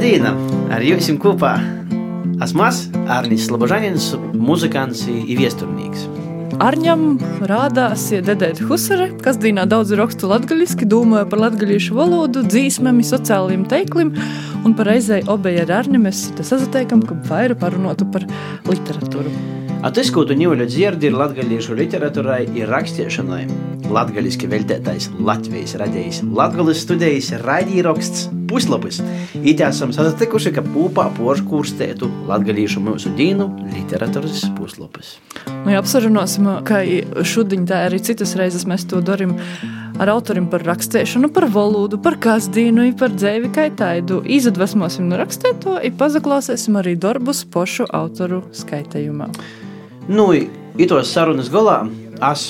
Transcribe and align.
Labdien! 0.00 0.24
Ar 0.72 0.80
jums 0.80 1.10
kopā 1.20 1.50
esmu 2.40 2.62
Arnijas 3.12 3.42
Slobožanins, 3.50 4.06
muzikants 4.32 5.02
un 5.12 5.36
viesturnīgs. 5.36 6.06
Arņam 6.64 7.18
rādās 7.44 8.06
Dedēta 8.08 8.64
Husare, 8.64 9.10
kas 9.20 9.36
dīnā 9.44 9.68
daudz 9.68 9.92
rakstu 10.00 10.32
latgaļiski, 10.32 10.88
domāja 10.88 11.28
par 11.28 11.44
latgaļiešu 11.44 12.00
valodu, 12.00 12.46
dzīsmēm, 12.48 13.04
sociālajiem 13.12 13.68
teiklim, 13.68 14.16
un 14.64 14.72
par 14.72 14.88
reizei 14.88 15.20
obeja 15.28 15.68
ar 15.68 15.76
Arņu 15.82 16.00
mēs 16.08 16.30
sazateikam, 16.40 17.04
ka 17.04 17.20
vaira 17.28 17.60
parunotu 17.60 18.08
par 18.08 18.24
literatūru. 18.72 19.59
Atizkūtu 19.80 20.34
Ņūļa 20.36 20.64
dzirdi 20.68 21.08
ir 21.08 21.14
latgaliešu 21.16 21.72
literaturai 21.78 22.42
ir 22.52 22.68
rakstiešanai. 22.68 23.46
Latgaliski 23.88 24.44
veltētais 24.50 25.06
Latvijas 25.24 25.72
radējs, 25.80 26.18
latgalis 26.36 26.82
studējis 26.84 27.30
raidījraksts 27.40 28.26
puslapis. 28.50 28.98
It 29.40 29.62
esam 29.64 29.94
satikuši, 29.96 30.52
ka 30.52 30.64
pūpā 30.66 31.06
pošu 31.16 31.46
kurstētu 31.48 32.10
latgaliešu 32.28 32.82
mūsu 32.84 33.14
dīnu 33.16 33.46
literatūras 33.70 34.42
puslapis. 34.58 35.14
Nu, 35.48 35.72
ja 35.72 35.80
apsarunosim, 35.80 36.50
ka 36.68 36.82
šodien 37.24 37.64
tā 37.70 37.86
arī 37.86 38.02
citas 38.04 38.36
reizes 38.36 38.68
mēs 38.68 38.84
to 38.90 39.00
darim 39.00 39.32
ar 40.00 40.12
autoriem 40.12 40.50
par 40.52 40.66
rakstēšanu, 40.68 41.32
par 41.32 41.48
valodu, 41.56 41.96
par 42.04 42.18
kasdīnu, 42.20 42.90
par 43.00 43.16
dzēvi 43.16 43.48
kā 43.56 43.70
taidu. 43.80 44.20
Izadvesmosim 44.28 45.08
no 45.08 45.16
rakstēto, 45.24 45.80
i 45.80 45.88
pazaklausēsim 45.88 46.76
arī 46.84 46.98
darbus 47.00 47.46
pošu 47.48 47.88
autoru 47.88 48.44
skaitējumā. 48.60 49.32
Nu, 50.10 50.32
itos 50.80 51.12
sarunas 51.14 51.46
galā 51.52 51.84
es 52.32 52.48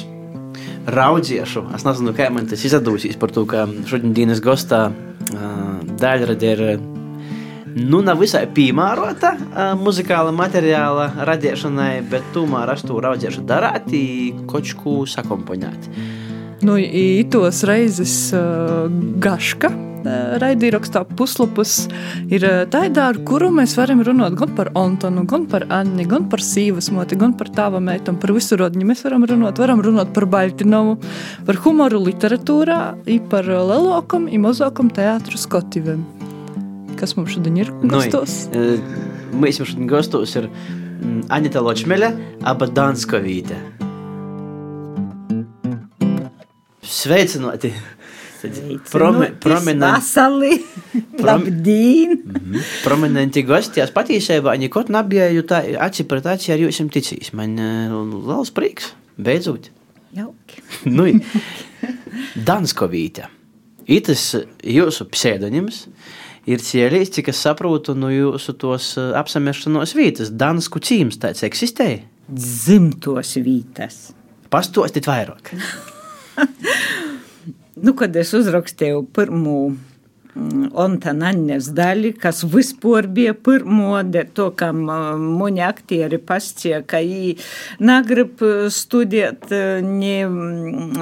raudziešu. 0.89 1.67
Es 1.77 1.85
nezinu, 1.85 2.15
kā 2.17 2.31
man 2.33 2.47
tas 2.49 2.63
izdosies 2.65 3.19
par 3.21 3.35
to, 3.37 3.45
ka 3.49 3.67
šodienas 3.91 4.41
gostā 4.41 4.87
uh, 4.89 5.83
daļrade 6.01 6.55
ir. 6.55 6.63
Nu, 7.71 8.01
nav 8.03 8.19
visai 8.25 8.47
piemērota 8.51 9.35
uh, 9.37 9.61
muzikāla 9.79 10.33
materiāla 10.35 11.11
radīšanai, 11.29 12.01
bet 12.11 12.33
tomēr 12.35 12.73
es 12.73 12.87
to 12.89 12.97
raudziešu 13.05 13.45
darīt, 13.47 14.41
kaut 14.51 14.73
ko 14.81 14.97
sakomponēt. 15.05 15.93
Nu, 16.65 16.81
ītos 16.81 17.61
reizes 17.69 18.17
uh, 18.33 18.89
gaška 19.21 19.71
raidījumā 20.05 21.03
puslapus 21.19 21.75
ir 22.33 22.45
tāda, 22.73 23.09
ar 23.11 23.19
kuru 23.27 23.51
mēs 23.55 23.77
varam 23.79 24.03
runāt 24.07 24.37
gan 24.39 24.55
par 24.57 24.71
Antonu, 24.79 25.25
gan 25.29 25.47
par 25.51 25.67
Anni, 25.73 26.07
gan 26.09 26.29
par 26.33 26.43
Sīvas 26.45 26.91
moti, 26.95 27.19
gan 27.21 27.35
par 27.39 27.51
tāva 27.55 27.81
meitu, 27.85 28.15
par 28.21 28.33
visu 28.37 28.59
rodņu. 28.61 28.87
Mēs 28.89 29.05
varam 29.07 29.27
runāt, 29.29 29.61
varam 29.61 29.83
runāt 29.85 30.15
par 30.17 30.27
Baltinovu, 30.31 30.99
par 31.47 31.61
humoru 31.65 32.03
literatūrā, 32.07 32.81
par 33.33 33.51
lielākam 33.51 34.29
un 34.31 34.47
mazākam 34.47 34.91
teātru 34.95 35.41
skotiviem. 35.41 36.05
Kas 37.01 37.17
mums 37.17 37.35
šodien 37.35 37.61
ir 37.63 37.71
gastos? 37.89 38.43
Nu, 38.53 39.39
mēs 39.41 39.61
šodien 39.63 39.89
gastos 39.91 40.37
ir 40.37 40.51
Anita 41.33 41.63
Ločmeļa, 41.65 42.13
aba 42.51 42.69
Danskovīte. 42.69 43.57
Sveicināti! 46.91 47.71
Promi, 48.91 49.27
prominenti. 49.41 50.21
Labdien! 51.27 52.11
Mm 52.11 52.33
-hmm. 52.35 52.63
Prominenti 52.85 53.43
gosti. 53.43 53.81
Es 53.81 53.91
patiesībā 53.91 54.59
nekad 54.59 54.91
nebiju 54.91 55.43
tā 55.43 55.77
aci 55.79 56.05
pret 56.05 56.27
aci 56.27 56.53
ar 56.53 56.59
jums 56.59 56.79
ticījis. 56.79 57.33
Man 57.33 57.59
uh, 57.59 58.27
liels 58.27 58.51
prieks. 58.51 58.95
Beidzot. 59.17 59.71
Jauki. 60.17 60.63
nu, 60.97 61.21
Danskovīte. 62.47 63.29
Itas 63.87 64.37
jūsu 64.65 65.05
pseidonims 65.11 65.89
ir 66.47 66.63
cielīs, 66.63 67.11
cik 67.11 67.29
es 67.29 67.43
saprotu, 67.43 67.95
no 67.95 68.11
jūsu 68.11 68.53
tos 68.53 68.99
apsamešanos 68.99 69.95
vietas. 69.95 70.31
Dansku 70.31 70.79
cīms 70.79 71.19
tāds 71.19 71.43
eksistē? 71.47 72.03
Dzimtos 72.31 73.37
vietas. 73.37 74.13
Pastostit 74.51 75.07
vairāk. 75.07 75.53
Nu, 77.83 77.95
kad 77.97 78.17
es 78.17 78.35
uzrakstīju 78.37 79.07
pirmo 79.15 79.61
Ontaņas 80.31 81.73
daļa, 81.75 82.13
kas 82.23 82.45
vispār 82.47 83.09
bija 83.11 83.33
pirmo, 83.35 83.99
to, 84.35 84.47
kam 84.55 84.85
mani 84.87 85.63
aktieri 85.67 86.21
pastīja, 86.23 86.85
ka 86.87 87.01
viņi 87.03 87.35
negrib 87.83 88.39
studēt 88.71 89.51
ne 89.83 90.15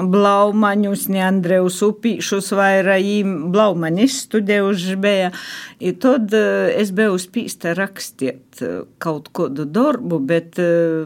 Blaumaņus, 0.09 1.05
ne 1.13 1.21
Andrejus 1.27 1.77
Upīšus, 1.85 2.49
vairāk 2.57 3.05
viņi 3.05 3.37
Blaumanis 3.53 4.17
studējuši 4.25 4.97
bija. 4.99 5.31
I 5.79 5.93
tad 5.93 6.33
es 6.33 6.89
biju 6.95 7.21
spīsta 7.21 7.77
rakstīt 7.77 8.63
kaut 8.97 9.29
kādu 9.35 9.69
darbu, 9.69 10.19
bet 10.19 10.57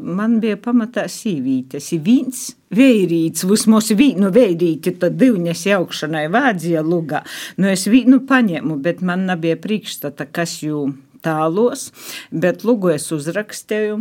man 0.01 0.39
bija 0.39 0.57
pamatā 0.63 1.09
sīvītes, 1.11 1.91
viens 1.99 2.53
vērīts, 2.75 3.45
vismaz 3.49 3.91
vīnu 3.97 4.31
vērīti, 4.33 4.95
tad 5.01 5.17
divņas 5.21 5.65
jaukšanai 5.69 6.27
vādzija 6.33 6.83
lugā. 6.85 7.23
Nu, 7.57 7.69
es 7.71 7.87
vīnu 7.89 8.23
paņēmu, 8.29 8.79
bet 8.83 9.01
man 9.05 9.27
nebija 9.29 9.59
priekšstata, 9.61 10.29
kas 10.33 10.59
jū 10.65 10.87
tālos, 11.23 11.87
bet 12.31 12.63
lugu 12.67 12.91
es 12.93 13.07
uzrakstīju. 13.15 13.99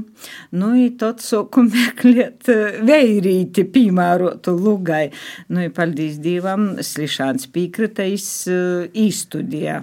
Nu, 0.59 0.73
tad 0.99 1.23
soku 1.25 1.65
meklēt 1.73 2.51
veirīti 2.87 3.65
piemērotu 3.73 4.55
lugai. 4.59 5.05
Nu, 5.53 5.65
paldies 5.75 6.19
Dievam, 6.23 6.73
Slišāns 6.83 7.49
pīkritais 7.53 8.27
īstudijā 8.49 9.81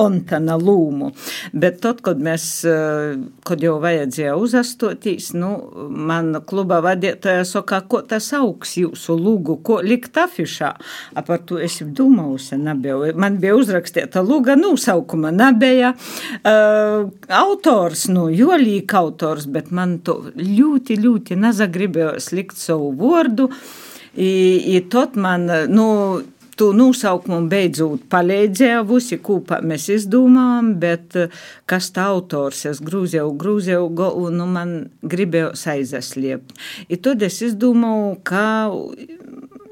Ontana 0.00 0.56
lūmu. 0.58 1.12
Bet 1.54 1.80
tad, 1.84 2.02
kad 2.04 2.20
mēs, 2.22 2.46
kad 3.46 3.64
jau 3.64 3.76
vajadzēja 3.82 4.34
uzastotīs, 4.40 5.32
nu, 5.38 5.52
man 5.88 6.32
kluba 6.46 6.80
vadītāja 6.84 7.44
saka, 7.48 7.82
ko 7.88 8.02
tas 8.08 8.30
augs 8.36 8.76
jūsu 8.80 9.16
lūgu, 9.18 9.60
ko 9.66 9.80
likt 9.84 10.18
afišā. 10.20 10.72
A 11.14 11.24
par 11.26 11.44
to 11.46 11.60
es 11.62 11.78
domājusi, 11.84 12.58
nebija. 12.60 13.14
Man 13.18 13.38
bija 13.42 13.56
uzrakstīta 13.58 14.22
luga, 14.24 14.56
nosaukuma 14.58 15.32
nebija. 15.34 15.94
Uh, 15.94 16.63
uh, 16.64 17.08
autors, 17.28 18.06
nu, 18.12 18.26
jolīka 18.32 19.00
autors, 19.04 19.48
bet 19.50 19.70
man 19.74 19.98
to 20.04 20.20
ļoti, 20.34 20.98
ļoti 21.04 21.38
nezagribējās 21.40 22.30
likt 22.36 22.60
savu 22.60 22.92
vārdu. 22.98 23.50
I, 24.14 24.30
i 24.76 24.80
tot 24.90 25.16
man, 25.18 25.48
nu, 25.70 25.86
tu 26.58 26.70
nosaukumu 26.76 27.48
beidzot 27.50 28.06
palīdzēja, 28.12 28.84
visi 28.88 29.18
kopā 29.22 29.60
mēs 29.66 29.88
izdomājām, 29.96 30.70
bet 30.82 31.16
kas 31.70 31.90
tā 31.94 32.06
autors, 32.14 32.64
es 32.70 32.82
grūzēju, 32.84 33.34
grūzēju, 33.40 34.30
nu 34.34 34.48
man 34.50 34.74
gribējos 35.02 35.66
aizasliept. 35.74 36.54
I 36.88 37.00
tad 37.02 37.26
es 37.26 37.40
izdomāju, 37.48 38.18
kā 38.26 38.48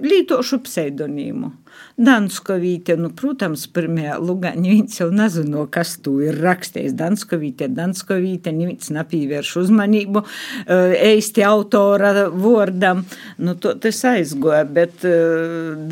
lītošu 0.02 0.62
pseidonīmu. 0.66 1.52
Danskovīte, 2.00 2.96
nu, 2.96 3.10
protams, 3.12 3.66
pirmajā 3.72 4.16
lugāņā 4.22 4.62
viņš 4.78 4.98
jau 5.02 5.08
nezino, 5.12 5.66
kas 5.72 5.98
tu 6.02 6.16
ir 6.24 6.38
rakstījis. 6.40 6.94
Danskovīte, 6.96 7.68
Danskovīte, 7.76 8.52
neviens 8.56 8.88
nepīvērš 8.94 9.52
uzmanību 9.60 10.22
eisti 10.68 11.44
autora 11.44 12.28
vārdam. 12.32 13.04
Nu, 13.42 13.54
to 13.60 13.74
tas 13.82 14.00
aizgoja, 14.08 14.64
bet 14.64 15.04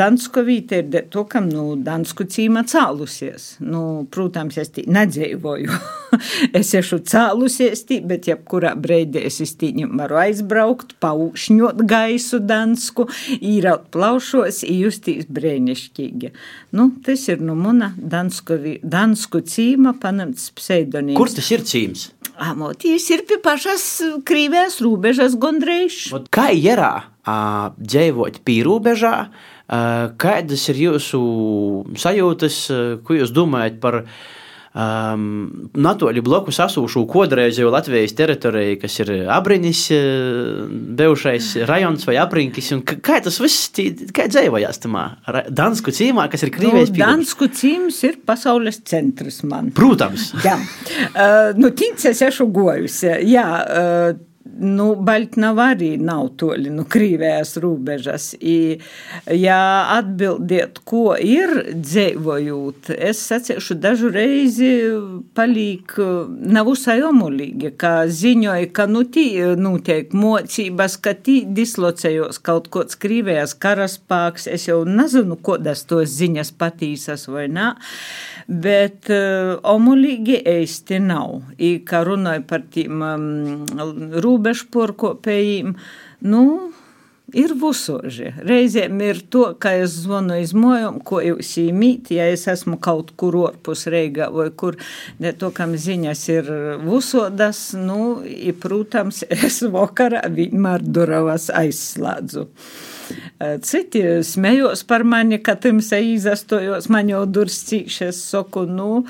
Danskovīte 0.00 0.80
ir 0.80 1.10
to, 1.12 1.26
kam, 1.28 1.50
nu, 1.52 1.74
Dansku 1.76 2.24
cīma 2.24 2.64
cālusies. 2.70 3.54
Nu, 3.60 4.06
protams, 4.10 4.56
es 4.62 4.72
tī 4.72 4.86
nedzīvoju. 4.88 5.76
es 6.60 6.72
esmu 6.80 7.02
cālusies 7.04 7.84
tī, 7.88 8.00
bet 8.06 8.30
jebkurā 8.30 8.72
breidē 8.80 9.26
es 9.28 9.40
iztīņu 9.44 9.92
varu 10.00 10.22
aizbraukt, 10.24 10.96
paušņot 11.02 11.84
gaisu 11.90 12.40
Dansku, 12.40 13.06
īraut 13.36 13.90
plaušos, 13.92 14.64
justīs 14.64 15.28
brēnišķi 15.30 15.89
brīnišķīgi. 15.90 16.32
Nu, 16.72 16.90
tas 17.04 17.28
ir 17.28 17.40
no 17.40 17.54
mana 17.54 17.94
dansku, 17.96 18.58
dansku 18.82 19.42
cīma 19.42 19.98
paņemts 20.00 20.52
pseidonīms. 20.54 21.16
Kur 21.16 21.28
tas 21.28 21.50
ir 21.50 21.60
cīms? 21.60 22.10
Amotīs 22.40 23.10
ir 23.10 23.26
pie 23.28 23.38
pašas 23.42 24.02
krīvēs 24.24 24.80
robežas 24.80 25.36
gondreiz. 25.36 26.10
Kā 26.30 26.50
jerā 26.54 27.10
dzīvot 27.78 28.42
pie 28.44 28.62
robežā? 28.64 29.30
Kādas 29.70 30.68
ir 30.72 30.76
jūsu 30.88 31.20
sajūtas, 31.94 32.56
ko 33.04 33.14
jūs 33.14 33.30
domājat 33.30 33.80
par 33.80 34.04
viņu? 34.04 34.38
Um, 34.74 35.24
Natoļi 35.74 36.22
blokus 36.24 36.60
asūšu 36.64 37.04
kodreizēju 37.10 37.72
Latvijas 37.72 38.14
teritoriju, 38.18 38.78
kas 38.82 38.98
ir 39.02 39.12
abriņas, 39.32 39.82
bijušais 41.00 41.50
rajons 41.70 42.08
vai 42.08 42.16
apriņķis. 42.22 42.72
Kā 43.02 43.20
tas 43.24 43.40
viss, 43.42 43.70
dzīvojās 43.74 44.82
tamā 44.84 45.04
Dansku 45.50 45.94
cīmā, 45.94 46.28
kas 46.32 46.46
ir 46.46 46.54
Krievijas 46.54 46.94
nu, 46.94 47.02
Dansku 47.02 47.50
cīms 47.60 48.00
ir 48.08 48.18
pasaules 48.26 48.82
centrs 48.88 49.42
man. 49.46 49.70
Protams. 49.76 50.30
Jā. 50.44 50.56
Uh, 51.10 51.52
nu, 51.58 51.72
tīns 51.76 52.06
es 52.10 52.24
ešu 52.30 52.50
gojusi. 52.54 53.14
Jā. 53.30 53.46
Uh, 53.60 54.26
nu, 54.60 54.86
Baļtnava 55.00 55.70
arī 55.74 55.90
nav 56.00 56.30
toļi 56.40 56.72
nu, 56.74 56.84
Krīvējas 56.90 57.56
rūbežas. 57.62 58.30
I, 58.40 58.78
ja 59.34 59.60
atbildiet, 59.96 60.80
ko 60.88 61.16
ir 61.16 61.52
dzēvojūt, 61.72 62.92
es 62.94 63.22
sacīšu 63.30 63.76
dažu 63.80 64.12
reizi 64.14 64.70
palīk 65.36 65.96
nav 66.56 66.70
usai 66.72 67.00
omulīgi, 67.06 67.72
ka 67.80 68.06
ziņoja, 68.06 68.70
ka 68.76 68.88
nu 68.90 69.04
tī 69.08 69.28
notiek 69.60 70.14
mocības, 70.16 70.98
ka 71.04 71.14
tī 71.16 71.40
dislocējos 71.60 72.42
kaut 72.44 72.70
kods 72.72 72.98
Krīvējas 73.00 73.56
karaspāks, 73.60 74.48
es 74.50 74.68
jau 74.68 74.82
nezinu, 74.88 75.38
kodas 75.40 75.86
tos 75.88 76.12
ziņas 76.20 76.54
patīsas 76.60 77.28
vai 77.30 77.48
nā 77.50 77.72
bet 78.50 79.06
uh, 79.14 79.58
omulīgi 79.70 80.40
eisti 80.48 80.98
nav. 81.02 81.36
I, 81.62 81.78
kā 81.86 82.02
runāja 82.06 82.42
par 82.50 82.64
tīm 82.72 83.02
um, 83.06 83.24
rūbežporkopējiem, 84.50 85.74
nu, 86.26 86.44
ir 87.36 87.54
vusoži. 87.54 88.32
Reizēm 88.42 89.00
ir 89.04 89.22
to, 89.30 89.54
ka 89.58 89.72
es 89.78 89.94
zvanu 90.02 90.40
iz 90.42 90.52
mojom, 90.54 91.00
ko 91.06 91.20
jūs 91.22 91.52
īmīt, 91.62 92.10
ja 92.16 92.26
es 92.30 92.46
esmu 92.50 92.78
kaut 92.82 93.12
kur 93.16 93.36
orpus 93.36 93.86
Reigā 93.86 94.30
vai 94.34 94.50
kur, 94.50 94.76
ne 95.18 95.32
to, 95.32 95.50
kam 95.54 95.76
ziņas 95.78 96.28
ir 96.28 96.50
vusodas, 96.84 97.70
nu, 97.78 98.22
i, 98.26 98.52
protams, 98.52 99.24
es 99.46 99.62
vakarā 99.62 100.26
vienmēr 100.28 100.82
duravas 100.82 101.50
aizslādzu. 101.54 102.48
Citi 103.66 104.02
smējos 104.26 104.84
par 104.88 105.04
mani, 105.08 105.40
ka 105.44 105.56
timsa 105.60 106.00
izastojos, 106.04 106.90
man 106.92 107.10
jau 107.12 107.22
durs 107.28 107.60
cīši, 107.68 108.10
es 108.10 108.20
saku, 108.32 108.66
nu, 108.68 109.04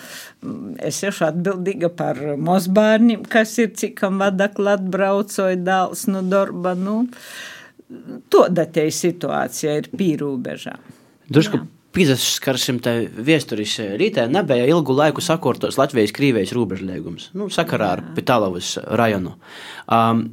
es 0.78 1.02
esmu 1.06 1.28
atbildīga 1.30 1.90
par 1.96 2.20
mozbārnim, 2.40 3.26
kas 3.30 3.56
ir, 3.62 3.72
cikam 3.78 4.22
vadakla 4.22 4.78
atbraucoja 4.78 5.58
dāls 5.60 6.06
no 6.10 6.22
darba, 6.26 6.76
nu, 6.78 7.02
to 8.30 8.46
datēja 8.54 8.94
situācija 9.02 9.76
ir 9.82 9.92
pīrūbežā. 9.96 10.78
Drusku 11.30 11.64
Pīzaskarsim 11.90 12.76
te 12.78 12.92
viesturis 13.26 13.72
rītē 13.98 14.28
nebija 14.30 14.68
ilgu 14.70 14.94
laiku 14.94 15.22
sakortos 15.24 15.74
Latvijas-Krīvijas 15.80 16.52
robežliegums, 16.54 17.32
nu, 17.34 17.48
sakarā 17.50 17.88
ar 17.96 18.02
Pitalavas 18.14 18.76
rajonu. 19.00 19.32
Um, 19.90 20.28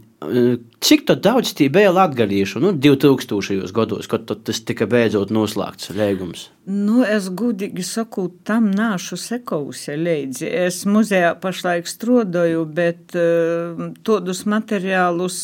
Cik 0.81 1.03
daudz 1.21 1.51
tie 1.53 1.67
bija 1.69 1.91
latgadījuši 1.93 2.61
nu, 2.63 2.71
2000. 2.73 3.69
gados, 3.75 4.09
kad 4.09 4.25
tas 4.25 4.61
tika 4.65 4.87
beidzot 4.89 5.29
noslēgts 5.33 5.93
liegums? 5.93 6.47
Nu, 6.67 6.97
es 7.07 7.29
gudīgi 7.31 7.79
saku, 7.87 8.25
tam 8.43 8.65
nāšu 8.75 9.15
sekojusi 9.15 9.93
līdzi. 10.01 10.47
Es 10.67 10.81
muzejā 10.83 11.29
pašlaik 11.39 11.87
strodoju, 11.87 12.65
bet 12.75 13.15
uh, 13.15 13.85
tādus 14.03 14.41
materiālus, 14.51 15.37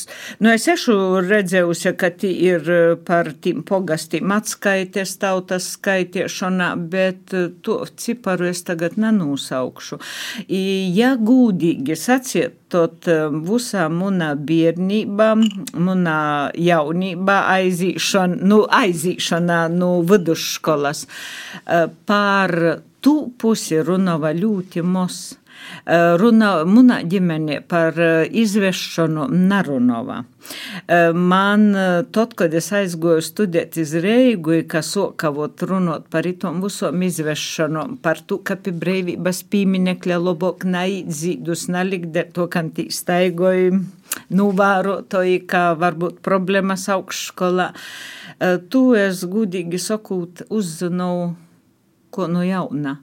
nu, 0.43 0.51
es 0.51 0.67
ešu 0.67 1.21
redzējusi, 1.23 1.93
ka 1.95 2.09
tī 2.19 2.33
ir 2.49 2.67
par 3.07 3.31
tīm 3.39 3.61
pogastiem 3.63 4.33
atskaites 4.35 5.15
tautas 5.21 5.69
skaitiešanā, 5.77 6.73
bet 6.91 7.31
uh, 7.31 7.47
to 7.63 7.79
ciparu 7.95 8.49
es 8.51 8.65
tagad 8.67 8.99
nenūsaukšu. 8.99 10.01
Ja 10.51 11.13
gudīgi 11.15 11.95
saciet, 12.03 12.59
tot 12.73 13.05
visā 13.05 13.85
manā 13.93 14.31
bērnībā, 14.33 15.29
manā 15.77 16.19
jaunībā 16.57 17.35
aizīšana, 17.53 18.39
nu, 18.49 18.63
aizīšanā 18.81 19.59
nu, 19.75 19.91
vidusskolas 20.09 21.05
par 22.05 22.53
tu 23.03 23.15
pusi 23.37 23.79
runāja 23.83 24.33
ļoti 24.37 24.83
mos. 24.85 25.21
Runa, 26.19 26.51
munā 26.67 27.01
ģimenē 27.09 27.61
par 27.67 27.97
izvešanu 28.31 29.27
nerunāja. 29.31 30.23
Man, 31.15 31.65
tad, 32.15 32.33
kad 32.39 32.53
es 32.55 32.67
aizgoju 32.75 33.23
studēt 33.23 33.77
iz 33.79 33.93
Reigu, 34.03 34.57
kas 34.67 34.91
sokavot 34.95 35.63
runot 35.69 36.09
par 36.11 36.27
itom 36.27 36.59
visom 36.63 37.03
izvešanu, 37.07 37.85
par 38.03 38.19
to, 38.27 38.41
ka 38.43 38.57
pie 38.59 38.73
breivības 38.75 39.43
pīminekļa 39.53 40.19
lobok 40.19 40.67
naidzīdus 40.67 41.69
nalikt, 41.71 42.19
to, 42.35 42.49
kam 42.51 42.73
tī 42.75 42.89
staigoju 42.91 43.83
novērotoji, 44.33 45.39
ka 45.49 45.71
varbūt 45.79 46.19
problēmas 46.25 46.87
augšskolā. 46.93 47.71
Tu 48.69 48.83
es 48.99 49.23
gudīgi 49.29 49.79
sakot 49.79 50.43
uzzināju, 50.51 51.33
ko 52.13 52.27
no 52.29 52.43
jauna. 52.45 52.97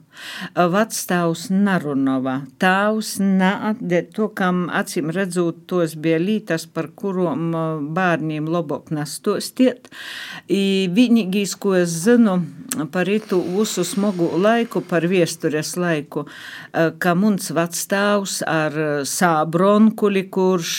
Vecstāvs 0.55 1.49
Narunova. 1.53 2.41
Tāvs 2.61 3.15
neatdē 3.21 4.03
to, 4.15 4.29
kam 4.35 4.65
acīm 4.73 5.11
redzot, 5.13 5.65
tos 5.69 5.95
bija 5.95 6.19
lītas, 6.21 6.67
par 6.67 6.91
kurām 6.95 7.51
bērniem 7.95 8.49
labāk 8.51 8.91
nestostiet. 8.95 9.89
Vienīgais, 10.49 11.55
ko 11.59 11.75
es 11.79 11.93
zinu 12.05 12.39
par 12.91 13.09
itu 13.11 13.41
visu 13.41 13.83
smagu 13.87 14.29
laiku, 14.39 14.81
par 14.87 15.03
viestures 15.11 15.73
laiku, 15.79 16.25
ka 16.71 17.15
mums 17.19 17.51
vecstāvs 17.55 18.41
ar 18.47 18.77
sābronkuli, 19.07 20.27
kurš, 20.31 20.75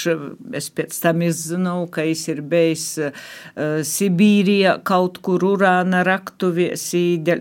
es 0.56 0.70
pēc 0.72 0.96
tam 1.04 1.24
izzinu, 1.26 1.74
ka 1.92 2.06
viņš 2.06 2.24
ir 2.32 2.40
bijis 2.48 2.86
Sibīrijā 3.92 4.78
kaut 4.88 5.20
kur 5.24 5.44
urāna 5.52 6.02
raktuvies, 6.06 6.88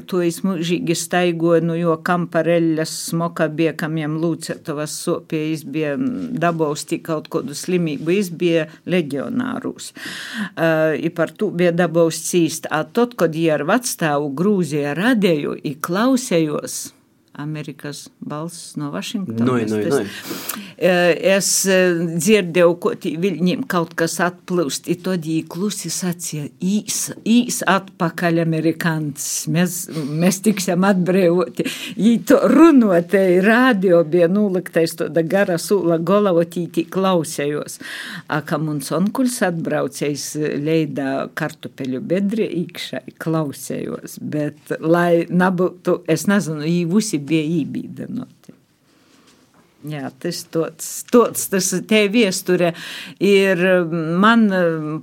to 0.07 0.21
es 0.25 0.41
mūžīgi 0.45 0.97
staigoju, 0.99 1.63
nu, 1.69 1.77
jo 1.81 1.97
kampareļas 2.05 2.93
smoka 3.09 3.47
bija, 3.51 3.73
kam 3.77 3.97
jām 3.99 4.17
lūcetovas 4.21 4.95
sopie, 5.03 5.41
es 5.55 5.65
bija 5.65 5.95
dabausti 5.97 7.01
kaut 7.03 7.29
kādu 7.33 7.57
slimību, 7.57 8.13
es 8.15 8.31
bija 8.31 8.67
leģionārus. 8.89 9.91
Uh, 10.55 10.95
I 10.95 11.11
par 11.15 11.33
to 11.35 11.51
bija 11.51 11.73
dabausts 11.75 12.33
īst. 12.37 12.69
A 12.71 12.83
tot, 12.85 13.17
kad 13.19 13.35
jie 13.35 13.51
ar 13.55 13.65
vecstāvu 13.67 14.31
Grūzijā 14.37 14.95
radēju, 14.97 15.57
i 15.67 15.75
klausējos, 15.81 16.81
Amerikas 17.41 18.05
balss 18.19 18.75
no 18.79 18.91
Vašingtonas. 18.93 19.71
Nu, 19.71 19.77
nu, 19.77 19.89
nu. 19.89 20.05
Es 20.81 21.49
eh, 21.69 21.99
dzirdēju, 22.17 22.75
ko 22.81 22.93
viņiem 22.97 23.65
kaut 23.69 23.93
kas 23.99 24.15
atplūst, 24.23 24.87
un 24.89 25.01
tad 25.05 25.25
viņi 25.27 25.43
klusi 25.51 25.91
sacīja, 25.93 26.47
īs, 26.57 26.99
īs 27.27 27.59
atpakaļ 27.69 28.41
amerikāns, 28.45 29.27
mēs, 29.53 29.83
mēs 29.93 30.41
tiksim 30.45 30.85
atbrīvoti. 30.87 31.67
Viņi 31.99 32.23
to 32.31 32.39
runotēji, 32.49 33.41
radio 33.45 34.01
bija 34.07 34.29
nuliktais, 34.31 34.95
to 34.97 35.09
da 35.13 35.21
gara 35.21 35.59
sūla 35.61 35.99
golavotī 36.01 36.65
klausējos. 36.89 37.77
A, 38.27 38.41
ka 38.41 38.57
mums 38.61 38.89
onkuls 38.95 39.37
atbraucējs 39.45 40.31
leidā 40.61 41.27
kartupeļu 41.37 42.01
bedri 42.09 42.47
īkšai 42.63 43.15
klausējos, 43.21 44.17
bet 44.21 44.73
lai 44.81 45.27
nebūtu, 45.29 46.01
es 46.11 46.25
nezinu, 46.29 46.65
viņi 46.65 46.89
visi 46.91 47.19
bija 47.19 47.30
ībīdenoti. 47.39 48.57
Jā, 49.91 50.11
tas 50.21 50.43
tāds, 50.53 50.89
tāds, 51.09 51.47
tas 51.49 51.69
te 51.89 52.01
viesture 52.13 52.75
ir 53.17 53.63
man 54.21 54.43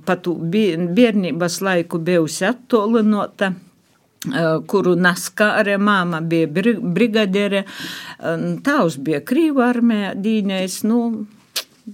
pat 0.07 0.29
bērnības 0.29 1.57
laiku 1.65 1.99
bijusi 1.99 2.45
attolinota 2.47 3.51
kuru 4.67 4.95
naskāre, 4.99 5.77
māma 5.79 6.19
bija 6.21 6.47
brigadere, 6.49 7.63
tavs 8.63 8.97
bija 8.99 9.21
Krīva 9.23 9.69
armijā 9.69 10.13
dīnējs, 10.19 10.81
nu, 10.87 10.99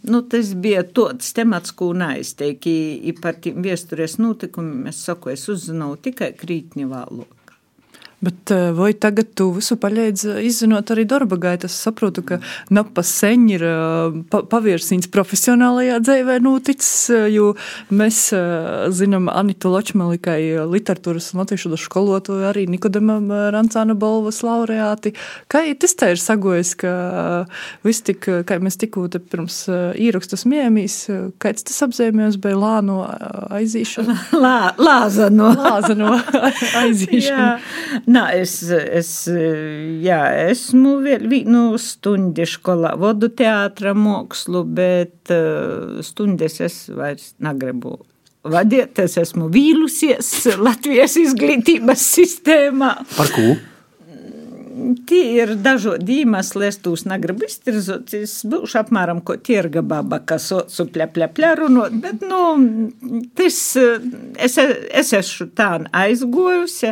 nu, 0.02 0.22
tas 0.30 0.54
bija 0.58 0.84
tāds 0.84 1.34
temats, 1.38 1.72
ko 1.72 1.92
neizteikti 1.94 3.14
par 3.22 3.38
tiem 3.42 3.62
viesturēs 3.66 4.18
notikumiem. 4.18 4.88
Es 4.90 5.04
saku, 5.06 5.36
es 5.36 5.46
uzzināju 5.50 6.02
tikai 6.10 6.34
krītņu 6.38 6.90
valodu. 6.90 7.35
Bet 8.24 8.52
eh, 8.52 8.72
vai 8.72 8.94
tagad 8.94 9.34
tu 9.36 9.50
visu 9.56 9.76
paļēdzi 9.80 10.38
izzinot 10.48 10.92
arī 10.94 11.04
darba 11.10 11.38
gaitu? 11.42 11.68
Es 11.68 11.76
saprotu, 11.84 12.24
ka 12.26 12.40
napa 12.74 13.04
seņ 13.06 13.44
ir 13.52 13.66
eh, 13.68 14.20
pa, 14.32 14.42
pavirsīns 14.50 15.10
profesionālajā 15.12 16.00
dzīvē 16.06 16.38
noticis, 16.44 17.10
eh, 17.12 17.28
jo 17.36 17.52
mēs 17.92 18.22
zinām 18.96 19.28
Anitu 19.32 19.70
Ločmeli, 19.74 20.20
kā 20.24 20.38
literatūras 20.72 21.34
un 21.34 21.44
latviešu 21.44 21.76
skolotāju, 21.82 22.46
arī 22.48 22.66
Nikodemam 22.72 23.28
Rancāna 23.54 23.98
balvas 24.00 24.42
laureāti. 24.46 25.14
Kā 25.52 25.66
tas 25.80 25.96
tā 26.00 26.14
ir 26.14 26.22
sagojis, 26.22 26.74
ka 26.80 26.94
viss 27.86 28.06
tik, 28.06 28.26
kā 28.48 28.60
mēs 28.64 28.80
tikko 28.80 29.06
te 29.12 29.20
pirms 29.20 29.66
īrakstas 30.00 30.46
mījāmies, 30.50 30.98
kāds 31.42 31.68
tas 31.68 31.84
apzīmējums 31.88 32.40
bija 32.42 32.60
lāno 32.60 33.02
aizīšana? 33.60 34.18
Lā, 34.46 34.58
lāzano. 34.80 35.52
Lāzano 35.60 36.16
aizīšana. 36.84 38.05
Nā, 38.06 38.26
es, 38.38 38.60
es 38.70 39.12
jā, 40.06 40.20
esmu 40.52 41.00
vienu 41.04 41.64
stundi 41.82 42.46
skolā, 42.50 42.94
vodu 43.02 43.32
teātra 43.34 43.96
mākslu, 43.98 44.62
bet 44.78 45.34
uh, 45.34 46.02
stundas 46.06 46.60
es 46.62 46.84
vairs 46.94 47.32
negribu 47.42 47.98
vadīt. 48.46 49.00
Es 49.02 49.18
esmu 49.22 49.50
vīlusies 49.54 50.32
Latvijas 50.62 51.18
izglītības 51.22 52.06
sistēmā. 52.20 52.92
Par 53.16 53.34
ko? 53.34 53.48
Tie 55.08 55.22
ir 55.38 55.54
dažādi 55.64 56.20
iemesli, 56.22 56.66
es 56.68 56.80
tūs 56.84 57.06
negribu 57.08 57.46
iztirzot. 57.48 58.12
Es 58.18 58.40
būšu 58.48 58.80
apmēram 58.82 59.22
ko 59.24 59.38
tirga 59.40 59.84
baba, 59.86 60.20
kas 60.28 60.50
socu 60.52 60.88
pļa, 60.92 61.08
pļa, 61.16 61.30
pļa 61.38 61.52
runot, 61.62 61.96
bet, 62.04 62.26
nu, 62.26 63.22
tas, 63.38 63.60
es, 64.36 64.58
es 64.60 65.14
esmu 65.16 65.48
tā 65.56 65.70
aizgojusi. 65.96 66.92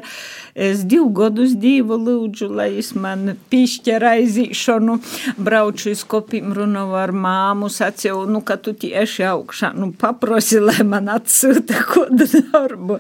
Es 0.54 0.84
divu 0.86 1.10
gadus 1.18 1.56
divu 1.58 1.98
lūdzu, 1.98 2.48
lai 2.54 2.70
es 2.78 2.92
man 2.94 3.34
pišķer 3.50 4.06
aizīšanu, 4.12 5.00
brauču 5.42 5.90
iz 5.92 6.04
kopīm 6.08 6.54
runāju 6.54 6.94
ar 7.00 7.14
māmu, 7.26 7.72
sacīju, 7.74 8.28
nu, 8.30 8.44
ka 8.46 8.60
tu 8.62 8.76
tieši 8.78 9.26
augšā, 9.32 9.74
nu, 9.76 9.90
paprosi, 9.98 10.62
lai 10.62 10.86
man 10.88 11.10
atsūta 11.12 11.82
kodu 11.90 12.30
darbu. 12.30 13.00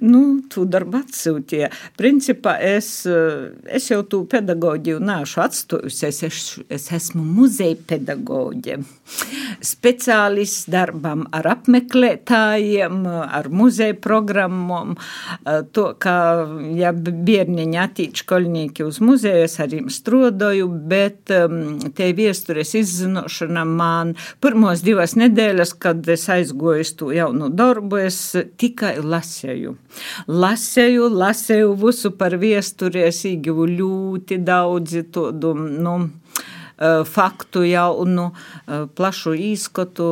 Nu, 0.00 0.24
tu 0.50 0.64
darbu 0.64 1.02
atsūtīja. 1.04 1.70
Principā 2.00 2.56
es, 2.64 2.90
es 3.06 3.90
jau 3.92 4.00
tu 4.08 4.15
pedagoģiju 4.30 5.00
nāšu 5.04 5.42
atstājusi, 5.44 6.06
es, 6.08 6.22
es, 6.26 6.38
es 6.72 6.86
esmu 6.96 7.24
muzeja 7.24 7.76
pedagoģe. 7.88 8.78
Speciālists 9.62 10.66
darbam 10.72 11.26
ar 11.36 11.46
apmeklētājiem, 11.52 13.04
ar 13.06 13.48
muzeja 13.52 13.94
programmām, 14.02 14.96
to, 15.76 15.86
ka, 16.02 16.16
ja 16.76 16.92
bērniņi 16.96 17.80
attīč 17.82 18.24
koļnieki 18.28 18.86
uz 18.86 19.00
muzeju, 19.04 19.46
es 19.46 19.58
arī 19.62 19.82
strodoju, 19.92 20.68
bet 20.90 21.32
um, 21.34 21.78
te 21.96 22.10
viestures 22.16 22.74
izzinošana 22.78 23.64
man 23.68 24.14
pirmos 24.42 24.82
divas 24.86 25.16
nedēļas, 25.18 25.76
kad 25.82 26.06
es 26.12 26.28
aizgoju 26.32 26.86
to 26.98 27.10
jaunu 27.14 27.50
darbu, 27.52 28.00
es 28.06 28.18
tikai 28.60 28.96
lasēju. 29.02 29.76
Lasēju, 30.28 31.08
lasēju 31.22 31.72
visu 31.80 32.12
par 32.18 32.36
viesturi, 32.40 33.06
es 33.08 33.22
īgivu 33.28 33.66
ļoti 34.06 34.40
daudzi 34.46 35.04
tādu, 35.12 35.52
nu, 35.56 35.94
uh, 36.06 37.04
faktu 37.04 37.66
jaunu, 37.66 38.30
uh, 38.32 38.86
plašu 38.86 39.34
īskotu 39.52 40.10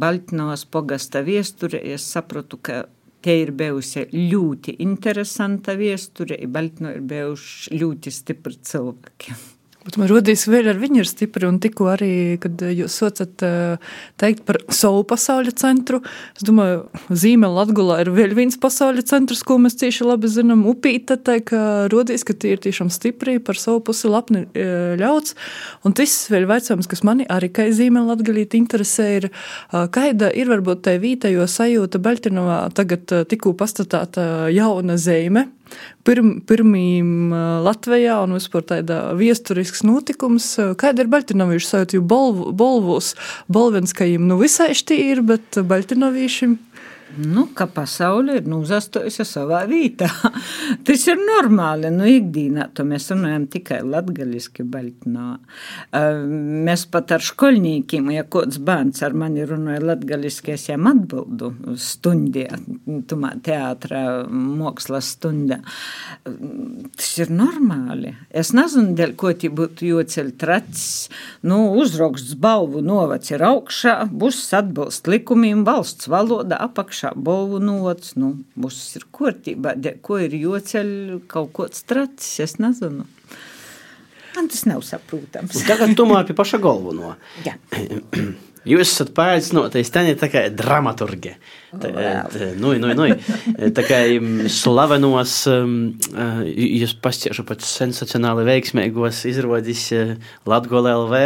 Baltnavas 0.00 0.64
pogasta 0.64 1.24
viesturē. 1.26 1.82
Es 1.94 2.08
saprotu, 2.12 2.60
ka 2.62 2.86
Te 3.18 3.34
ir 3.34 3.50
bijusi 3.58 4.04
ļoti 4.14 4.76
interesanta 4.84 5.74
viesture, 5.74 6.38
Baltino 6.46 6.92
ir 6.94 7.02
bijuši 7.02 7.74
ļoti 7.80 8.12
stipri 8.14 8.54
cilvēki. 8.62 9.34
Bet 9.88 9.96
man 9.96 10.10
rodīs, 10.10 10.42
vēl 10.44 10.66
ar 10.68 10.76
viņu 10.76 11.00
ir 11.00 11.08
stipri, 11.08 11.46
un 11.48 11.56
tikko 11.64 11.86
arī, 11.88 12.36
kad 12.42 12.60
jūs 12.60 12.92
socat 13.00 13.40
teikt 14.20 14.42
par 14.44 14.58
savu 14.68 15.00
pasauļa 15.08 15.54
centru, 15.56 16.02
es 16.36 16.44
domāju, 16.44 16.82
zīme 17.08 17.48
Latgulā 17.48 18.02
ir 18.02 18.10
vēl 18.12 18.34
viens 18.36 18.58
pasauļa 18.60 19.06
centrs, 19.08 19.40
ko 19.48 19.56
mēs 19.62 19.78
cieši 19.80 20.04
labi 20.04 20.28
zinām, 20.28 20.66
upīta, 20.68 21.16
tā 21.16 21.38
ka 21.40 21.88
rodīs, 21.88 22.26
ka 22.28 22.36
tie 22.36 22.52
ir 22.52 22.60
tiešām 22.66 22.92
stipri, 22.92 23.38
par 23.40 23.56
savu 23.56 23.80
pusi 23.88 24.12
lapni 24.12 24.44
ļauts, 25.00 25.38
un 25.88 25.96
tas 25.96 26.18
vēl 26.34 26.44
veicams, 26.50 26.90
kas 26.90 27.04
mani 27.08 27.24
arī 27.24 27.48
kā 27.48 27.70
zīme 27.72 28.04
Latgalīt 28.10 28.58
interesē, 28.60 29.08
ir, 29.22 29.30
kaida 29.72 30.28
ir 30.36 30.52
varbūt 30.52 30.84
tai 30.84 30.98
vītējo 31.00 31.48
sajūta 31.48 32.02
Baltinovā 32.04 32.60
tagad 32.76 33.08
tikko 33.32 33.56
pastatāta 33.56 34.50
jauna 34.52 35.00
zīme, 35.00 35.48
pirm, 36.06 36.38
pirmīm 36.48 37.32
Latvijā 37.64 38.20
un 38.24 38.36
vispār 38.36 38.66
tādā 38.68 39.00
viesturisks 39.18 39.84
notikums. 39.86 40.50
Kāda 40.80 41.04
ir 41.04 41.12
Baltinovīša 41.12 41.70
sajūta, 41.72 41.98
jo 41.98 42.04
Bolvus, 42.58 43.14
Bolvenskajiem 43.52 44.28
nu 44.28 44.38
visai 44.40 44.70
štīri, 44.78 45.24
bet 45.32 45.60
Baltinovīšiem 45.68 46.58
nu, 47.16 47.46
ka 47.54 47.66
pasaule 47.66 48.36
ir 48.38 48.46
nu, 48.48 48.60
uzastojusi 48.64 49.24
savā 49.26 49.62
vietā. 49.70 50.08
Tas 50.86 51.06
ir 51.08 51.18
normāli. 51.20 51.90
Nu, 51.94 52.06
ikdienā 52.08 52.68
to 52.76 52.84
mēs 52.88 53.08
runājam 53.12 53.46
tikai 53.50 53.80
latgaļiski 53.86 54.66
baļķinā. 54.68 55.28
Mēs 56.68 56.84
pat 56.92 57.14
ar 57.16 57.24
škoļņīkiem, 57.24 58.10
ja 58.14 58.26
kāds 58.28 58.60
bērns 58.60 59.02
ar 59.06 59.16
mani 59.18 59.46
runāja 59.48 59.82
latgaļiski, 59.92 60.54
es 60.54 60.68
jām 60.68 60.88
atbildu 60.90 61.52
stundē, 61.80 62.46
tumā 63.10 63.32
teātrā, 63.44 64.04
mākslas 64.28 65.14
stundā. 65.16 65.62
Tas 66.24 67.10
ir 67.24 67.32
normāli. 67.32 68.12
Es 68.28 68.52
nezinu, 68.56 68.92
dēļ 68.98 69.16
ko 69.18 69.32
tie 69.32 69.50
būtu 69.54 69.88
joceļ 69.88 70.34
tracis. 70.38 71.08
Nu, 71.46 71.64
uzraksts 71.80 72.36
balvu 72.38 72.84
novac 72.84 73.26
ir 73.32 73.42
augšā, 73.48 73.96
būs 74.12 74.44
atbilst 74.58 75.08
likumiem 75.10 75.64
valsts 75.66 76.10
valoda 76.10 76.60
apakšā 76.68 76.97
iekšā 76.98 77.14
bolvu 77.14 77.60
nots, 77.62 78.16
nu, 78.16 78.42
būs 78.56 78.96
ir 78.98 79.06
kārtībā, 79.14 79.76
ko 80.02 80.18
ir 80.18 80.34
joceļ 80.34 81.20
kaut 81.28 81.52
kods 81.52 81.84
tracis, 81.86 82.40
es 82.40 82.58
nezinu. 82.58 83.06
Man 84.36 84.48
tas 84.48 84.66
nav 84.66 84.82
saprotams. 84.82 85.64
Tagad 85.66 85.96
tomēr 85.96 86.26
pie 86.26 86.34
paša 86.34 86.58
galvu 86.58 86.92
no. 86.94 87.14
Jā. 87.46 87.56
Jūs 88.66 88.90
esat 88.90 89.14
paaicinātais, 89.16 89.90
tā 89.92 90.02
ir 90.08 90.18
tā 90.18 90.28
kā 90.32 90.48
dramaturgi. 90.50 91.36
Tā, 91.68 91.90
tā, 91.92 92.46
nu, 92.56 92.72
nu, 92.80 92.94
nu, 92.96 93.06
tā 93.76 93.82
kā 93.84 93.98
slavenos, 94.48 95.34
jūs 96.48 96.94
pasciešu 97.04 97.44
pat 97.44 97.60
sensacionāli 97.66 98.46
veiksmīgos 98.48 99.20
izrodis 99.28 99.82
Latgola 100.48 100.94
LV, 101.02 101.20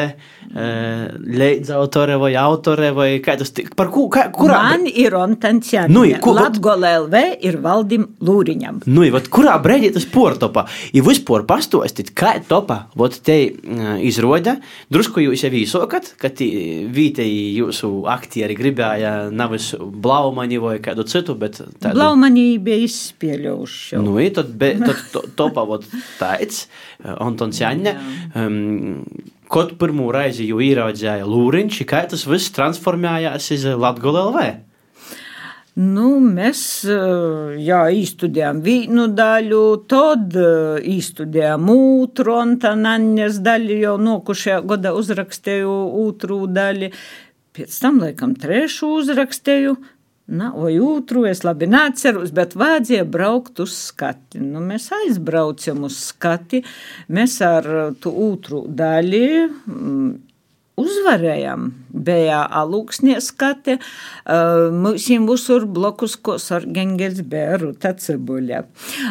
leidz 1.39 1.71
autore 1.77 2.19
vai 2.19 2.33
autore 2.41 2.91
vai 2.97 3.09
kā 3.23 3.37
tas, 3.39 3.55
par 3.79 3.93
ku, 3.95 4.09
kā, 4.13 4.27
kurā? 4.35 4.59
Man 4.73 4.89
ir 4.91 5.15
Ontanciāni. 5.15 5.95
Nu, 5.95 6.03
kur, 6.23 6.35
Latgola 6.41 6.97
LV 7.05 7.23
ir 7.47 7.61
Valdim 7.63 8.09
Lūriņam. 8.27 8.83
Nu, 8.91 9.07
vat, 9.15 9.31
kurā 9.33 9.55
brēdī 9.63 9.93
tas 9.95 10.09
portopa? 10.11 10.67
I 10.91 11.05
vispār 11.07 11.47
pastostit, 11.47 12.11
kā 12.19 12.35
topa, 12.51 12.89
vot 12.99 13.15
te 13.23 13.39
izroda, 14.03 14.59
drusku 14.91 15.23
jūs 15.23 15.47
jau 15.47 15.55
īsokat, 15.63 16.17
ka 16.19 16.35
vītei 17.23 17.57
jūsu 17.57 18.05
aktieri 18.11 18.57
gribēja 18.57 19.31
nevis 19.31 19.73
Blaumaņi 19.79 20.59
vai 20.63 20.79
kādu 20.83 21.05
citu, 21.07 21.35
bet 21.39 21.61
tādu. 21.81 21.95
Blaumaņi 21.97 22.59
bija 22.63 22.83
izspieļojuši. 22.87 24.01
Nu, 24.03 24.17
tad, 24.35 24.53
be, 24.59 24.75
tad 24.83 24.99
to, 25.13 25.23
to 25.37 25.49
pavot 25.55 25.87
tāds, 26.19 26.67
Antons 27.03 27.61
Jaņa. 27.61 27.95
Um, 28.35 29.05
Kaut 29.53 29.75
pirmo 29.77 30.07
reizi 30.15 30.47
jau 30.49 30.63
īraudzēja 30.65 31.27
Lūriņš, 31.29 31.83
kā 31.85 32.07
tas 32.09 32.23
viss 32.25 32.55
transformējās 32.57 33.51
uz 33.53 33.67
Latgolu 33.77 34.31
LV. 34.31 34.45
Nu, 35.73 36.19
mēs 36.21 36.83
jā, 36.85 37.79
izstudējām 37.97 38.59
vienu 38.61 39.07
daļu, 39.17 39.63
tad 39.89 40.37
izstudējām 40.37 41.71
otru, 41.73 42.35
un 42.43 42.59
tā 42.61 42.75
Naņas 42.77 43.39
daļu 43.41 43.79
jau 43.81 43.95
nokušajā 44.03 44.59
gada 44.69 44.93
uzrakstīju 44.99 45.73
otru 46.03 46.43
daļu. 46.53 46.93
Pēc 47.57 47.81
tam, 47.81 48.03
laikam, 48.05 48.37
trešo 48.37 48.93
uzrakstīju, 49.01 49.77
Na, 50.33 50.53
vai 50.55 50.77
otru 50.79 51.25
es 51.27 51.41
labi 51.43 51.67
neatceros, 51.67 52.31
bet 52.33 52.55
vajadzēja 52.57 53.05
braukt 53.11 53.59
uz 53.61 53.73
skati. 53.91 54.39
Nu, 54.39 54.63
mēs 54.63 54.87
aizbraucam 54.95 55.83
uz 55.89 55.97
skati, 55.99 56.63
mēs 57.13 57.41
ar 57.43 57.67
tu 58.01 58.13
otru 58.31 58.63
daļu 58.71 59.25
uzvarējām. 60.83 61.71
Bija 61.93 62.41
alūksnie 62.61 63.19
skate, 63.21 63.77
mums 64.73 65.07
visur 65.29 65.67
blokus, 65.69 66.17
ko 66.17 66.39
sargengels 66.41 67.21
bija 67.29 67.59
ruta 67.61 67.93
cebuļa. 67.93 68.63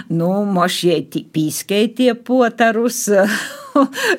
Nu, 0.10 0.32
mošieti 0.50 1.24
pīskeitie 1.34 2.16
potarus, 2.28 3.06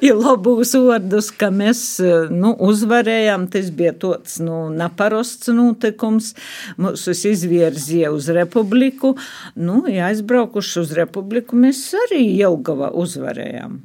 ir 0.07 0.17
labūs 0.17 0.77
vārdus, 0.87 1.33
ka 1.35 1.51
mēs 1.55 1.83
nu, 2.31 2.55
uzvarējām. 2.69 3.49
Tas 3.53 3.71
bija 3.75 3.95
tāds 4.07 4.39
nu, 4.45 4.65
neparosts 4.73 5.53
notikums. 5.53 6.33
Mūs 6.81 7.07
izvirzīja 7.33 8.13
uz 8.15 8.31
republiku. 8.33 9.17
Nu, 9.59 9.83
ja 9.91 10.09
aizbraukuši 10.13 10.83
uz 10.87 10.97
republiku, 10.97 11.59
mēs 11.59 11.85
arī 12.07 12.25
Jelgava 12.39 12.93
uzvarējām. 13.03 13.81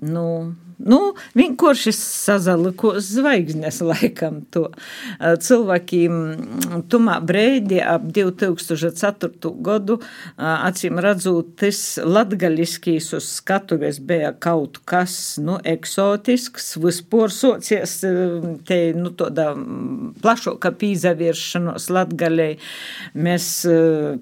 Nu, 0.00 0.26
Nu, 0.80 0.98
vienkārši 1.36 1.92
sazalikos 1.92 3.10
zvaigznes 3.12 3.80
laikam 3.84 4.40
to. 4.52 4.68
Cilvēkiem 5.20 6.84
tumā 6.88 7.18
breidi 7.24 7.80
ap 7.84 8.06
2004. 8.16 9.52
gadu, 9.66 9.98
acīm 10.40 11.00
redzot, 11.02 11.52
tas 11.60 11.98
latgaļiskīs 12.00 13.10
uz 13.18 13.28
skatuves 13.40 14.00
bija 14.00 14.32
kaut 14.32 14.80
kas, 14.88 15.36
nu, 15.42 15.58
eksotisks, 15.68 16.72
vispār 16.80 17.34
socies 17.34 17.98
te, 18.68 18.80
nu, 18.96 19.12
toda 19.12 19.50
plašoka 20.22 20.72
pīzavieršanos 20.80 21.90
latgaļai. 21.92 22.50
Mēs 23.20 23.50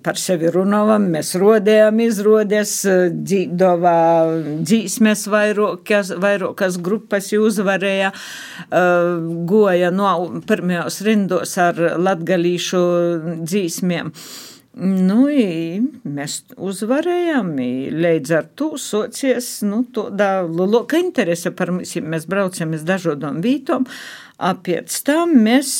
par 0.02 0.18
sevi 0.18 0.50
runājam, 0.54 1.06
mēs 1.14 1.34
rodējam 1.38 2.02
izrodes, 2.02 2.74
dzīdovā 3.14 3.98
dzīsmes 4.66 5.26
vairākas, 5.30 6.14
vairāk 6.18 6.47
kas 6.56 6.78
grupas 6.82 7.30
uzvarēja, 7.36 8.12
goja 9.48 9.90
no 9.94 10.12
pirmajos 10.48 11.00
rindos 11.06 11.56
ar 11.60 11.80
latgalīšu 11.98 12.84
dzīsmiem. 13.42 14.12
Nu, 14.78 15.24
i, 15.26 15.80
mēs 16.06 16.36
uzvarējām, 16.54 17.50
i, 17.58 17.72
līdz 17.90 18.34
ar 18.36 18.46
to 18.54 18.76
socies, 18.78 19.56
nu, 19.66 19.80
tāda 19.94 20.44
lielāka 20.46 21.00
interese 21.02 21.50
par 21.50 21.72
mums, 21.74 21.96
mēs 21.98 22.28
braucam 22.30 22.76
uz 22.78 22.84
dažādām 22.86 23.40
vītām, 23.42 23.88
pēc 24.38 25.00
tam 25.08 25.34
mēs 25.42 25.74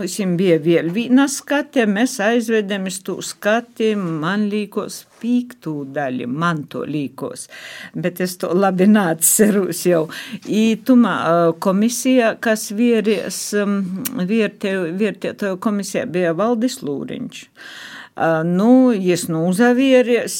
Viņam 0.00 0.36
bija 0.38 0.56
vēl 0.62 0.92
viena 0.94 1.26
skate, 1.28 1.84
mēs 1.90 2.14
aizvedam 2.24 2.86
uz 2.88 3.00
to 3.04 3.18
skati, 3.26 3.92
man 3.98 4.46
līkos 4.48 5.02
pīktū 5.20 5.74
daļu, 5.94 6.28
man 6.30 6.64
to 6.72 6.84
līkos, 6.88 7.46
bet 7.94 8.22
es 8.24 8.36
to 8.40 8.52
labi 8.56 8.88
nācerus 8.90 9.84
jau. 9.88 10.06
I 10.48 10.80
tumā 10.86 11.16
komisija, 11.62 12.34
kas 12.42 12.70
vieries, 12.76 13.42
vērtētoju 13.54 15.60
komisija 15.62 16.06
bija 16.10 16.34
Valdis 16.36 16.80
Lūriņš. 16.86 17.46
Nu, 18.44 18.92
es 18.92 19.22
nu 19.32 19.46
uzavieries 19.48 20.34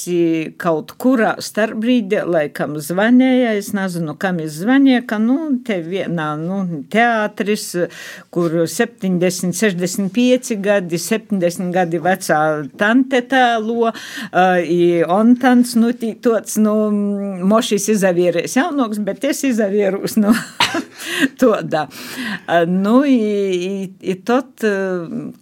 kaut 0.61 0.93
kurā 1.01 1.31
starpbrīdē, 1.41 2.27
laikam 2.29 2.75
zvanīja, 2.77 3.55
es 3.57 3.71
nezinu, 3.73 4.17
kam 4.21 4.43
es 4.45 4.59
zvanīju, 4.61 5.07
ka, 5.09 5.17
nu, 5.23 5.37
te 5.65 5.79
vienā, 5.85 6.27
nu, 6.41 6.59
teātris, 6.93 7.65
kur 8.35 8.59
70, 8.69 9.57
65 9.57 10.59
gadi, 10.61 11.01
70 11.01 11.73
gadi 11.73 12.03
vecā 12.05 12.41
tante 12.81 13.23
tēlo, 13.31 13.89
uh, 13.89 15.15
un 15.17 15.35
tants, 15.41 15.73
nu, 15.81 15.95
tāds, 15.97 16.59
nu, 16.61 16.77
mošis 17.49 17.89
izavieries 17.97 18.59
jaunoks, 18.61 19.01
bet 19.09 19.25
es 19.31 19.41
izavierus, 19.49 20.19
nu, 20.21 20.35
tādā. 21.41 21.87
Nu, 22.69 23.01
i, 23.07 23.91
i 24.01 24.15
tot 24.27 24.65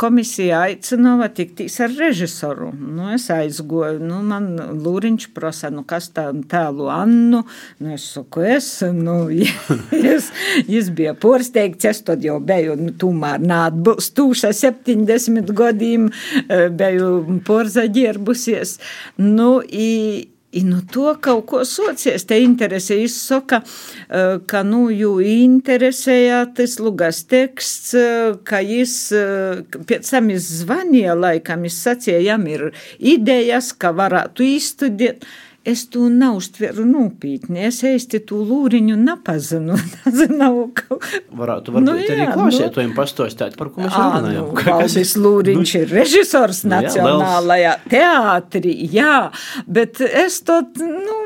komisija 0.00 0.62
aicinova 0.68 1.28
tiktīs 1.34 1.78
ar 1.84 1.94
režisoru. 1.98 2.70
Nu, 2.72 3.08
es 3.14 3.28
aizgoju, 3.32 4.00
nu, 4.04 4.20
man 4.26 4.50
Lūriņš 4.82 5.28
prasa, 5.36 5.72
nu, 5.74 5.84
kas 5.88 6.10
tā 6.14 6.28
tēlu 6.50 6.88
Annu, 6.92 7.42
nu, 7.78 7.92
es 7.94 8.06
saku, 8.14 8.44
es, 8.56 8.70
nu, 8.94 9.18
es, 10.14 10.30
es 10.64 10.90
bija 10.94 11.14
porsteigts, 11.18 11.88
es 11.88 12.02
tad 12.06 12.24
jau 12.24 12.38
biju, 12.44 12.78
nu, 12.78 12.94
tomēr 12.98 13.42
nātbūstūša 13.44 14.52
70 14.56 15.54
gadiem, 15.58 16.08
biju 16.48 17.40
porzaģierbusies, 17.48 18.78
nu, 19.22 19.58
i, 19.62 19.92
I 20.52 20.62
no 20.64 20.78
to 20.92 21.10
kaut 21.20 21.44
ko 21.50 21.58
socies, 21.68 22.22
te 22.24 22.38
interese 22.40 22.96
izsaka, 23.02 23.58
eh, 24.08 24.38
ka, 24.48 24.62
nu, 24.64 24.86
jū 24.88 25.18
interesēja 25.20 26.46
tas 26.56 26.78
lugas 26.80 27.20
teksts, 27.28 27.92
eh, 27.92 28.38
ka 28.48 28.62
jis, 28.64 28.94
eh, 29.12 29.60
pēc 29.90 30.08
tam 30.08 30.30
jis 30.32 30.48
zvanīja 30.62 31.18
laikam, 31.20 31.66
jis 31.68 31.76
sacīja, 31.84 32.22
jam 32.30 32.46
ir 32.48 32.72
idejas, 32.98 33.74
ka 33.76 33.92
varētu 33.92 34.48
izstudiet 34.56 35.28
es 35.70 35.84
to 35.92 36.08
neuztveru 36.12 36.84
nopietni. 36.88 37.62
Es 37.68 37.80
īsti 37.86 38.20
to 38.28 38.40
lūriņu 38.46 38.96
nepazinu. 39.00 39.76
Varētu 41.40 41.74
varbūt 41.74 41.86
nu, 41.86 41.96
jā, 42.00 42.14
arī 42.14 42.28
klausītājiem 42.32 42.92
nu... 42.92 42.96
pastāstīt, 42.98 43.58
par 43.58 43.72
ko 43.72 43.84
mēs 43.84 43.94
runājam. 43.94 44.48
Nu, 44.48 44.64
Valdis 44.68 45.14
Lūriņš 45.18 45.74
nu, 45.74 45.82
ir 45.82 45.94
režisors 46.00 46.64
nu, 46.64 46.72
Nacionālajā 46.76 47.74
jā, 47.74 47.76
teātrī, 47.92 48.74
jā, 48.92 49.18
bet 49.66 50.02
es 50.06 50.40
to, 50.46 50.60
nu, 50.80 51.20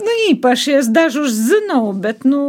nu 0.00 0.16
īpaši 0.30 0.80
es 0.80 0.90
dažus 0.92 1.36
zinu, 1.50 1.82
bet, 2.00 2.26
nu, 2.28 2.42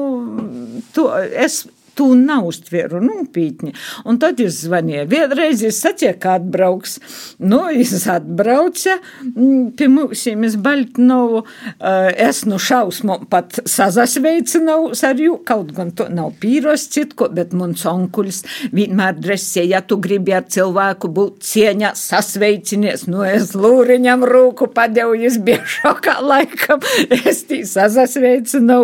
to 0.96 1.10
es 1.20 1.64
tu 2.02 2.16
neuztveru 2.18 2.98
nopietni. 3.06 3.76
Un 4.10 4.18
tad 4.22 4.40
es 4.42 4.64
zvanīju. 4.66 5.06
Vienreiz 5.12 5.62
es 5.68 5.78
sacīju, 5.84 6.16
ka 6.22 6.40
atbrauks. 6.40 6.98
Nu, 7.46 7.62
es 7.70 8.08
atbraucu 8.10 8.96
mm, 9.30 9.68
pie 9.78 9.90
mums, 9.92 10.26
es 10.32 10.58
Baltinovu. 10.58 11.44
Eh, 11.78 12.10
es 12.26 12.42
nu 12.50 12.58
šausmu 12.58 13.20
pat 13.30 13.62
sazasveicinu 13.70 14.80
ar 15.12 15.22
jū, 15.22 15.36
kaut 15.46 15.74
gan 15.78 15.92
to 15.94 16.08
nav 16.10 16.32
pīros 16.42 16.88
citko, 16.92 17.28
bet 17.36 17.54
mans 17.58 17.84
onkulis 17.90 18.42
vienmēr 18.74 19.20
dresē, 19.20 19.64
ja 19.68 19.84
tu 19.86 20.00
gribi 20.02 20.34
ar 20.34 20.48
cilvēku 20.50 21.12
būt 21.14 21.46
cieņā, 21.46 21.94
sasveicinies, 21.98 23.06
nu 23.12 23.22
es 23.28 23.54
lūriņam 23.58 24.26
rūku 24.26 24.72
padevu, 24.74 25.20
es 25.28 25.38
biju 25.44 25.62
šokā 25.78 26.18
laikam, 26.26 26.82
es 27.30 27.44
tī 27.50 27.62
sazasveicinu. 27.68 28.82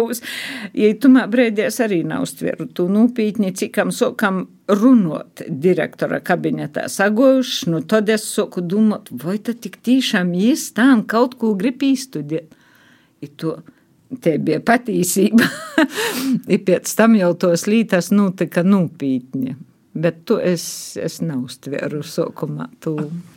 Ja 0.78 0.94
tu 1.02 1.10
mā 1.14 1.26
brēdies 1.32 1.82
arī 1.82 2.04
nav 2.06 2.28
uztveru, 2.28 2.70
tu 2.78 2.88
nopietni, 3.08 3.54
cikam 3.56 3.92
sokam 3.92 4.46
runot 4.68 5.42
direktora 5.48 6.20
kabinetā 6.20 6.88
sagojuši, 6.92 7.70
nu 7.72 7.82
tad 7.88 8.10
es 8.10 8.28
soku 8.28 8.62
domāt, 8.62 9.10
vai 9.12 9.38
tad 9.40 9.62
tik 9.64 9.80
tiešām 9.84 10.34
jis 10.36 10.72
tam 10.76 11.06
kaut 11.08 11.38
ko 11.40 11.56
grib 11.56 11.84
izstudēt. 11.84 12.54
I 13.22 13.28
to 13.28 13.58
te 14.22 14.38
bija 14.38 14.60
patīsība. 14.64 15.48
I 16.54 16.60
pēc 16.60 16.92
tam 16.98 17.16
jau 17.18 17.32
tos 17.40 17.66
lītas 17.68 18.12
notika 18.12 18.64
nopietni. 18.64 19.56
Bet 19.98 20.20
to 20.30 20.36
es, 20.38 20.94
es 21.02 21.16
neuztveru 21.26 22.04
sākumā. 22.06 22.68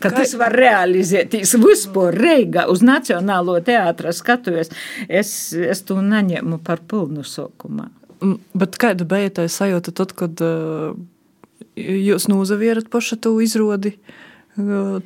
Ka 0.03 0.11
tas 0.13 0.35
var 0.37 0.53
realizēties 0.53 1.55
vispār 1.63 2.19
Reigā 2.21 2.67
uz 2.69 2.83
Nacionālo 2.85 3.55
teātra 3.65 4.13
skatuves. 4.13 4.69
Es, 5.09 5.55
es 5.55 5.81
to 5.89 6.03
neņēmu 6.05 6.61
par 6.67 6.85
pilnu 6.85 7.25
sākumā. 7.25 7.89
Bet 8.21 8.77
kāda 8.81 9.07
bija 9.09 9.31
tā 9.41 9.47
sajūta 9.49 9.95
tad, 9.97 10.13
kad 10.19 10.43
uh, 10.45 10.97
jūs 11.81 12.29
nozavierat 12.29 12.91
pašu 12.93 13.17
to 13.25 13.37
izrodi? 13.41 13.95
Uh, 13.97 14.30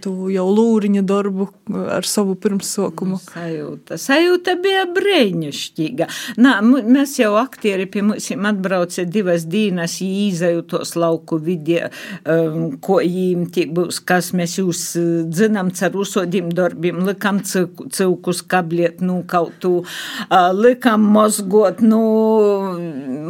tu 0.05 0.29
jau 0.33 0.47
lūriņa 0.55 1.03
darbu 1.07 1.49
ar 1.95 2.07
savu 2.07 2.35
pirmsākumu. 2.41 3.19
Sajūta. 3.23 3.99
Sajūta 4.01 4.57
bija 4.63 4.85
brīnišķīga. 4.95 6.09
Nā, 6.45 6.57
mēs 6.65 7.17
jau 7.21 7.35
aktieri 7.41 7.87
pie 7.91 8.05
mums 8.05 8.31
atbrauca 8.35 9.05
divas 9.09 9.47
dienas, 9.51 9.97
īzaju 10.05 10.65
tos 10.69 10.95
lauku 10.99 11.39
vidē, 11.43 11.89
um, 12.29 12.77
ko 12.83 13.01
jīm 13.05 13.47
tie 13.55 13.67
būs, 13.71 14.01
kas 14.07 14.33
mēs 14.37 14.59
jūs 14.61 14.83
dzinam 15.31 15.73
car 15.75 15.97
usodiem 15.97 16.51
darbiem, 16.55 17.03
likam 17.07 17.41
cilkus 17.45 18.43
kabliet, 18.49 19.03
nu, 19.05 19.23
kaut 19.29 19.59
tu, 19.63 19.75
uh, 19.85 20.51
likam 20.55 21.05
mozgot, 21.15 21.83
nu, 21.85 22.03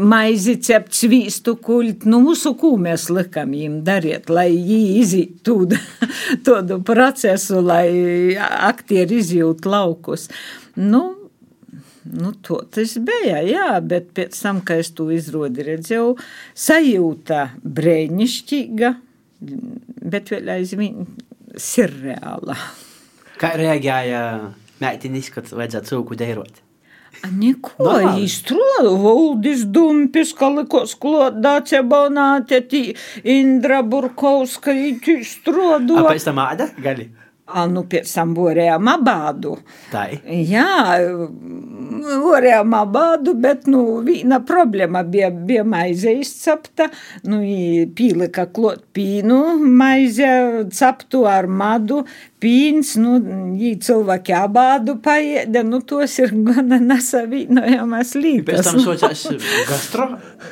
maizi 0.05 0.57
cept 0.65 0.95
svīstu 0.97 1.57
kult, 1.63 2.07
nu, 2.09 2.23
visu, 2.29 2.55
ko 2.59 2.75
mēs 2.81 3.09
likam 3.15 3.55
jīm 3.57 3.81
dariet, 3.87 4.31
lai 4.33 4.51
jī 4.53 4.81
izīt 5.03 5.41
tūda. 5.47 5.81
tādu 6.47 6.81
procesu, 6.87 7.61
lai 7.65 8.37
aktieri 8.39 9.21
izjūtu 9.23 9.71
laukus. 9.75 10.31
Nu, 10.77 11.05
Nu, 12.05 12.35
to 12.45 12.59
tas 12.69 12.99
bija, 13.01 13.39
jā, 13.49 13.69
bet 13.81 14.11
pēc 14.13 14.37
tam, 14.37 14.59
kad 14.67 14.83
es 14.83 14.91
to 14.93 15.07
izrodi 15.15 15.65
redzēju, 15.65 16.11
sajūta 16.53 17.39
brēnišķīga, 17.65 18.91
bet 20.13 20.35
vēl 20.35 20.51
aizvien 20.59 21.07
sirreāla. 21.57 22.59
Kā 23.41 23.55
reaģēja 23.57 24.21
meitinis, 24.85 25.33
kad 25.33 25.49
vajadzētu 25.49 25.95
cūku 25.95 26.21
deirot? 26.21 26.61
Neko 27.33 27.91
izstrādā, 28.21 28.93
Valdis 29.03 29.65
Dumpis, 29.71 30.33
Kalikos 30.37 30.95
Klodāce 31.01 31.83
Bonāte, 31.87 32.63
Indra 33.25 33.83
Burkovska, 33.83 34.75
izstrādā. 34.75 36.01
A 36.01 36.09
pēc 36.11 36.31
tam 36.31 36.43
āda 36.45 36.71
gali? 36.83 37.11
A, 37.45 37.67
nu, 37.69 37.83
pēc 37.85 38.09
tam 38.09 38.31
vorējām 38.33 38.87
abādu. 38.89 39.59
Tā. 39.91 40.07
Jā, 40.25 40.97
vorējām 42.25 42.73
abādu, 42.79 43.35
bet, 43.37 43.67
nu, 43.69 43.83
viena 44.07 44.39
problēma 44.41 45.03
bija, 45.05 45.29
bija 45.29 45.65
maize 45.69 46.15
izcepta, 46.23 46.89
nu, 47.29 47.43
pīlika 47.99 48.47
klot 48.49 48.87
pīnu, 48.97 49.59
maize 49.61 50.31
ceptu 50.73 51.27
ar 51.29 51.45
madu, 51.45 52.07
pīns, 52.45 52.95
nu, 53.01 53.19
jī 53.61 53.75
cilvēki 53.85 54.35
abādu 54.37 54.97
paēda, 55.05 55.67
nu, 55.69 55.83
tos 55.85 56.17
ir 56.21 56.33
gana 56.49 56.81
nesavīnojamas 56.81 58.15
lītas. 58.21 58.65
Pēc 58.65 58.71
tam 58.71 58.83
sociās 58.85 59.27
gastro 59.69 60.09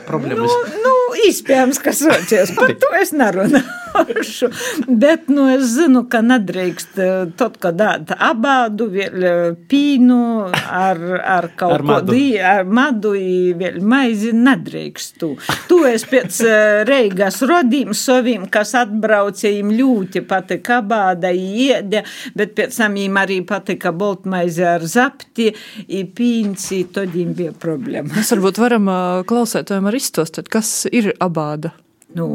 problēmas. 0.08 0.52
Nu, 0.52 0.78
nu, 0.84 0.94
iespējams, 1.24 1.80
ka 1.80 1.96
sociās, 1.96 2.52
par 2.56 2.76
to 2.80 2.92
es 3.00 3.12
nerunāšu, 3.16 4.52
bet, 4.88 5.28
nu, 5.32 5.48
es 5.56 5.72
zinu, 5.72 6.04
ka 6.12 6.20
nedrīkst 6.24 6.81
eh, 7.00 7.24
tad, 7.38 7.56
kad 7.62 7.80
abādu, 7.82 8.88
vēl 8.92 9.24
eh, 9.26 9.40
pīnu 9.68 10.18
ar, 10.52 11.00
ar 11.20 11.48
kaut 11.58 11.74
ar 11.76 11.84
ko 11.86 11.98
dī, 12.06 12.24
ar 12.38 12.64
madu, 12.68 13.14
vēl 13.58 13.80
maizi 13.84 14.32
nedrīkst. 14.36 15.18
Tu, 15.20 15.32
tu 15.70 15.82
es 15.88 16.06
pēc 16.08 16.40
eh, 16.46 16.82
Reigas 16.88 17.42
rodīm 17.48 17.92
saviem, 17.96 18.48
kas 18.52 18.74
atbrauca, 18.78 19.48
viņiem 19.48 19.74
ļoti 19.78 20.24
patika 20.28 20.80
abāda, 20.80 21.32
iede, 21.32 22.04
bet 22.38 22.56
pēc 22.58 22.80
tam 22.80 22.98
viņiem 22.98 23.20
arī 23.22 23.40
patika 23.48 23.92
boltmaize 23.96 24.66
ar 24.76 24.86
zapti, 24.88 25.50
pīns, 25.88 26.70
tad 26.94 27.12
viņiem 27.14 27.36
bija 27.38 27.54
problēma. 27.62 28.12
Mēs 28.16 28.34
varbūt 28.36 28.62
varam 28.62 28.90
klausētājiem 29.28 29.88
arī 29.90 30.02
izstostāt, 30.02 30.50
kas 30.52 30.82
ir 30.92 31.12
abāda. 31.22 31.74
Nu, 32.12 32.26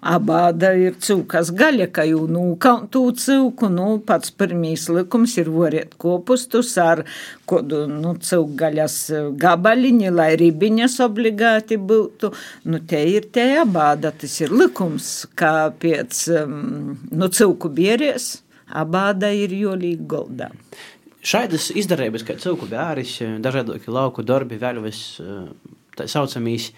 abāda 0.00 0.70
ir 0.78 0.94
cūkas 1.04 1.50
gaļa, 1.56 1.88
ka 1.92 2.04
jau 2.08 2.22
nūkaun 2.32 2.86
tū 2.92 3.02
cūku, 3.20 3.68
nu, 3.72 3.88
pats 4.08 4.32
pirmīs 4.32 4.86
likums 4.92 5.34
ir 5.40 5.50
voriet 5.52 5.92
kopustus 6.00 6.70
ar 6.80 7.02
kodu, 7.48 7.82
nu, 7.90 8.14
cūgaļas 8.24 8.96
gabaliņi, 9.40 10.08
lai 10.14 10.30
ribiņas 10.40 10.98
obligāti 11.04 11.76
būtu. 11.76 12.32
Nu, 12.72 12.80
te 12.88 13.02
ir 13.10 13.28
te 13.34 13.46
abāda, 13.60 14.14
tas 14.16 14.40
ir 14.40 14.54
likums, 14.54 15.10
kā 15.36 15.68
pēc, 15.82 16.24
nu, 16.48 17.28
cūku 17.28 17.72
bieries, 17.76 18.38
abāda 18.72 19.34
ir 19.36 19.52
jolīgi 19.52 20.08
goldā. 20.08 20.52
Šādas 21.28 21.68
izdarības, 21.76 22.24
kā 22.24 22.38
cūku 22.40 22.70
bēris, 22.70 23.18
dažādi 23.44 23.76
lauku 23.92 24.24
darbi, 24.24 24.56
vēl 24.56 24.80
vis 24.84 25.18
tā 25.98 26.06
saucamīs 26.08 26.70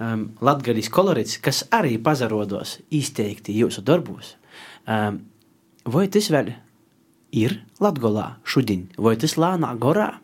um, 0.00 0.28
latgaļas 0.44 0.90
kolorīts, 0.94 1.38
kas 1.44 1.64
arī 1.74 1.96
pazarodos 2.02 2.78
izteikti 2.94 3.56
jūsu 3.58 3.84
darbos. 3.86 4.36
Um, 4.88 5.22
vai 5.88 6.06
tas 6.12 6.30
vēl 6.32 6.54
ir 7.36 7.60
Latgolā 7.82 8.38
šodien, 8.48 8.88
vai 8.98 9.16
tas 9.20 9.36
lānā 9.40 9.74
gorā? 9.80 10.14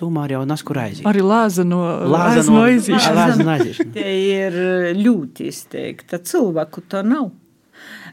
Tomēr 0.00 0.32
jau 0.32 0.46
nas, 0.48 0.62
kur 0.64 0.78
aiziet. 0.80 1.04
Arī 1.08 1.20
lāza 1.20 1.64
no, 1.66 1.82
Lāza 2.08 2.46
no 2.48 2.62
aizīšanas. 2.64 3.82
Te 3.96 4.06
ir 4.16 4.56
ļoti 4.96 5.50
izteikta. 5.50 6.22
Cilvēku 6.24 6.86
to 6.88 7.02
nav. 7.04 7.28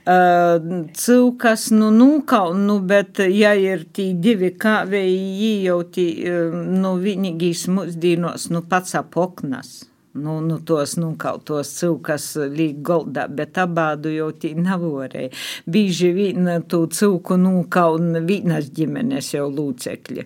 Uh, 0.07 0.87
Cilvēks, 0.95 1.69
nu, 1.75 1.89
nu, 1.91 2.07
kaut, 2.27 2.55
nu, 2.59 2.77
bet, 2.87 3.19
ja 3.31 3.51
ir 3.59 3.85
tī 3.91 4.13
divi 4.23 4.53
kāvēji, 4.55 5.49
jau 5.67 5.81
tī, 5.91 6.05
uh, 6.27 6.55
nu, 6.55 6.93
vienīgīs 7.03 7.65
mūsdīnos, 7.71 8.47
nu, 8.55 8.63
pats 8.71 8.95
apoknas. 8.99 9.81
Nu, 10.17 10.39
nu, 10.39 10.57
tos, 10.65 10.95
nu, 10.97 11.11
kaut 11.19 11.45
tos 11.47 11.69
cūkas 11.77 12.25
līk 12.49 12.79
goldā, 12.85 13.27
bet 13.29 13.57
abādu 13.61 14.09
jau 14.13 14.31
tī 14.33 14.53
navorēja. 14.57 15.29
Bīži 15.69 16.09
vien 16.15 16.49
tu 16.69 16.83
cūku, 16.89 17.37
nu, 17.41 17.51
kaut 17.69 18.01
vīnas 18.27 18.71
ģimenes 18.73 19.29
jau 19.35 19.47
lūcekļi. 19.53 20.25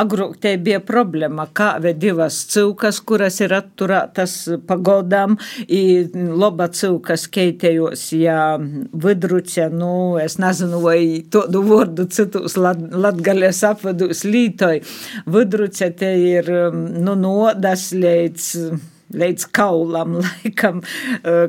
Agrāk 0.00 0.36
te 0.42 0.54
bija 0.62 0.80
problēma, 0.84 1.48
kā 1.54 1.70
ve 1.82 1.94
divas 1.94 2.40
cūkas, 2.50 3.00
kuras 3.06 3.38
ir 3.44 3.54
atturētas 3.56 4.36
pagodām, 4.68 5.38
i 5.68 6.08
loba 6.12 6.68
cūkas 6.74 7.28
keitējos, 7.34 8.08
ja 8.18 8.40
vidruce, 8.58 9.68
nu, 9.70 9.92
es 10.22 10.38
nezinu, 10.42 10.82
vai 10.84 11.22
todu 11.30 11.62
vārdu 11.68 12.08
citus 12.12 12.58
lat, 12.58 12.82
latgalēs 12.92 13.62
apvadus 13.70 14.24
lītoj. 14.26 14.82
Vidruce 15.30 15.92
te 15.98 16.12
ir, 16.18 16.52
nu, 16.98 17.14
nodas 17.18 17.90
līdz 17.94 18.97
līdz 19.14 19.48
kaulam, 19.56 20.18
laikam, 20.24 20.82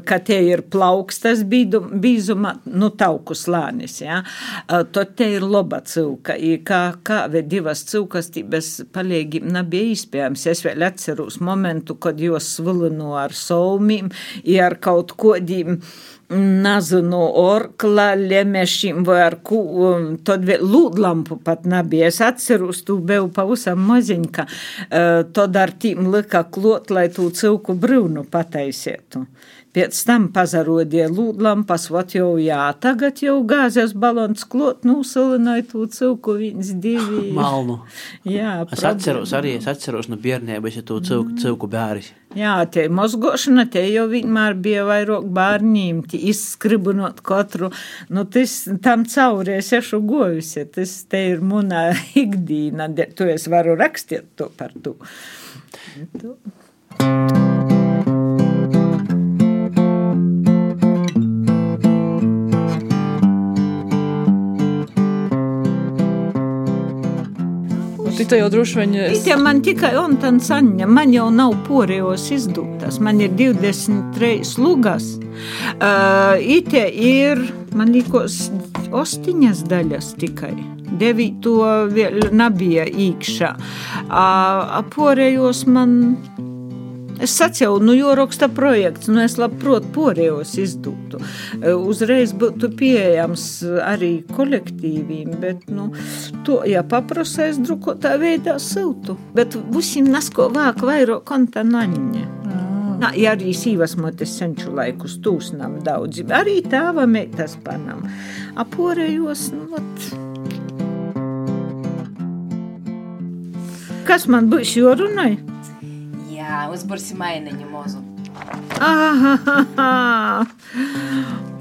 ka 0.05 0.19
tie 0.25 0.39
ir 0.51 0.63
plaukstas 0.71 1.43
bīzuma, 1.49 2.55
nu, 2.71 2.91
tauku 2.99 3.35
slānis, 3.37 3.99
ja. 4.03 4.21
Eh, 4.67 4.85
Tad 4.89 5.15
te 5.19 5.27
ir 5.35 5.45
loba 5.45 5.81
cilka, 5.85 6.35
kā, 6.65 6.81
kā 7.05 7.19
ve 7.31 7.43
divas 7.45 7.83
cilkas, 7.89 8.31
tī 8.33 8.43
bez 8.47 8.71
palīgi 8.93 9.41
nebija 9.45 9.93
īspējams. 9.93 10.45
Es 10.51 10.63
vēl 10.65 10.85
atceros 10.87 11.39
momentu, 11.43 11.97
kad 12.01 12.19
jos 12.19 12.47
svilinu 12.57 13.13
ar 13.19 13.35
saumīm, 13.35 14.11
i 14.43 14.59
ar 14.63 14.79
kaut 14.81 15.15
kodīm, 15.19 15.79
Nazinu, 16.29 17.23
orkla, 17.41 18.11
lemešim 18.13 19.01
vai 19.05 19.17
ar 19.25 19.39
ko, 19.41 19.63
tad 20.21 20.43
vēl 20.45 20.61
lūdlampu 20.61 21.39
pat 21.41 21.63
nebija. 21.65 22.11
Es 22.11 22.19
atceros, 22.21 22.83
tu 22.85 22.99
biju 23.01 23.31
pavisam 23.33 23.81
maziņka, 23.87 24.45
tad 25.33 25.57
ar 25.57 25.73
tīm 25.81 26.11
lika 26.13 26.43
klot, 26.53 26.93
lai 26.93 27.07
tu 27.15 27.31
cilku 27.33 27.73
brūnu 27.73 28.27
pataisietu. 28.29 29.25
Pēc 29.79 29.95
tam 30.03 30.25
pazarodīja 30.35 31.05
lūdlampas, 31.07 31.85
vat 31.93 32.11
jau 32.11 32.33
jā, 32.41 32.65
tagad 32.83 33.21
jau 33.23 33.37
gāzes 33.47 33.93
balons 33.95 34.43
klot, 34.51 34.81
nusilināja 34.83 35.63
tu 35.69 35.85
cilku 35.87 36.35
viens, 36.35 36.73
divi. 36.83 37.29
Malnu. 37.37 37.77
Jā, 38.27 38.57
Es 38.75 38.83
atceros, 38.83 39.31
arī 39.37 39.53
es 39.55 39.69
atceros 39.71 40.09
no 40.11 40.19
bērnības, 40.19 40.81
ja 40.81 40.83
tu 40.83 40.99
cilku, 41.05 41.37
cilku 41.39 41.71
bēris. 41.71 42.11
Jā, 42.35 42.57
tie 42.67 42.89
mozgošana, 42.91 43.69
te 43.71 43.85
jau 43.87 44.03
vienmēr 44.11 44.59
bija 44.59 44.83
vairāk 44.89 45.31
bērniem, 45.39 46.03
tie 46.11 46.19
izskribinot 46.33 47.23
katru, 47.23 47.71
nu, 48.11 48.27
tas 48.27 48.59
tam 48.83 49.07
cauri 49.07 49.55
es 49.61 49.71
ešu 49.79 50.03
gojusi, 50.11 50.67
tas 50.75 50.99
te 51.07 51.23
ir 51.31 51.39
muna 51.39 51.87
ikdīna, 52.25 52.91
to 53.15 53.31
es 53.31 53.47
varu 53.47 53.79
rakstīt 53.79 54.35
to 54.35 54.51
par 54.59 54.75
to. 54.83 54.97
Tu. 56.19 56.35
Tita 68.19 68.35
jau 68.35 68.49
droši 68.51 68.75
vien 68.81 68.95
Itē 69.13 69.37
man 69.39 69.61
tikai 69.63 69.93
un 69.95 70.17
tan 70.19 70.41
saņa, 70.43 70.83
man 70.91 71.13
jau 71.15 71.29
nav 71.31 71.53
porējos 71.63 72.25
izdūtas, 72.35 72.97
man 72.99 73.21
ir 73.23 73.31
23 73.39 74.57
lugas. 74.59 75.05
Uh, 75.79 76.35
Itē 76.57 76.81
ir, 76.91 77.39
man 77.79 77.93
likos, 77.95 78.49
ostiņas 78.91 79.63
daļas 79.71 80.11
tikai. 80.19 80.51
Devīto 80.99 81.61
vēl 81.95 82.33
nebija 82.35 82.89
īkšā. 82.91 83.53
Uh, 84.09 84.81
porējos 84.91 85.63
man 85.71 85.95
Es 87.19 87.33
sacīju, 87.35 87.81
nu, 87.83 87.93
jo 87.97 88.13
raksta 88.15 88.47
projekts, 88.55 89.09
nu, 89.11 89.19
es 89.25 89.35
labprāt 89.39 89.89
porējos 89.95 90.53
izdūtu. 90.61 91.19
E, 91.59 91.73
Uzreiz 91.75 92.31
būtu 92.39 92.71
pieejams 92.79 93.45
arī 93.83 94.11
kolektīviem, 94.31 95.35
bet, 95.41 95.65
nu, 95.73 95.89
to, 96.47 96.61
ja 96.69 96.85
paprasa, 96.87 97.49
es 97.51 97.59
drukotā 97.59 98.15
veidā 98.21 98.55
siltu. 98.63 99.17
Bet 99.35 99.57
visiem 99.75 100.07
nasko 100.13 100.47
vāk 100.55 100.83
vairo 100.87 101.19
konta 101.27 101.65
naņa. 101.67 102.27
Na, 102.99 103.13
ja 103.15 103.31
arī 103.35 103.53
sīvas 103.55 103.93
motes 103.99 104.33
senču 104.39 104.73
laikus 104.75 105.19
tūsnam 105.23 105.77
daudzi, 105.85 106.25
arī 106.35 106.57
tāva 106.67 107.05
meitas 107.07 107.55
panam. 107.63 108.03
Aporējos, 108.59 109.45
nu, 109.55 109.69
vat. 109.75 110.09
Kas 114.07 114.27
man 114.27 114.51
būs 114.51 114.75
jorunai? 114.75 115.48
Jā, 116.59 116.65
uzbursim 116.75 117.21
ainiņu 117.23 117.67
mozu. 117.71 118.01
Aha, 118.83 119.31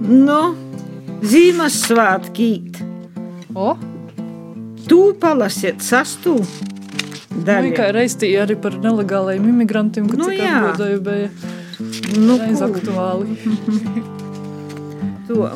nu, 0.03 0.39
Ziemassvētkīt. 1.23 2.81
O, 3.55 3.77
Tu 4.89 4.99
palasiet 5.21 5.83
sastu. 5.87 6.35
nu, 7.39 7.71
kā 7.77 7.91
reiztīja 7.95 8.43
arī 8.47 8.57
par 8.59 8.75
nelegālajiem 8.83 9.47
imigrantiem, 9.53 10.09
kad 10.11 10.19
Nu, 10.19 10.27
cik 10.33 10.41
jā. 10.43 10.57
atbildēju 10.73 11.01
bija 11.07 11.31
Nu, 12.19 12.39
aktuāli. 12.67 13.39
to. 15.29 15.51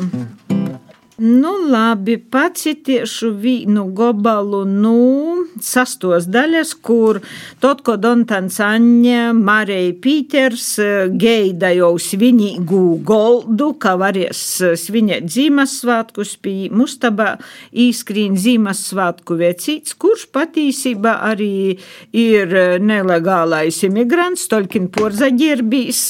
Nu, 1.23 1.53
labi, 1.71 2.17
pacitiešu 2.19 3.29
vīnu 3.39 3.85
gobalu, 3.95 4.65
nu, 4.67 5.45
sastos 5.63 6.25
daļas, 6.27 6.73
kur 6.83 7.21
tot, 7.63 7.85
ko 7.87 7.95
Dontans 8.01 8.57
Aņa, 8.65 9.29
Marija 9.39 9.93
Pīters 10.03 10.65
eh, 10.83 11.13
geida 11.15 11.71
jau 11.77 11.93
svinīgu 12.03 12.81
goldu, 13.07 13.69
ka 13.79 13.93
varēs 14.01 14.41
eh, 14.67 14.75
svinēt 14.81 15.29
Zīmassvētkus 15.31 16.33
pie 16.43 16.73
Mustabā 16.75 17.37
īskrīn 17.71 18.35
Zīmassvētku 18.43 19.39
vecīts, 19.39 19.95
kurš 19.95 20.27
patīsībā 20.35 21.15
arī 21.29 21.77
ir 22.19 22.57
eh, 22.65 22.75
nelegālais 22.83 23.79
imigrants, 23.87 24.49
tolkin 24.51 24.91
porzaģierbīs 24.91 26.03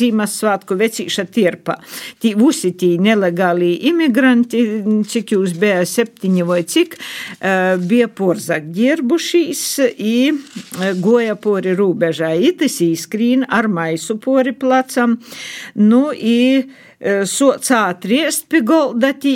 Zīmassvētku 0.00 0.80
vecīša 0.82 1.28
tirpa. 1.30 1.78
Tī 2.18 2.34
visi 2.34 2.74
tī 2.74 2.96
nelegāli 2.98 3.76
imigranti, 3.92 4.55
cik 5.10 5.34
jūs 5.36 5.54
bija 5.60 5.84
septiņi 5.88 6.46
vai 6.46 6.62
cik, 6.68 6.96
eh, 7.40 7.76
bija 7.80 8.08
porzaģierbušīs 8.08 9.62
i 9.96 10.16
eh, 10.32 10.92
goja 11.02 11.36
pori 11.36 11.76
rūbežā. 11.78 12.32
Itis 12.50 12.80
īskrīn 12.84 13.46
ar 13.48 13.68
maisu 13.68 14.18
pori 14.22 14.52
placam. 14.52 15.18
Nu, 15.74 16.10
i 16.12 16.66
soca 17.28 17.82
atriest 17.90 18.46
pie 18.48 18.62
golda, 18.64 19.10
tī, 19.12 19.34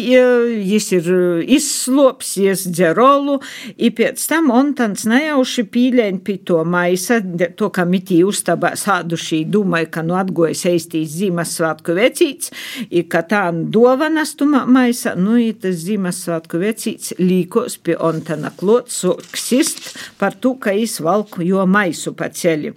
jis 0.65 0.87
ir 0.97 1.09
izslopsies 1.45 2.65
dzerolu, 2.73 3.37
i 3.77 3.91
pēc 3.93 4.23
tam 4.31 4.49
Ontans 4.55 5.05
nejauši 5.09 5.67
pīlēn 5.69 6.23
pie 6.25 6.39
to 6.49 6.63
maisa, 6.65 7.21
to, 7.57 7.69
ka 7.75 7.85
mitī 7.85 8.23
uztabā 8.25 8.73
sādušī 8.81 9.43
domāja, 9.53 9.91
ka 9.97 10.05
nu 10.07 10.17
atgojas 10.17 10.65
eistīs 10.71 11.13
Ziemassvētku 11.19 11.97
vecīts, 11.99 12.53
i 12.89 13.05
ka 13.05 13.23
tā 13.29 13.43
dovanas 13.53 14.33
tu 14.39 14.49
ma- 14.49 14.65
maisa, 14.65 15.13
nu, 15.19 15.37
i 15.37 15.53
tas 15.53 15.77
Ziemassvētku 15.85 16.63
vecīts 16.65 17.15
līkos 17.21 17.77
pie 17.85 17.99
Ontana 18.01 18.55
klot, 18.57 18.89
soksist 18.89 19.93
par 20.17 20.39
to, 20.41 20.55
ka 20.57 20.73
jis 20.73 20.97
valku 21.05 21.45
jo 21.45 21.67
maisu 21.69 22.15
pa 22.17 22.31
ceļu. 22.33 22.73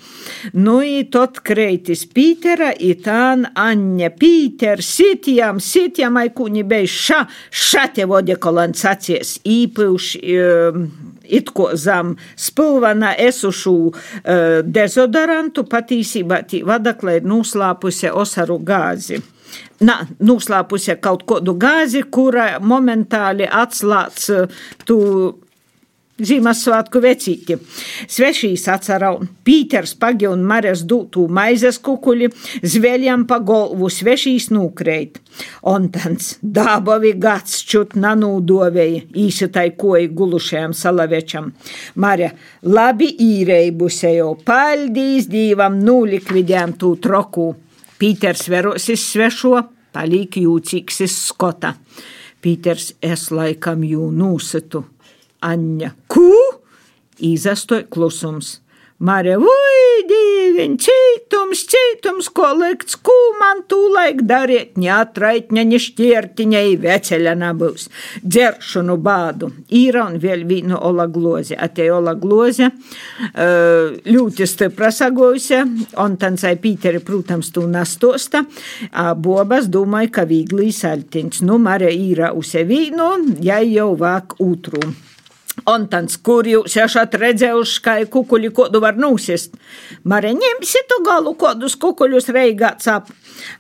Nu, 0.60 0.82
i 0.84 1.06
tot 1.08 1.40
kreitis 1.46 2.04
Pītera, 2.12 2.74
i 2.76 2.94
tā 3.00 3.22
Aņa 3.64 4.10
Pītera, 4.20 4.73
Aikūņi 6.24 6.64
beidz 6.68 6.90
ša, 6.90 7.20
ša 7.52 7.84
te 7.96 8.08
vodekolants 8.10 8.86
acies, 8.90 9.36
īpūš, 9.46 10.08
um, 10.24 10.88
it 11.24 11.52
ko 11.56 11.70
zam 11.76 12.16
spilvana 12.36 13.14
esušu 13.20 13.76
uh, 13.92 14.64
dezodorantu, 14.64 15.68
patīsībā 15.70 16.44
tī 16.50 16.64
vadaklē 16.66 17.20
ir 17.20 17.30
nuslāpuse 17.30 18.12
osaru 18.12 18.60
gāzi. 18.64 19.22
Na, 19.86 20.00
nuslāpuse 20.24 20.96
kaut 21.04 21.26
kādu 21.30 21.54
gāzi, 21.60 22.04
kura 22.10 22.58
momentāli 22.64 23.46
atslāc 23.46 24.24
uh, 24.34 24.62
tu 24.88 25.00
Ziemassvētku 26.22 27.00
vecīti. 27.02 27.56
Svešīs 28.06 28.68
atcerau, 28.70 29.16
Pīters 29.42 29.96
pagi 29.98 30.28
un 30.30 30.44
Mares 30.46 30.84
dūtū 30.86 31.24
maizes 31.26 31.80
kukuļi, 31.82 32.28
zveļam 32.62 33.24
pa 33.26 33.40
golvu 33.42 33.90
svešīs 33.90 34.52
nūkreit. 34.54 35.18
Ontans 35.74 36.36
dābovi 36.46 37.16
gads 37.18 37.64
čut 37.66 37.98
nanūdovēja, 37.98 39.08
īsitai 39.26 39.72
koji 39.74 40.12
gulušajam 40.14 40.78
salavečam. 40.78 41.50
Mare, 41.98 42.30
labi 42.62 43.10
īreibusejo, 43.32 44.36
paldīs 44.46 45.32
dīvam 45.34 45.82
nūlikvidējam 45.82 46.78
tū 46.78 46.94
troku. 47.02 47.50
Pīters 47.98 48.52
verosis 48.54 49.10
svešo, 49.16 49.58
palīk 49.98 50.44
jūcīksis 50.46 51.22
skota. 51.32 51.74
Pīters 52.44 52.92
es 53.02 53.32
laikam 53.34 53.82
jū 53.82 54.12
nūsitu. 54.14 54.86
Aņa. 55.44 55.94
Kū? 56.12 56.34
Izastoja 57.24 57.86
klusums. 57.92 58.58
Marija, 59.04 59.36
ui, 59.36 60.04
dīviņ, 60.08 60.76
cītums, 60.80 61.64
cītums, 61.68 62.30
ko 62.32 62.54
likts, 62.56 62.96
kū 63.04 63.16
man 63.36 63.66
tūlaik 63.68 64.22
dariet, 64.30 64.78
neatrait, 64.80 65.52
ne 65.52 65.66
šķiertiņai 65.82 66.78
veceļa 66.80 67.34
nabūs. 67.42 67.90
Dzeršanu 68.24 68.96
bādu. 69.04 69.50
Īra 69.76 70.06
un 70.08 70.16
vēl 70.24 70.46
vīnu 70.48 70.80
ola 70.80 71.10
gloze. 71.12 71.58
Atei 71.60 71.90
ola 71.92 72.14
gloze, 72.16 72.70
ļoti 74.08 74.48
stipra 74.48 74.94
sagojusi, 74.94 75.60
un 76.00 76.16
tansai 76.22 76.56
Pīteri, 76.64 77.04
protams, 77.04 77.52
tū 77.52 77.66
nastosta. 77.68 78.46
Bobas 79.20 79.68
domāja, 79.74 80.14
ka 80.20 80.30
vīglī 80.30 80.72
saltiņš. 80.72 81.44
Nu, 81.50 81.60
Marija 81.60 81.92
īra 81.92 82.32
use 82.38 82.64
vīnu, 82.70 83.42
ja 83.44 83.60
jau 83.68 83.98
vāk 84.00 84.38
ūtrumu. 84.40 85.12
Ontans, 85.70 86.16
kur 86.18 86.48
jūs 86.50 86.74
esat 86.82 87.14
redzējuši, 87.22 87.82
kā 87.86 87.94
kukuļi 88.10 88.50
kodu 88.58 88.80
var 88.82 88.98
nūsist? 88.98 89.54
Mare, 90.10 90.32
ņemsi 90.34 90.82
tu 90.90 90.98
galu 91.06 91.36
kodus 91.38 91.76
kukuļus 91.80 92.32
reigā 92.34 92.72
cap. 92.82 93.12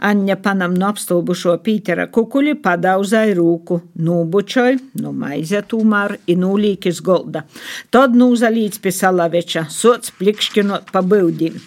Aņa 0.01 0.39
panam 0.41 0.73
no 0.73 0.89
apstulbušo 0.89 1.53
Pītera 1.63 2.07
kukuļi 2.09 2.55
padauzai 2.65 3.35
rūku, 3.37 3.77
nūbučoj, 4.07 4.79
nu 5.03 5.13
maize 5.13 5.61
tūmār, 5.69 6.17
i 6.25 6.35
nūlīkis 6.39 7.01
golda. 7.05 7.45
Tad 7.93 8.17
nūzalīts 8.17 8.81
pie 8.81 8.93
salaveča, 8.97 9.67
sots 9.69 10.15
plikšķinot 10.17 10.89
pa 10.91 11.05
byudīm. 11.05 11.59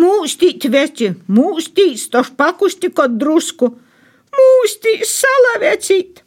Mūstīt, 0.00 0.66
veči, 0.72 1.14
mūstīt, 1.32 2.04
toš 2.12 2.34
pakusti 2.36 2.92
kod 2.92 3.16
drusku. 3.20 3.72
Mūstīt, 4.36 5.08
salavecīt! 5.08 6.20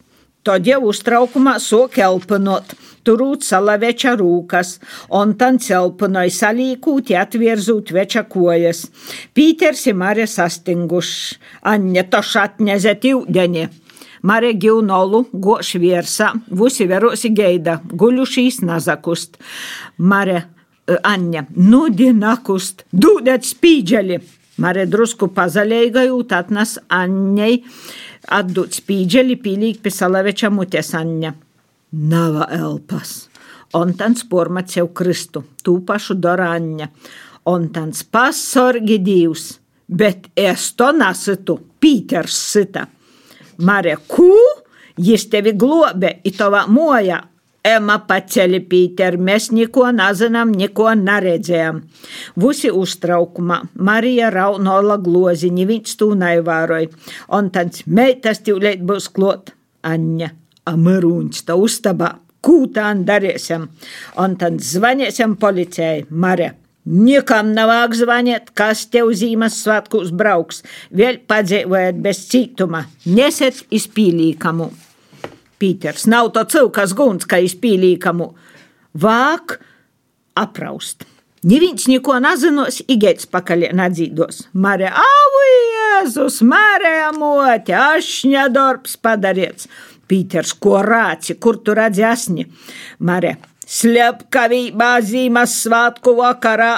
Tad 0.43 0.65
jau 0.67 0.81
uztraukumā 0.89 1.55
sok 1.63 2.01
elpanot 2.03 2.73
turūt 3.05 3.45
salaveča 3.45 4.15
rūkas, 4.19 4.77
un 5.19 5.35
tan 5.39 5.59
celpunai 5.61 6.29
salīkūt, 6.33 7.13
atvirzūt 7.19 7.93
veča 7.95 8.25
kojas. 8.29 8.87
Pīters 9.35 9.85
ir 9.89 9.97
Marija 9.99 10.29
sastinguši, 10.29 11.39
Anne 11.69 12.03
tošat 12.09 12.61
nezet 12.63 13.07
jūdeni. 13.07 13.67
Marija 14.23 14.55
Gilnolu, 14.55 15.25
goš 15.33 15.75
viersā, 15.83 16.31
vusi 16.47 16.87
verosi 16.87 17.33
geida, 17.35 17.81
guļušīs 17.91 18.61
nazakust. 18.63 19.35
Marija 19.97 20.45
e, 20.45 20.95
Anne, 21.03 21.47
nudi 21.59 22.13
nakust, 22.15 22.85
dūdet 22.95 23.43
spīdželi. 23.43 24.21
Marija 24.63 24.87
drusku 24.87 25.27
pazaļējot, 25.33 26.35
atnes 26.37 26.77
Annei 26.93 27.63
atdūt 28.31 28.77
spīdželi, 28.79 29.39
pīlīgi 29.43 29.81
pisalaveča 29.83 30.51
mutės 30.53 30.93
Anne. 30.95 31.33
Nava 31.93 32.47
elpas. 32.49 33.27
Un 33.77 33.91
tans 33.93 34.23
pormat 34.25 34.71
sev 34.73 34.87
kristu, 34.97 35.43
tū 35.61 35.75
pašu 35.85 36.15
dorāņa. 36.17 36.87
Un 37.53 37.67
tans 37.75 38.01
pasorgi 38.09 38.97
divs, 39.03 39.59
bet 39.85 40.31
es 40.33 40.71
to 40.73 40.89
nasitu, 40.97 41.59
Pīters 41.77 42.39
sita. 42.49 42.87
Mare, 43.61 43.97
kū? 44.09 44.31
Jis 44.97 45.27
tevi 45.29 45.53
globē, 45.53 46.15
i 46.25 46.33
tavā 46.33 46.65
mojā. 46.65 47.21
Ema 47.63 47.99
paceli 48.09 48.59
Pīter, 48.65 49.19
mēs 49.21 49.51
neko 49.53 49.91
nezinām, 49.93 50.51
neko 50.57 50.89
neredzējām. 50.97 51.81
Visi 52.41 52.73
uztraukumā, 52.73 53.61
Marija 53.77 54.33
raunola 54.33 54.97
glozi, 54.97 55.53
neviens 55.53 55.93
tū 55.99 56.11
nevēroja. 56.17 56.89
Un 57.37 57.53
tāds 57.53 57.85
meitas 57.85 58.41
tīvlēt 58.41 58.81
būs 58.81 59.13
klot, 59.13 59.53
Aņa 59.83 60.29
amărunci, 60.69 61.43
ta 61.47 61.57
ustabā, 61.59 62.15
kūtām 62.43 63.05
darīsim. 63.07 63.69
Un 64.19 64.35
tad 64.39 64.59
zvanīsim 64.63 65.37
policijai, 65.39 66.05
Mare. 66.09 66.53
Nikam 66.83 67.53
nav 67.55 67.93
zvanīt, 67.95 68.49
kas 68.59 68.83
tev 68.91 69.13
zīmes 69.15 69.61
svētkos 69.63 70.09
brauks, 70.11 70.65
vēl 70.91 71.21
padzīvojot 71.27 72.01
bez 72.03 72.25
cituma, 72.27 72.83
neset 73.05 73.61
izpīlīkamu. 73.71 74.67
Pīters, 75.63 76.09
nav 76.11 76.33
to 76.35 76.43
cilvēks 76.43 76.95
guns, 76.97 77.23
ka 77.23 77.39
izpīlīkamu. 77.39 78.27
Vāk 78.99 79.57
apraust. 80.35 81.07
Neviens 81.43 81.87
neko 81.91 82.17
nezinos, 82.23 82.81
igēts 82.91 83.27
pakaļ 83.31 83.69
nedzīdos. 83.75 84.45
Mare, 84.55 84.87
avu, 84.87 85.41
Jēzus, 85.47 86.41
Mare, 86.47 86.93
amote, 87.09 87.75
ašņa 87.75 88.45
darbs 88.51 88.95
padarīts. 88.99 89.67
Pīters, 90.13 90.51
ko 90.61 90.77
rāci, 90.85 91.39
kur 91.41 91.57
tu 91.65 91.73
redzi 91.73 92.03
asni? 92.05 92.43
Mare, 93.09 93.31
slepkavībā 93.65 94.89
zīmes 95.01 95.55
svātku 95.63 96.11
vakarā. 96.19 96.73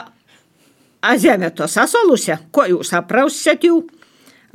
Azemē 1.04 1.50
to 1.52 1.68
sasolusi, 1.68 2.38
ko 2.56 2.64
jūs 2.70 2.94
aprausiet 2.96 3.66
jū? 3.68 3.82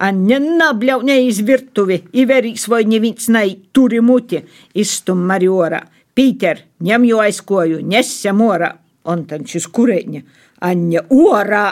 Anne 0.00 0.38
nabļau 0.40 1.02
neizvirtuvi, 1.04 1.98
iverīs 2.22 2.64
vai 2.72 2.86
neviens 2.88 3.28
nai 3.28 3.50
turi 3.76 4.00
muti, 4.00 4.40
izstum 4.72 5.26
Mariora. 5.28 5.82
Pīter, 6.16 6.62
ņem 6.80 7.04
jo 7.10 7.18
aizkoju, 7.20 7.82
nesam 7.84 8.40
orā, 8.46 8.70
un 9.12 9.26
tad 9.28 9.44
šis 9.50 9.66
kurēņa. 9.76 10.22
Anne 10.70 11.04
orā, 11.12 11.66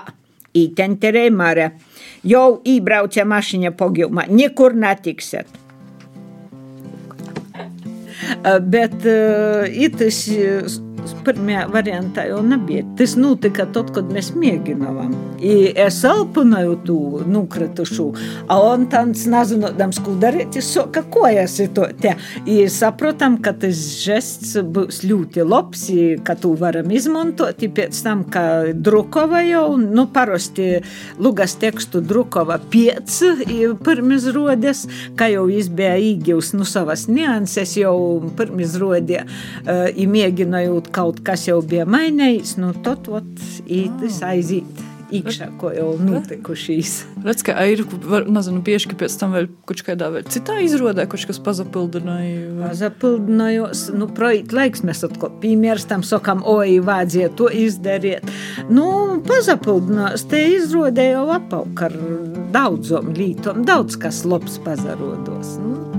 ītenterē 0.61 1.25
Mare. 1.33 1.71
Jau 2.29 2.61
ībrauca 2.69 3.25
mašiņa 3.33 3.73
pogiumā, 3.81 4.27
nekur 4.29 4.77
netikset. 4.77 5.68
Bet 8.61 9.05
itis 9.73 10.21
pirmajā 11.27 11.67
variantā 11.73 12.25
jau 12.29 12.41
nebija. 12.45 12.85
Tas 12.99 13.15
notika 13.19 13.67
tad, 13.75 13.93
kad 13.95 14.11
mēs 14.13 14.33
mēģinājām. 14.37 15.15
Es 15.79 16.01
elpoju 16.07 16.77
to 16.87 16.99
nukritušu, 17.29 18.07
un 18.55 18.87
tāds 18.91 19.27
nezinādams, 19.31 20.01
ko 20.05 20.15
darīt, 20.21 20.59
es 20.59 20.71
saka, 20.75 21.05
ko 21.13 21.27
es 21.31 21.59
to 21.75 21.87
te. 22.03 22.15
I 22.49 22.61
saprotam, 22.73 23.39
ka 23.43 23.53
tas 23.63 23.79
žests 24.03 24.57
būs 24.63 25.03
ļoti 25.07 25.47
labs, 25.47 25.87
ka 26.27 26.37
to 26.39 26.55
varam 26.59 26.91
izmantot. 26.95 27.63
I 27.63 27.71
pēc 27.75 28.03
tam, 28.05 28.25
ka 28.33 28.45
drukova 28.75 29.43
jau, 29.47 29.77
nu, 29.79 30.07
parasti 30.13 30.83
lugas 31.19 31.57
tekstu 31.61 32.03
drukova 32.05 32.59
pieci 32.71 33.33
pirms 33.85 34.29
rodes, 34.35 34.85
ka 35.19 35.29
jau 35.31 35.47
jis 35.53 35.71
bija 35.71 35.97
īgivs, 36.03 36.53
nu, 36.59 36.67
savas 36.69 37.07
nianses 37.11 37.77
jau 37.79 37.97
pirms 38.39 38.77
rodē, 38.81 39.25
uh, 39.25 39.87
mēģinājot 40.09 40.88
kaut 40.95 41.23
kas 41.27 41.49
jau 41.49 41.61
bija 41.65 41.87
mainījis, 41.89 42.57
nu, 42.63 42.75
tad 42.85 43.09
ītis 43.65 44.23
aiziet 44.27 44.87
iekšā, 45.15 45.49
ko 45.61 45.71
jau 45.73 45.89
notikušīs. 46.03 46.95
Redz, 47.25 47.43
ka 47.47 47.55
ir, 47.69 47.83
nezinu, 48.29 48.61
bieži, 48.65 48.91
ka 48.91 48.99
pēc 49.01 49.17
tam 49.21 49.35
vēl 49.37 49.49
kaut 49.69 49.83
kādā 49.87 50.11
vēl 50.13 50.27
citā 50.33 50.59
izrodē, 50.65 51.07
kaut 51.11 51.25
kas 51.29 51.41
pazapildināja. 51.45 52.53
Pazapildinājos, 52.61 53.89
nu, 53.97 54.09
projīt 54.15 54.55
laiks 54.57 54.85
mēs 54.87 55.05
atkal 55.09 55.33
piemērstam, 55.43 56.05
sakam, 56.07 56.45
oi, 56.49 56.79
vajadzēja 56.85 57.33
to 57.39 57.51
izdarīt. 57.65 58.29
Nu, 58.69 58.89
pazapildinājos, 59.29 60.29
te 60.31 60.45
izrodē 60.59 61.11
jau 61.13 61.29
apauk 61.39 61.87
ar 61.89 61.97
daudzom 62.55 63.13
lītom, 63.17 63.65
daudz 63.69 63.99
kas 64.01 64.25
labs 64.29 64.61
pazarodos. 64.65 65.57
Nu, 65.63 65.98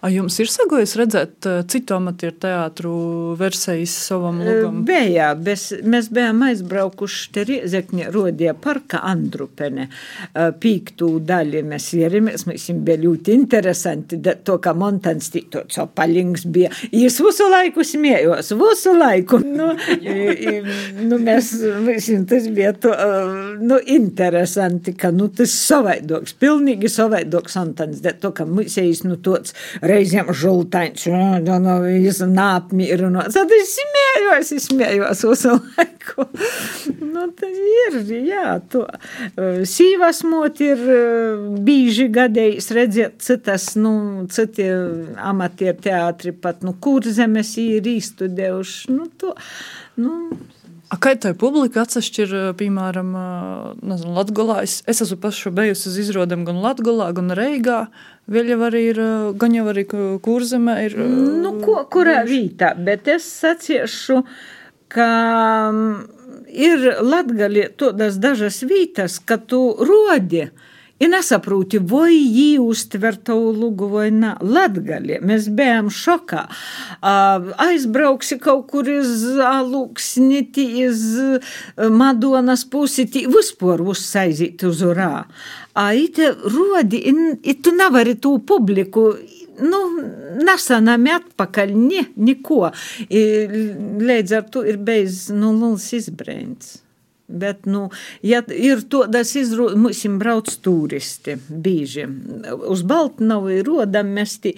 A 0.00 0.08
jums 0.08 0.38
ir 0.40 0.48
sagojis 0.48 0.94
redzēt 0.96 1.44
citu 1.68 1.92
amatieru 1.98 2.32
teātru 2.40 2.90
versijas 3.36 3.92
savam 4.06 4.38
lugam? 4.40 4.78
Bija, 4.88 5.34
mēs 5.36 6.06
bijām 6.08 6.40
aizbraukuši 6.46 7.26
te 7.34 7.44
Riezekņa 7.44 8.06
rodie 8.14 8.48
parka 8.56 9.02
Andrupene. 9.04 9.90
Pīktū 10.32 11.10
daļi 11.28 11.60
mēs 11.68 11.90
ieramies, 11.98 12.46
mēs 12.48 12.64
bija 12.80 12.96
ļoti 13.02 13.34
interesanti, 13.36 14.16
to, 14.24 14.56
ka 14.64 14.72
Montans 14.72 15.28
tāds 15.36 15.82
opaļings 15.84 16.46
bija. 16.48 16.72
Jis 16.96 17.20
visu 17.20 17.50
laiku 17.52 17.84
smējos, 17.84 18.54
visu 18.56 18.96
laiku. 18.96 19.42
Nu, 19.44 19.68
i, 20.00 20.56
nu, 20.96 21.20
mēs, 21.20 21.52
visiem 21.84 22.24
tas 22.30 22.48
bija 22.48 22.72
to, 22.72 22.94
nu, 23.60 23.76
interesanti, 23.84 24.96
ka, 24.96 25.12
nu, 25.12 25.28
tas 25.28 25.52
savaidoks, 25.68 26.38
pilnīgi 26.40 26.88
savaidoks 26.88 27.60
Montans, 27.60 28.00
to, 28.24 28.32
ka 28.32 28.48
mums 28.48 28.80
ir, 28.80 29.04
nu, 29.04 29.20
tāds 29.20 29.52
reizēm 29.90 30.30
žultains, 30.36 31.06
no, 31.44 31.58
no, 31.62 31.76
viņš 31.84 32.22
nāpmīrunos. 32.30 33.32
Tad 33.34 33.54
es 33.56 33.74
smējos, 33.78 34.52
es 34.56 34.68
smējos 34.70 35.24
visu 35.28 35.56
laiku. 35.56 36.26
nu, 37.12 37.26
tas 37.38 37.58
ir, 37.74 37.98
jā, 38.28 38.54
to. 38.72 38.84
Sīvas 39.68 40.22
mot 40.28 40.62
ir 40.64 40.84
bīži 41.66 42.08
gadējis 42.14 42.70
redzēt 42.76 43.18
citas, 43.26 43.72
nu, 43.80 43.92
citi 44.32 44.68
amatieru 45.16 45.78
teātri 45.84 46.34
pat, 46.36 46.64
nu, 46.66 46.76
kurzemes 46.82 47.56
ir 47.60 47.90
īstudējuši, 47.90 48.96
nu, 48.96 49.10
to, 49.20 49.34
nu, 50.00 50.16
A 50.90 50.96
kā 50.98 51.12
tā 51.14 51.30
publika 51.38 51.84
atsevišķi 51.84 52.22
ir, 52.24 52.32
piemēram, 52.58 53.10
nezinu, 53.78 54.14
Latgolā? 54.16 54.56
Es, 54.66 54.80
es 54.90 54.98
esmu 55.04 55.20
pašu 55.22 55.52
bijusi 55.54 55.86
uz 55.86 55.98
izrādēm 56.02 56.42
gan 56.48 56.58
Latgolā, 56.64 57.12
gan 57.14 57.30
Reigā. 57.38 57.84
Vēl 58.30 58.50
jau 58.50 58.58
arī 58.66 58.80
ir, 58.88 58.98
gan 59.38 59.54
jau 59.54 59.68
arī 59.70 59.84
kurzemē 60.24 60.74
ir. 60.88 60.96
Nu, 61.44 61.54
ko, 61.62 61.84
kurā 61.94 62.24
vietā, 62.26 62.72
bet 62.74 63.06
es 63.10 63.28
saciešu, 63.38 64.24
ka 64.90 65.10
ir 66.50 66.90
Latgali 67.06 67.68
tādas 67.78 68.18
dažas 68.18 68.58
vietas, 68.66 69.20
ka 69.22 69.38
tu 69.38 69.62
rodi. 69.78 70.48
I 71.00 71.08
nesaproti, 71.08 71.78
vai 71.80 72.12
jī 72.12 72.58
uztver 72.60 73.16
tavu 73.24 73.54
lugu 73.56 73.88
vai 73.88 74.10
nē. 74.12 74.34
Latgali, 74.44 75.16
mēs 75.24 75.48
bijām 75.56 75.88
šokā. 75.88 76.42
Aizbrauksi 77.64 78.36
kaut 78.42 78.66
kur 78.68 78.88
iz 78.92 79.24
Aluksni, 79.40 80.42
iz 80.84 81.06
Madonas 81.76 82.66
pusi, 82.68 83.08
vispār 83.32 83.80
uzsaizīt 83.80 84.66
uz 84.68 84.84
urā. 84.84 85.24
Aite 85.80 86.34
rodi, 86.44 87.00
i 87.08 87.56
tu 87.64 87.72
nevari 87.72 88.18
tų 88.20 88.36
publiku 88.44 89.08
nu, 89.64 89.80
nesanami 90.44 91.14
atpakaļ, 91.16 91.74
ne, 91.76 92.04
neko. 92.20 92.62
I, 93.08 93.24
līdz 94.04 94.36
ar 94.36 94.46
to 94.52 94.64
ir 94.68 94.80
beidzis 94.84 95.30
nu, 95.32 95.52
liels 95.56 95.90
izbrēns. 95.96 96.78
Bet, 97.30 97.66
nu, 97.70 97.86
ja 98.26 98.42
ir 98.50 98.82
tādas 98.90 99.32
izrādes, 99.38 99.78
mums 99.78 100.02
brauc 100.20 100.50
turisti 100.64 101.36
bieži. 101.48 102.06
Uz 102.70 102.82
Baltnavu 102.82 103.52
ir 103.54 103.64
rodam 103.68 104.10
mesti. 104.16 104.54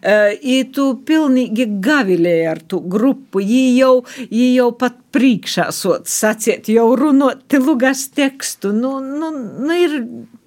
Uh, 0.00 0.32
tu 0.74 0.86
pilnīgi 1.06 1.68
gavilēji 1.84 2.50
ar 2.50 2.62
tu 2.66 2.80
grupu. 2.80 3.42
Jī 3.44 3.64
jau, 3.78 3.94
jī 4.30 4.54
jau 4.56 4.70
pat 4.78 5.03
priekšā 5.14 5.68
sot 5.74 6.10
sacīt, 6.10 6.70
jau 6.74 6.88
runot 6.98 7.58
lugas 7.62 8.08
tekstu. 8.14 8.72
Nu, 8.74 8.96
nu, 9.00 9.30
nu 9.34 9.78
ir 9.78 10.00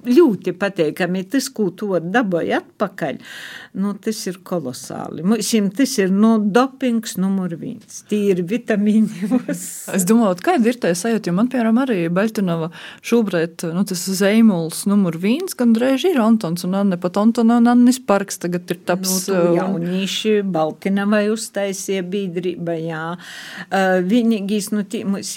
ļoti 0.07 0.53
pateikami. 0.57 1.23
Tas, 1.31 1.49
ko 1.53 1.69
tu 1.75 1.89
dabūji 2.01 2.53
atpakaļ, 2.57 3.19
nu, 3.81 3.93
tas 4.01 4.19
ir 4.29 4.39
kolosāli. 4.47 5.25
Mums 5.27 5.51
tas 5.77 5.95
ir 5.99 6.13
nu, 6.13 6.35
dopings 6.39 7.17
numur 7.19 7.55
viens. 7.59 8.01
Tie 8.09 8.31
ir 8.33 8.43
vitamīni. 8.47 9.27
es 9.97 10.07
domāju, 10.07 10.39
kāda 10.45 10.71
ir 10.71 10.79
tā 10.81 10.93
sajūta, 10.97 11.31
jo 11.31 11.37
man, 11.37 11.49
piemēram, 11.51 11.81
arī 11.83 11.99
Beļtinova 12.13 12.71
šobrīd, 13.05 13.67
nu, 13.75 13.83
tas 13.87 14.05
zeimuls 14.19 14.85
numur 14.89 15.17
viens, 15.21 15.55
gan 15.57 15.73
drēž 15.75 16.07
ir 16.11 16.21
Antons 16.23 16.65
un 16.67 16.77
Anne, 16.79 16.99
pat 17.01 17.19
Antona 17.21 17.59
un 17.61 17.71
Annis 17.71 17.99
Parks 17.99 18.41
tagad 18.43 18.69
ir 18.73 18.81
taps. 18.87 19.27
Nu, 19.31 19.57
jaunīši 19.57 20.39
Baltinavai 20.47 21.25
uztaisīja 21.33 22.05
biedrība, 22.07 22.77
jā. 22.79 23.03
Uh, 23.67 23.99
vienīgīs, 24.57 24.71
nu, 24.73 24.83
tī, 24.83 25.03
mums, 25.05 25.35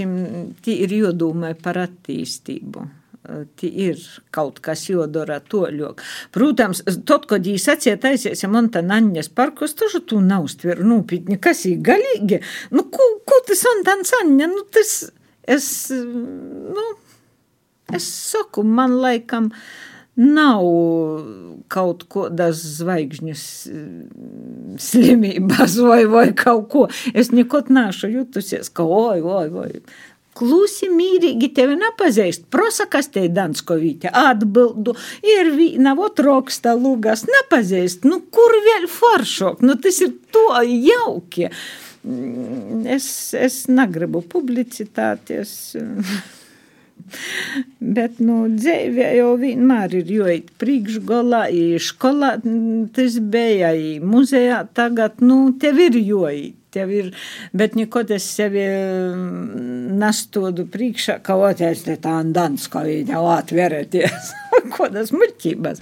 tī 0.64 0.80
ir 0.84 0.92
jodomai 0.92 1.54
par 1.54 1.78
attīstību 1.78 2.88
ir 3.62 3.98
kaut 4.32 4.60
kas 4.64 4.88
jādara 4.88 5.40
toļok. 5.44 6.00
Protams, 6.32 6.80
tad, 7.06 7.26
kad 7.28 7.44
viņi 7.44 7.60
sacīja 7.60 7.98
taisies, 8.00 8.42
ja 8.42 8.48
man 8.48 8.70
tā 8.72 8.80
naņas 8.82 9.28
parkos, 9.28 9.74
taču 9.76 10.00
tu 10.00 10.20
nav 10.20 10.48
stver 10.48 10.80
nopietni, 10.82 11.38
kas 11.38 11.66
ir 11.68 11.82
galīgi. 11.84 12.40
Nu, 12.72 12.88
ko, 12.90 13.20
ko 13.28 13.42
tas 13.46 13.62
naņa, 13.84 14.48
nu, 14.48 14.64
tas, 14.72 15.12
es, 15.46 15.68
nu, 15.92 16.86
es 17.92 18.08
saku, 18.32 18.64
man 18.64 18.96
laikam, 18.98 19.52
nav 20.20 20.66
kaut 21.70 22.04
kādas 22.12 22.60
zvaigžņas 22.76 23.42
slimības 24.90 25.76
vai, 25.88 26.04
vai 26.10 26.28
kaut 26.36 26.70
ko. 26.72 26.86
Es 27.14 27.32
nekot 27.34 27.72
nešu 27.72 28.12
jutusies, 28.12 28.72
ka 28.72 28.84
oi, 28.84 29.20
oi, 29.20 29.48
oi 29.64 29.82
klusi, 30.40 30.88
mīrīgi 30.92 31.50
tevi 31.56 31.76
nepazīst. 31.80 32.46
Prosa, 32.52 32.86
kas 32.90 33.10
te 33.12 33.26
ir 33.26 33.34
Danskovīte, 33.36 34.10
atbildu, 34.14 34.94
ir 35.26 35.52
vīna, 35.56 35.94
ot 36.00 36.22
roksta 36.24 36.74
lūgas, 36.78 37.26
nepazīst. 37.28 38.06
Nu, 38.08 38.22
kur 38.32 38.56
vēl 38.66 38.88
foršok? 38.90 39.64
Nu, 39.66 39.76
tas 39.82 40.00
ir 40.04 40.14
to 40.32 40.46
jauki. 40.64 41.50
Es, 42.88 43.06
es 43.36 43.62
negribu 43.68 44.24
publicitāties. 44.36 45.56
Bet, 47.80 48.20
nu, 48.20 48.42
dzīvē 48.54 49.10
jau 49.18 49.34
vienmēr 49.40 49.98
ir 50.02 50.14
jāiet 50.18 50.54
priekšgalā, 50.60 51.46
skolā 51.82 52.36
tas 52.96 53.18
bija, 53.32 53.74
muzejā 54.04 54.64
tagad, 54.76 55.20
nu, 55.24 55.42
tev 55.60 55.80
ir 55.88 56.00
jāiet 56.00 56.56
tev 56.70 56.90
ir, 56.94 57.10
bet 57.56 57.74
nekad 57.78 58.10
es 58.14 58.26
sevi 58.36 58.62
mm, 58.62 59.96
nestodu 60.00 60.66
priekšā, 60.70 61.18
ka 61.26 61.36
otrs 61.40 61.84
te 61.86 61.96
tā 62.02 62.16
andans, 62.22 62.68
kā 62.70 62.84
viņa 62.86 63.22
atverēties. 63.36 64.30
Kodas 64.74 65.10
muļķības. 65.14 65.80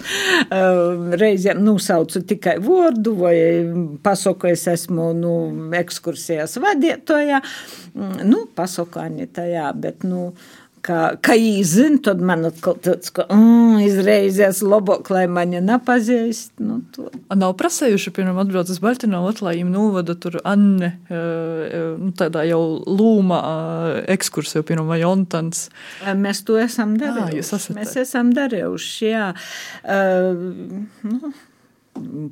Reizēm 1.19 1.59
nosaucu 1.65 2.21
tikai 2.29 2.55
vārdu 2.63 3.15
vai 3.19 3.35
pasaku, 4.03 4.49
es 4.53 4.65
esmu, 4.71 5.11
nu, 5.17 5.33
ekskursijas 5.77 6.57
vadītoja. 6.63 7.43
Mm, 7.93 8.23
nu, 8.29 8.45
pasaku 8.55 9.03
Anita, 9.03 9.45
jā, 9.49 9.69
bet, 9.77 10.07
nu, 10.07 10.31
ka, 10.85 10.99
ka 11.23 11.35
īzina, 11.37 11.99
tad 12.09 12.21
man 12.25 12.47
atkal 12.49 12.77
tāds, 12.83 13.11
ka 13.15 13.25
mm, 13.31 13.79
izreizēs 13.85 14.61
labāk, 14.65 15.09
lai 15.13 15.25
mani 15.31 15.61
nepazīst. 15.65 16.53
Nu, 16.63 16.79
to. 16.95 17.09
Nav 17.35 17.55
prasējuši, 17.59 18.13
piemēram, 18.15 18.41
atbrauc 18.43 18.71
uz 18.71 18.81
Baltinovu, 18.83 19.33
lai 19.45 19.55
viņam 19.57 19.73
novada 19.73 20.15
tur 20.19 20.39
Anne, 20.47 20.93
nu, 21.09 22.13
tādā 22.19 22.45
jau 22.49 22.61
lūma 22.85 23.41
ekskursiju, 24.15 24.65
piemēram, 24.67 24.89
vai 24.91 25.01
Ontans. 25.07 25.67
Mēs 26.19 26.43
to 26.47 26.59
esam 26.61 26.95
darījuši. 26.99 27.75
Mēs 27.77 27.95
esam 28.03 28.33
darījuši, 28.35 29.11
jā. 29.11 29.29
Uh, 29.83 30.87
nu, 31.05 31.33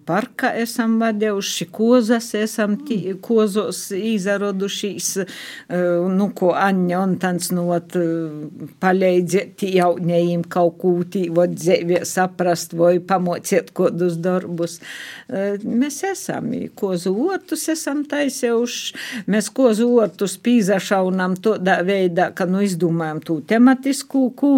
parka 0.07 0.51
esam 0.57 0.97
vadījuši, 1.01 1.67
kozas 1.73 2.31
esam 2.37 2.77
tī, 2.87 2.99
kozos 3.21 3.87
izradušies, 3.95 5.09
nu, 6.17 6.29
ko 6.37 6.53
Aņa 6.57 7.01
un 7.03 7.15
tans 7.21 7.51
not 7.55 7.95
palīdzēt 8.83 9.65
jaunējiem 9.67 10.45
kaut 10.51 10.77
ko 10.81 10.93
tī, 11.03 11.27
vod 11.33 11.55
dzīvē 11.57 12.03
saprast 12.07 12.75
vai 12.77 12.97
pamociet 13.03 13.71
kodus 13.77 14.17
darbus. 14.21 14.79
Mēs 15.27 16.01
esam, 16.07 16.49
kozu 16.77 17.13
ortus 17.27 17.67
esam 17.73 18.03
taisējuši, 18.07 19.25
mēs 19.31 19.49
kozu 19.55 19.89
ortus 20.01 20.37
pīzašaunam 20.43 21.37
tādā 21.43 21.79
veidā, 21.87 22.29
ka, 22.35 22.47
nu, 22.49 22.61
izdomājam 22.65 23.21
tū 23.25 23.39
tematisku, 23.47 24.27
ku, 24.37 24.53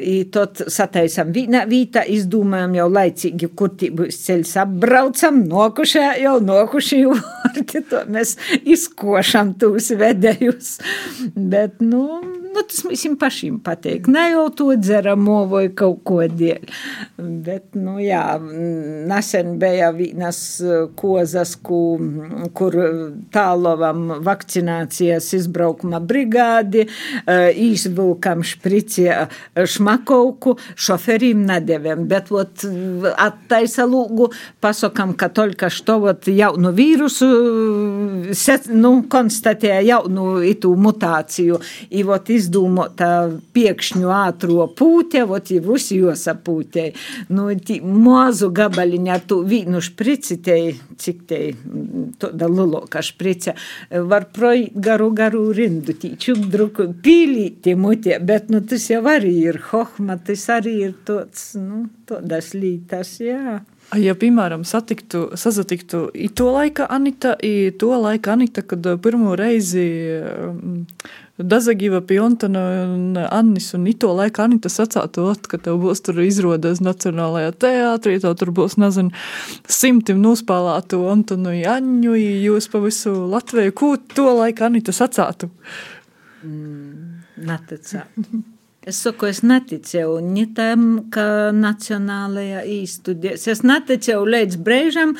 i 0.00 0.16
tot 0.32 0.64
sataisam 0.70 1.32
vīnā 1.34 1.64
vītā, 1.70 2.04
izdomājam 2.10 2.76
jau 2.80 2.88
laicīgi, 2.90 3.50
kur 3.56 3.72
tī 3.78 3.90
būs 3.94 4.09
ceļš 4.24 4.56
apbraucam, 4.64 5.42
nokušā 5.50 6.14
jau 6.22 6.36
nokuši 6.44 7.00
vārti, 7.10 7.84
to 7.90 8.04
mēs 8.10 8.36
izkošam 8.64 9.54
tūs 9.60 9.92
vedējus. 10.00 10.76
Bet, 11.34 11.80
nu, 11.84 12.06
nu, 12.54 12.62
tas 12.66 12.82
mums 12.84 13.04
pašiem 13.20 13.58
patīk. 13.64 14.08
Ne 14.10 14.30
jau 14.32 14.46
to 14.54 14.74
dzeramo 14.78 15.44
vai 15.50 15.66
kaut 15.76 16.02
ko 16.06 16.20
dēļ. 16.26 16.70
Bet, 17.46 17.76
nu, 17.78 17.98
jā, 18.02 18.24
nesen 19.10 19.56
bija 19.60 19.90
vienas 19.94 20.40
kozas, 20.98 21.54
ku, 21.62 21.80
kur 22.56 22.76
tālovam 23.34 24.22
vakcinācijas 24.26 25.30
izbraukuma 25.38 26.00
brigādi, 26.02 26.86
izvilkam 27.60 28.44
špricē 28.46 29.26
šmakovku, 29.70 30.56
šoferim 30.74 31.44
nedēvēm. 31.48 32.06
Bet, 32.10 32.32
ot, 32.34 32.66
attaisa 33.14 33.86
lūgu, 33.88 34.30
pasakam, 34.62 35.14
ka 35.18 35.30
tolka 35.34 35.70
što, 35.72 36.00
ot, 36.10 36.30
jaunu 36.30 36.74
vīrusu, 36.74 37.30
nu, 38.74 38.94
konstatēja 39.10 39.80
jaunu 39.86 40.28
itu 40.46 40.72
mutāciju. 40.78 41.60
I, 41.90 42.04
ot, 42.04 42.30
izdomota 42.40 43.30
piekšņu 43.54 44.10
ātro 44.14 44.66
pūte, 44.76 45.22
ot, 45.24 45.52
i 45.54 45.60
visi 45.64 46.00
jos 46.00 46.26
apūtei. 46.32 46.90
Nu, 47.30 47.48
mazu 47.84 48.50
gabaliņu 48.54 49.12
ar 49.14 49.24
tu 49.28 49.40
vīnu 49.46 49.82
špricitei, 49.84 50.74
cik 51.00 51.24
tei, 51.30 51.52
tāda 52.20 52.50
luloka 52.50 53.02
šprice, 53.04 53.56
var 53.90 54.28
projīt 54.34 54.76
garu, 54.76 55.10
garu 55.16 55.46
rindu, 55.56 55.94
tī 55.96 56.14
čukdruku 56.20 56.90
pīlīti 57.04 57.76
mutē, 57.78 58.20
bet, 58.24 58.50
nu, 58.52 58.62
tas 58.66 58.88
jau 58.90 59.02
arī 59.10 59.34
ir 59.50 59.60
hohma, 59.70 60.18
tas 60.24 60.46
arī 60.52 60.76
ir 60.90 60.96
tāds, 61.06 61.52
nu, 61.60 61.86
tādas 62.08 62.54
lītas, 62.56 63.18
jā. 63.22 63.60
Ja, 63.98 64.12
piemēram, 64.14 64.62
satiktu, 64.62 65.32
sazatiktu 65.34 66.04
to 66.38 66.50
laika 66.54 66.86
Anita, 66.94 67.32
to 67.78 67.88
laika 67.98 68.36
Anita, 68.36 68.62
kad 68.62 68.86
pirmo 69.02 69.34
reizi 69.38 69.82
Dazagiva 71.40 72.00
pie 72.04 72.18
Ontona 72.20 72.62
un 72.84 73.16
Annis 73.16 73.70
un 73.74 73.86
ito 73.88 74.10
laika 74.16 74.44
Anita 74.44 74.68
sacātu, 74.72 75.24
ka 75.48 75.60
tev 75.62 75.80
būs 75.82 76.04
tur 76.04 76.20
izrodas 76.24 76.82
Nacionālajā 76.84 77.54
teātrī, 77.64 78.18
tev 78.20 78.36
tur 78.40 78.52
būs, 78.56 78.76
nezinu, 78.80 79.14
simtim 79.68 80.20
nospēlētu 80.24 81.00
Ontonu 81.12 81.54
Jaņu, 81.56 82.14
jūs 82.44 82.70
pa 82.72 82.82
visu 82.84 83.14
Latviju. 83.32 83.76
Ko 83.76 83.94
to 84.14 84.28
laika 84.42 84.68
Anita 84.68 84.94
sacātu? 84.96 85.50
Mm, 86.44 87.20
neticētu. 87.50 88.44
Es 88.80 88.96
saku, 89.04 89.26
es 89.28 89.42
neticēju 89.44 90.22
ne 90.24 90.46
tam, 90.56 90.84
ka 91.12 91.22
Nacionālajā 91.52 92.62
īstudēs. 92.64 93.42
Es 93.52 93.58
neticēju 93.60 94.20
līdz 94.32 94.54
brīžam, 94.64 95.10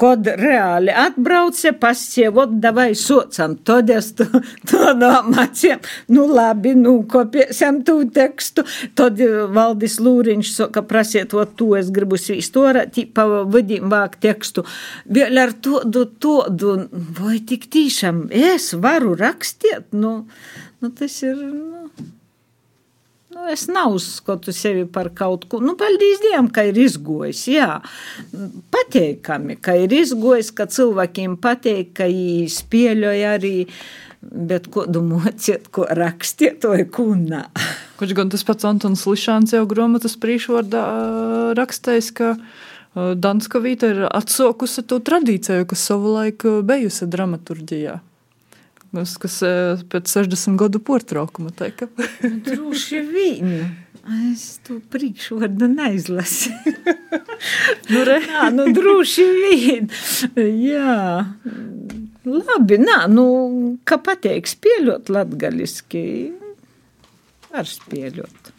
kad 0.00 0.24
reāli 0.40 0.94
atbrauca, 0.96 1.74
pascievot, 1.82 2.54
davai 2.62 2.94
socam. 2.96 3.58
Tad 3.60 3.90
es 3.92 4.14
to, 4.16 4.24
to 4.70 4.94
domāciem, 4.96 5.82
nu 6.16 6.24
labi, 6.32 6.72
nu 6.80 6.94
kopiesam 7.12 7.82
tu 7.84 7.98
tekstu. 8.08 8.64
Tad 8.96 9.20
valdis 9.52 9.98
Lūriņš 10.00 10.52
saka, 10.54 10.82
prasiet, 10.88 11.34
o 11.36 11.44
to 11.44 11.74
es 11.76 11.90
gribu 11.92 12.16
svīstora, 12.16 12.86
tīpa 12.88 13.26
vadīm 13.52 13.92
vāk 13.92 14.16
tekstu. 14.24 14.64
Vēl 15.12 15.42
ar 15.42 15.52
to, 15.60 15.82
to, 15.92 16.06
to, 16.24 16.72
vai 17.20 17.36
tik 17.44 17.68
tīšām 17.68 18.30
es 18.32 18.70
varu 18.80 19.12
rakstiet, 19.20 19.90
nu, 19.92 20.14
nu 20.80 20.92
tas 20.96 21.20
ir, 21.28 21.36
nu. 21.36 22.16
Nu, 23.30 23.44
es 23.46 23.68
neuzskatu 23.70 24.50
sevi 24.50 24.88
par 24.90 25.12
kaut 25.14 25.44
ko, 25.46 25.60
nu, 25.62 25.76
paldies 25.78 26.18
Dievam, 26.18 26.48
ka 26.50 26.64
ir 26.66 26.80
izgojis, 26.82 27.44
jā, 27.46 27.76
pateikami, 28.74 29.54
ka 29.62 29.76
ir 29.78 29.94
izgojis, 29.94 30.50
ka 30.50 30.66
cilvēkiem 30.66 31.36
pateik, 31.38 31.92
ka 32.00 32.08
viņi 32.10 32.48
spieļoja 32.50 33.36
arī, 33.36 33.52
bet 34.50 34.66
ko 34.74 34.82
domājat, 34.90 35.70
ko 35.70 35.86
rakstiet, 35.94 36.66
vai 36.66 36.82
kunā. 36.90 37.44
Kurš 38.02 38.18
gan 38.18 38.34
tas 38.34 38.42
pats 38.48 38.66
Antons 38.66 39.06
Lišāns 39.06 39.54
jau 39.54 39.62
grāmatas 39.70 40.18
priekšvārdā 40.18 40.84
rakstējis, 41.54 42.10
ka 42.18 42.34
Danskavīta 42.98 43.94
ir 43.94 44.06
atsaukusi 44.10 44.82
to 44.90 44.98
tradīciju, 45.06 45.70
kas 45.70 45.86
savulaik 45.86 46.42
bijusi 46.66 47.06
dramaturģijā. 47.06 48.00
Kas, 48.90 49.14
kas 49.22 49.36
pēc 49.92 50.10
60 50.10 50.58
gadu 50.58 50.80
portraukuma 50.82 51.52
teika. 51.54 51.86
Droši 52.46 53.02
vien. 53.06 53.52
Es 54.32 54.58
to 54.66 54.78
priekšvārdu 54.90 55.68
neizlasīju. 55.70 56.94
nu, 57.92 58.04
re. 58.08 58.18
Nā, 58.26 58.48
nu, 58.56 58.66
droši 58.74 59.26
vien. 59.36 59.90
Jā. 60.40 60.96
Labi, 62.26 62.80
nā, 62.82 63.02
nu, 63.12 63.26
ka 63.86 64.00
pateiks 64.02 64.56
spēļot 64.56 65.12
latgaliski, 65.12 66.02
var 67.52 67.68
spēļot. 67.68 68.50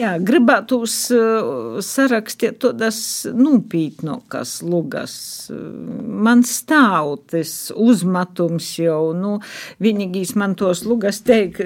Jā, 0.00 0.14
gribētu 0.16 0.78
sarakstīt 0.88 2.62
tādas 2.62 2.98
nopietnākas 3.36 4.54
lugas. 4.64 5.14
Man 5.50 6.40
stāv 6.48 7.18
tas 7.28 7.50
uzmetums 7.76 8.68
jau, 8.80 9.10
nu, 9.12 9.34
vienīgīs 9.82 10.32
man 10.40 10.54
tos 10.56 10.86
lugas 10.88 11.20
teik, 11.26 11.60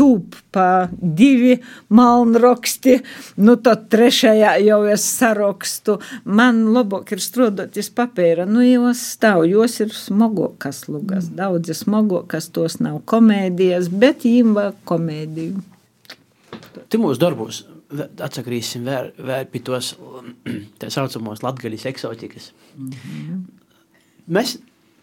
tūp 0.00 0.34
pa 0.50 0.66
divi 0.90 1.60
malnroksti, 1.94 2.96
nu, 3.38 3.54
tad 3.62 3.86
trešajā 3.94 4.56
jau 4.66 4.80
es 4.90 5.06
sarakstu. 5.06 6.00
Man 6.26 6.64
labāk 6.74 7.14
ir 7.14 7.22
strādāt 7.22 7.78
iz 7.78 7.92
papēra, 7.94 8.48
nu, 8.50 8.64
jos 8.66 9.06
stāv, 9.12 9.44
jos 9.46 9.78
ir 9.86 9.94
smagokas 9.94 10.88
lugas, 10.90 11.30
daudzi 11.30 11.78
smagokas, 11.78 12.50
tos 12.50 12.80
nav 12.82 13.04
komēdijas, 13.06 13.92
bet 13.94 14.26
jīm 14.26 14.56
vajag 14.58 14.82
komēdiju. 14.90 15.75
Te 16.88 17.00
mūsu 17.00 17.20
darbos 17.22 17.64
atsakrīsim 18.20 18.86
vēl, 18.86 19.12
vēl 19.18 19.50
pie 19.50 19.62
tos 19.64 19.94
tā 20.80 20.90
saucamos 20.92 21.44
latgaļas 21.46 21.86
eksotikas. 21.92 22.50
Mm 22.76 22.90
-hmm. 22.90 23.44
Mēs 24.36 24.56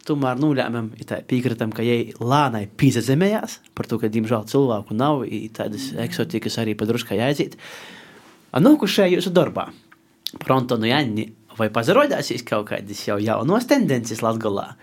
tomēr 0.07 0.39
nolēmām, 0.39 0.91
ja 0.99 1.21
piekritam, 1.27 1.71
ka 1.71 1.83
jai 1.85 2.13
lānai 2.19 2.65
pīzazemējās, 2.67 3.59
par 3.75 3.87
to, 3.87 3.99
ka, 4.01 4.11
diemžēl, 4.11 4.47
cilvēku 4.51 4.97
nav, 4.97 5.23
tādas 5.55 5.91
eksotikas 6.05 6.59
arī 6.61 6.75
padruškā 6.79 7.15
jāiziet. 7.15 7.55
Nākušajā 8.53 9.15
jūsu 9.15 9.31
darbā 9.33 9.69
par 10.39 10.55
Antonu 10.57 10.89
Janni, 10.89 11.29
vai 11.57 11.69
pazarodāsies 11.73 12.43
kaut 12.45 12.67
kādas 12.69 13.07
jau 13.07 13.19
jaunos 13.21 13.69
tendences 13.69 14.21
Latgalā? 14.25 14.73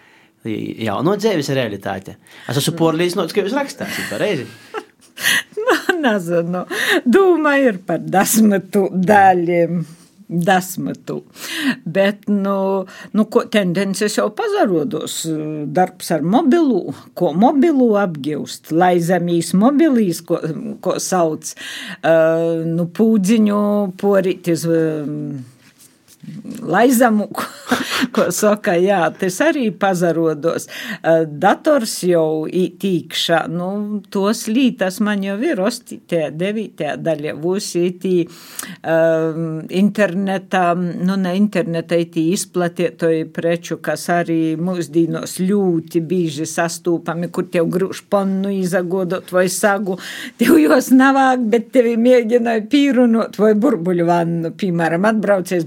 Jauno 0.40 1.18
dzīves 1.20 1.50
realitāte. 1.52 2.14
Es 2.48 2.56
esmu 2.56 2.78
porlīdzināts, 2.78 3.34
ka 3.36 3.42
jūs 3.44 3.52
rakstāsiet 3.52 4.08
pareizi. 4.08 4.46
nezinu. 6.04 6.66
Dūma 7.06 7.56
ir 7.62 7.80
par 7.86 8.02
desmitu 8.04 8.88
daļiem. 8.92 9.82
Desmitu. 10.30 11.16
Bet, 11.82 12.28
nu, 12.30 12.84
nu 13.18 13.24
ko 13.34 13.40
tendences 13.50 14.14
jau 14.14 14.28
pazarodos. 14.38 15.24
Darbs 15.74 16.12
ar 16.14 16.22
mobilu, 16.22 16.94
ko 17.18 17.32
mobilu 17.34 17.88
apgūst, 17.98 18.70
laizamīs 18.70 19.50
mobilīs, 19.58 20.22
ko, 20.22 20.38
ko 20.86 21.00
sauc, 21.02 21.50
uh, 21.50 22.62
nu, 22.62 22.86
pūdziņu 22.94 23.62
porītis. 23.98 24.68
Uh, 24.70 25.58
laizamu, 26.62 27.26
ko, 27.34 27.44
ko 28.14 28.26
saka, 28.34 28.74
jā, 28.80 29.02
tas 29.18 29.38
arī 29.44 29.68
pazarodos. 29.76 30.68
Dators 31.42 31.96
jau 32.06 32.46
tīkšā, 32.50 33.42
nu, 33.52 34.00
tos 34.12 34.46
lītas 34.50 35.00
man 35.04 35.24
jau 35.24 35.36
ir 35.44 35.60
ostitē, 35.62 36.28
devītē 36.34 36.94
daļa, 37.00 37.34
būs 37.40 37.70
ītī 37.80 38.14
um, 38.26 39.60
internetā, 39.68 40.64
nu, 40.76 41.16
ne 41.20 41.34
internetā, 41.38 41.98
ītī 42.00 42.28
izplatietoji 42.34 43.26
preču, 43.34 43.80
kas 43.82 44.08
arī 44.12 44.56
mūsdīnos 44.60 45.38
ļoti 45.42 46.04
bīži 46.10 46.48
sastūpami, 46.48 47.30
kur 47.32 47.48
tev 47.52 47.70
grūž 47.72 48.04
ponnu 48.10 48.52
izagodot 48.60 49.32
vai 49.34 49.46
sagu, 49.52 49.98
tev 50.40 50.58
jos 50.60 50.90
navāk, 50.94 51.44
bet 51.52 51.70
tevi 51.74 51.96
mēģināja 52.00 52.66
pīrunot 52.70 53.38
vai 53.40 53.52
burbuļu 53.58 54.08
vannu, 54.08 54.54
piemēram, 54.60 55.06
atbraucies 55.10 55.66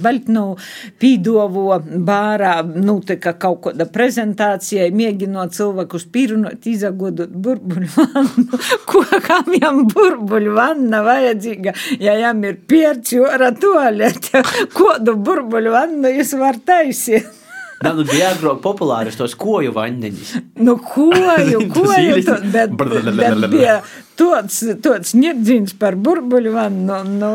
Baltnu 0.53 0.99
pīdovo 0.99 1.79
bārā, 2.05 2.63
nu, 2.63 2.99
tā 3.05 3.17
kā 3.21 3.33
kaut 3.39 3.61
kāda 3.67 3.87
prezentācijai, 3.91 4.91
mēģinot 4.95 5.53
cilvēkus 5.53 6.07
pīrunot, 6.13 6.65
izagodot 6.65 7.29
burbuļu 7.29 7.89
vannu, 7.95 8.59
ko 8.89 9.03
kam 9.25 9.53
jām 9.53 9.85
burbuļu 9.91 10.55
vanna 10.55 11.03
vajadzīga, 11.03 11.73
ja 11.99 12.17
jām 12.19 12.43
ir 12.43 12.59
pierci 12.67 13.19
ora 13.19 13.51
toalete, 13.51 14.43
kodu 14.77 15.15
burbuļu 15.15 15.73
vannu 15.73 16.13
jūs 16.13 16.35
var 16.39 16.59
taisīt. 16.65 17.31
Nā, 17.83 17.91
nu, 17.97 18.05
bija 18.07 18.29
agrāk 18.31 18.61
populārs 18.63 19.17
tos 19.19 19.33
koju 19.35 19.73
vandeņus. 19.75 20.29
Nu, 20.63 20.77
koju, 20.79 21.65
koju, 21.73 22.21
bet, 22.53 22.75
bet 22.79 23.41
bija 23.51 23.81
tāds, 24.19 24.61
tāds 24.83 25.13
nirdzins 25.17 25.75
par 25.79 25.97
burbuļu 25.99 26.53
vannu. 26.55 26.99
Nu, 27.19 27.31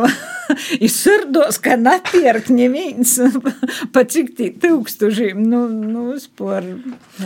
ir 0.85 0.91
sirdos, 0.93 1.59
ka 1.63 1.77
natierk 1.81 2.49
neviens 2.53 3.17
pa 3.95 4.05
cik 4.09 4.35
tī 4.39 4.51
tūkstošiem, 4.63 5.41
nu, 5.51 5.65
nu, 5.69 6.05
spor. 6.21 6.65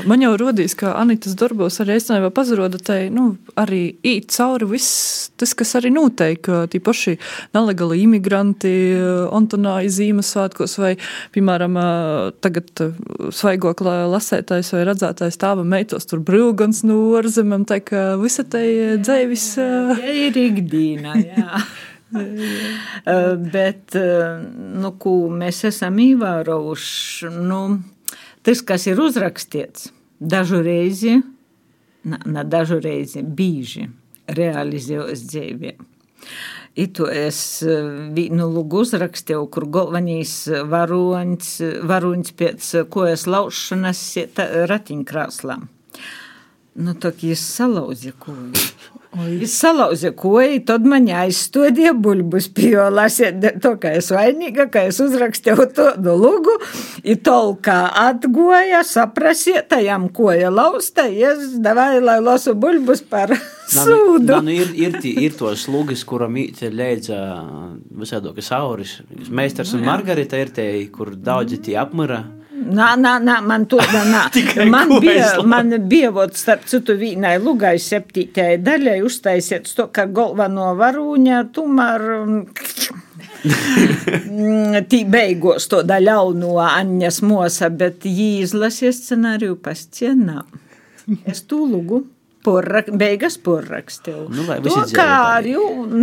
Man 0.09 0.25
jau 0.25 0.35
rodīs, 0.41 0.75
ka 0.79 0.95
Anitas 1.01 1.37
darbos 1.39 1.79
arī 1.83 1.97
aizsnāja 1.97 2.33
pazaroda, 2.35 2.81
tai, 2.83 3.07
nu, 3.15 3.37
arī 3.59 3.83
īt 4.07 4.31
cauri 4.35 4.69
viss 4.75 5.31
tas, 5.41 5.55
kas 5.59 5.75
arī 5.79 5.93
noteikti, 5.95 6.43
ka 6.47 6.63
tī 6.71 6.81
paši 6.83 7.17
nelegali 7.55 8.01
imigranti 8.03 8.73
Antonāja 9.33 9.91
Zīmesvētkos 9.93 10.79
vai, 10.81 10.95
piemēram, 11.35 11.79
tagad 12.45 12.85
svaigokla 13.35 14.03
lasētājs 14.13 14.73
vai 14.77 14.85
redzētājs 14.89 15.41
tāva 15.43 15.67
meitos 15.67 16.09
tur 16.09 16.23
brīvgans 16.25 16.83
no 16.89 16.99
orzemēm, 17.19 17.67
tā 17.69 17.83
ka 17.85 18.05
visa 18.23 18.45
tai 18.47 18.67
dzēvis. 19.03 19.41
Ja 19.99 20.12
ir 20.26 20.38
ikdīna, 20.38 21.16
jā. 21.22 21.62
Bet, 23.55 23.97
nu, 23.97 24.90
ko 25.01 25.14
mēs 25.32 25.62
esam 25.70 25.97
ievērojuši, 26.03 27.30
nu, 27.49 27.61
tas, 28.45 28.61
kas 28.68 28.84
ir 28.90 29.01
uzrakstīts, 29.01 29.88
ne, 32.05 32.18
ne 32.36 32.45
dažu 32.45 32.78
reizi, 32.84 33.22
bīži 33.24 33.88
realizējas 34.28 35.24
dzīvē. 35.30 35.72
Itu 36.82 37.05
es 37.12 37.38
vienu 38.16 38.47
lūgu 38.49 38.84
uzrakstīju, 38.86 39.45
kur 39.53 39.66
galvenais 39.72 40.32
varoņs, 40.72 41.51
varoņs 41.88 42.32
pēc 42.38 42.70
kojas 42.93 43.26
laušanas 43.28 44.01
ratiņkrāslā. 44.70 45.59
Nu, 46.80 46.95
tā 46.97 47.12
kā 47.12 47.34
es 47.34 47.45
salauzu 47.45 48.14
koju. 48.20 48.57
Es 49.13 49.59
salauzu 49.61 50.15
koju, 50.17 50.63
tad 50.65 50.87
man 50.89 51.05
aizstodīja 51.13 51.93
buļbuļs 52.01 52.47
piolas. 52.57 53.19
To, 53.61 53.75
ka 53.81 53.93
es 53.99 54.09
vainīga, 54.15 54.71
ka 54.73 54.87
es 54.89 55.03
uzrakstīju 55.05 55.67
to 55.77 56.15
lūgu, 56.17 56.55
ir 57.05 57.21
tolkā 57.21 57.77
atgoja, 58.07 58.81
saprasiet, 58.89 59.69
tajam 59.69 60.09
koja 60.17 60.49
lausta, 60.49 61.05
es 61.13 61.59
davāju, 61.61 62.01
lai 62.09 62.19
lasu 62.25 62.57
buļbuļs 62.57 63.05
par 63.13 63.37
sūdu. 63.69 64.41
Nu, 64.49 64.55
ir, 64.57 64.73
ir, 64.81 64.97
ir 65.05 65.37
tos 65.37 65.69
lūgas, 65.69 66.07
kuram 66.09 66.41
leidza 66.73 67.21
visādokas 67.93 68.49
auris. 68.57 69.01
Meistars 69.29 69.77
un 69.77 69.85
Margarita 69.85 70.41
ir 70.41 70.57
te, 70.57 70.71
kur 70.95 71.13
daudzi 71.21 71.61
tie 71.69 71.77
apmira. 71.85 72.25
Nā, 72.63 72.93
nā, 73.01 73.17
nā, 73.23 73.39
man 73.45 73.67
to 73.71 73.81
nā. 73.81 74.23
man 74.75 74.95
bija, 75.03 75.29
man 75.49 75.75
bija, 75.89 76.13
vot, 76.15 76.37
starp 76.39 76.67
citu, 76.71 76.97
vīnai 77.01 77.37
lugai 77.43 77.75
septītajai 77.83 78.61
daļai 78.63 78.99
uztaisiet 79.07 79.71
to, 79.77 79.89
ka 79.95 80.07
galveno 80.07 80.73
varūņa 80.79 81.43
tomēr 81.55 82.07
tī 84.93 85.03
beigos 85.11 85.69
to 85.71 85.83
daļauno 85.87 86.57
Aņas 86.63 87.23
mosa, 87.27 87.71
bet 87.71 88.07
jī 88.07 88.43
izlasies 88.47 89.03
scenāriju 89.03 89.59
pascienā. 89.63 90.45
Es 91.27 91.43
tū 91.51 91.65
lugu 91.67 92.05
porrak, 92.45 92.90
beigas 92.99 93.36
porrakstīju. 93.43 94.26
Nu, 94.32 94.47
lai 94.49 94.59
to 94.64 94.74
kā 94.95 95.09
arī, 95.38 95.55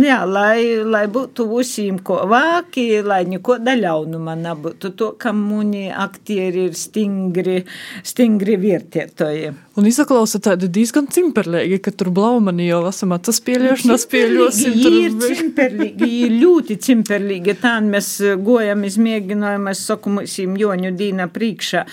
jā, 0.04 0.20
lai, 0.28 0.80
lai 0.84 1.04
būtu 1.12 1.46
visiem 1.50 2.00
ko 2.04 2.20
vāki, 2.30 2.86
lai 3.04 3.22
neko 3.28 3.58
daļaunuma 3.62 4.36
nebūtu. 4.40 4.92
To, 5.00 5.12
ka 5.20 5.34
muni 5.36 5.88
aktieri 5.90 6.68
ir 6.70 6.78
stingri, 6.78 7.60
stingri 8.06 8.56
vērtētoji. 8.60 9.52
Un 9.80 9.86
izklausa 9.88 10.40
tādi 10.42 10.68
diezgan 10.72 11.06
cimperlīgi, 11.12 11.78
ka 11.84 11.92
tur 11.96 12.10
blaumani 12.12 12.66
jau 12.66 12.82
esam 12.90 13.14
atsaspieļošanās 13.16 14.06
pieļosim. 14.10 14.74
Tur 14.84 14.96
ir 14.96 15.14
cimperlīgi, 15.22 16.08
ir 16.26 16.34
ļoti 16.40 16.76
cimperlīgi. 16.84 17.54
Tā 17.62 17.76
mēs 17.84 18.10
gojam 18.44 18.84
izmēģinājumu, 18.88 19.70
es 19.72 19.84
saku, 19.88 20.12
mūsim 20.18 20.56
joņu 20.60 20.92
dīna 20.98 21.28
priekšā, 21.32 21.84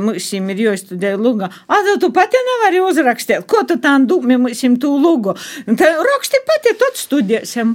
mūsim 0.00 0.48
ir 0.54 0.64
jostudē 0.68 1.12
lugā. 1.20 1.50
A, 1.68 1.80
tu 2.00 2.12
pati 2.14 2.40
nevari 2.46 2.80
uzrakstīt, 2.84 3.44
ko 3.50 3.64
tu 3.70 3.78
tā 3.82 3.94
dūmi 4.10 4.38
mūsim 4.42 4.76
tū 4.82 4.90
lugu? 5.00 5.36
Tā 5.80 5.90
raksti 6.10 6.42
pati, 6.48 6.74
tad 6.80 6.98
studēsim. 7.00 7.74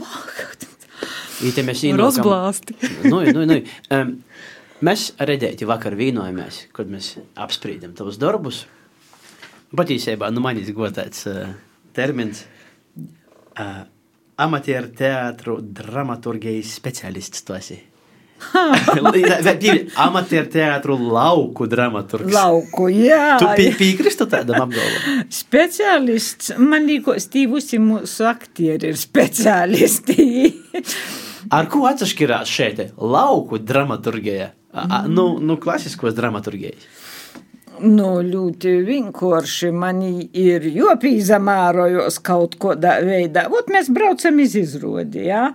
Īte 1.46 1.66
mēs 1.68 1.84
Rozblāsti. 2.00 2.78
Nu, 3.08 3.24
nu, 3.36 3.48
nu. 3.50 3.60
Um, 3.94 4.14
mēs 4.86 5.10
redzēti 5.20 5.68
vakar 5.68 5.98
vīnojamies, 6.00 6.66
kad 6.76 6.92
mēs 6.92 7.16
apsprīdam 7.36 7.96
tavus 7.98 8.20
darbus. 8.22 8.64
Patiesībā, 9.76 10.30
nu, 10.32 10.44
man 10.44 10.62
ir 10.62 10.72
godāts 10.76 11.26
uh, 11.32 11.52
termins. 11.96 12.46
Uh, 13.56 13.84
amatieru 14.42 14.92
teātru 14.96 15.60
dramaturgijas 15.64 16.76
speciālists 16.80 17.46
tu 17.48 17.56
esi. 17.56 17.80
Amatieru 20.06 20.50
teātru 20.52 20.98
lauku 21.00 21.68
dramaturgs. 21.70 22.34
Lauku, 22.34 22.90
jā. 23.08 23.38
Tu 23.42 23.52
pie, 23.60 23.70
piekrīstu 23.80 24.28
tādam 24.32 24.66
apgalvojumam? 24.66 25.26
Speciālists, 25.34 26.56
man 26.62 26.88
liekas, 26.90 27.30
tīvusi 27.34 27.80
mūsu 27.84 28.28
aktieri 28.30 28.94
ir 28.94 29.00
speciālisti. 29.00 30.28
Ar 31.54 31.70
ko 31.70 31.86
atšķirās 31.90 32.50
šeit 32.50 32.86
lauku 32.98 33.60
dramaturgija? 33.62 34.52
Mm. 34.76 35.12
Nu, 35.16 35.28
nu, 35.40 35.56
klasiskos 35.62 36.16
dramaturgijas. 36.18 36.84
Nu, 37.84 38.10
ļoti 38.24 38.72
vienkārši 38.88 39.72
man 39.76 40.02
ir 40.06 40.68
jopīzamārojos 40.70 42.20
kaut 42.26 42.56
kādā 42.62 42.98
veidā. 43.06 43.46
Ot, 43.52 43.72
mēs 43.74 43.90
braucam 43.94 44.40
iz 44.44 44.56
izrodi, 44.60 45.26
jā. 45.30 45.48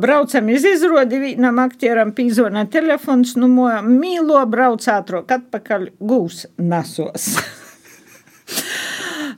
Braucam 0.00 0.50
iz 0.54 0.66
izrodi, 0.68 1.22
vienam 1.24 1.58
aktieram 1.62 2.14
pīzona 2.16 2.66
telefons, 2.70 3.36
nu, 3.40 3.50
mīlo 3.86 4.44
brauc 4.50 4.86
ātrāk 4.90 5.34
atpakaļ 5.40 5.90
gūs 5.98 6.46
nasos. 6.58 7.32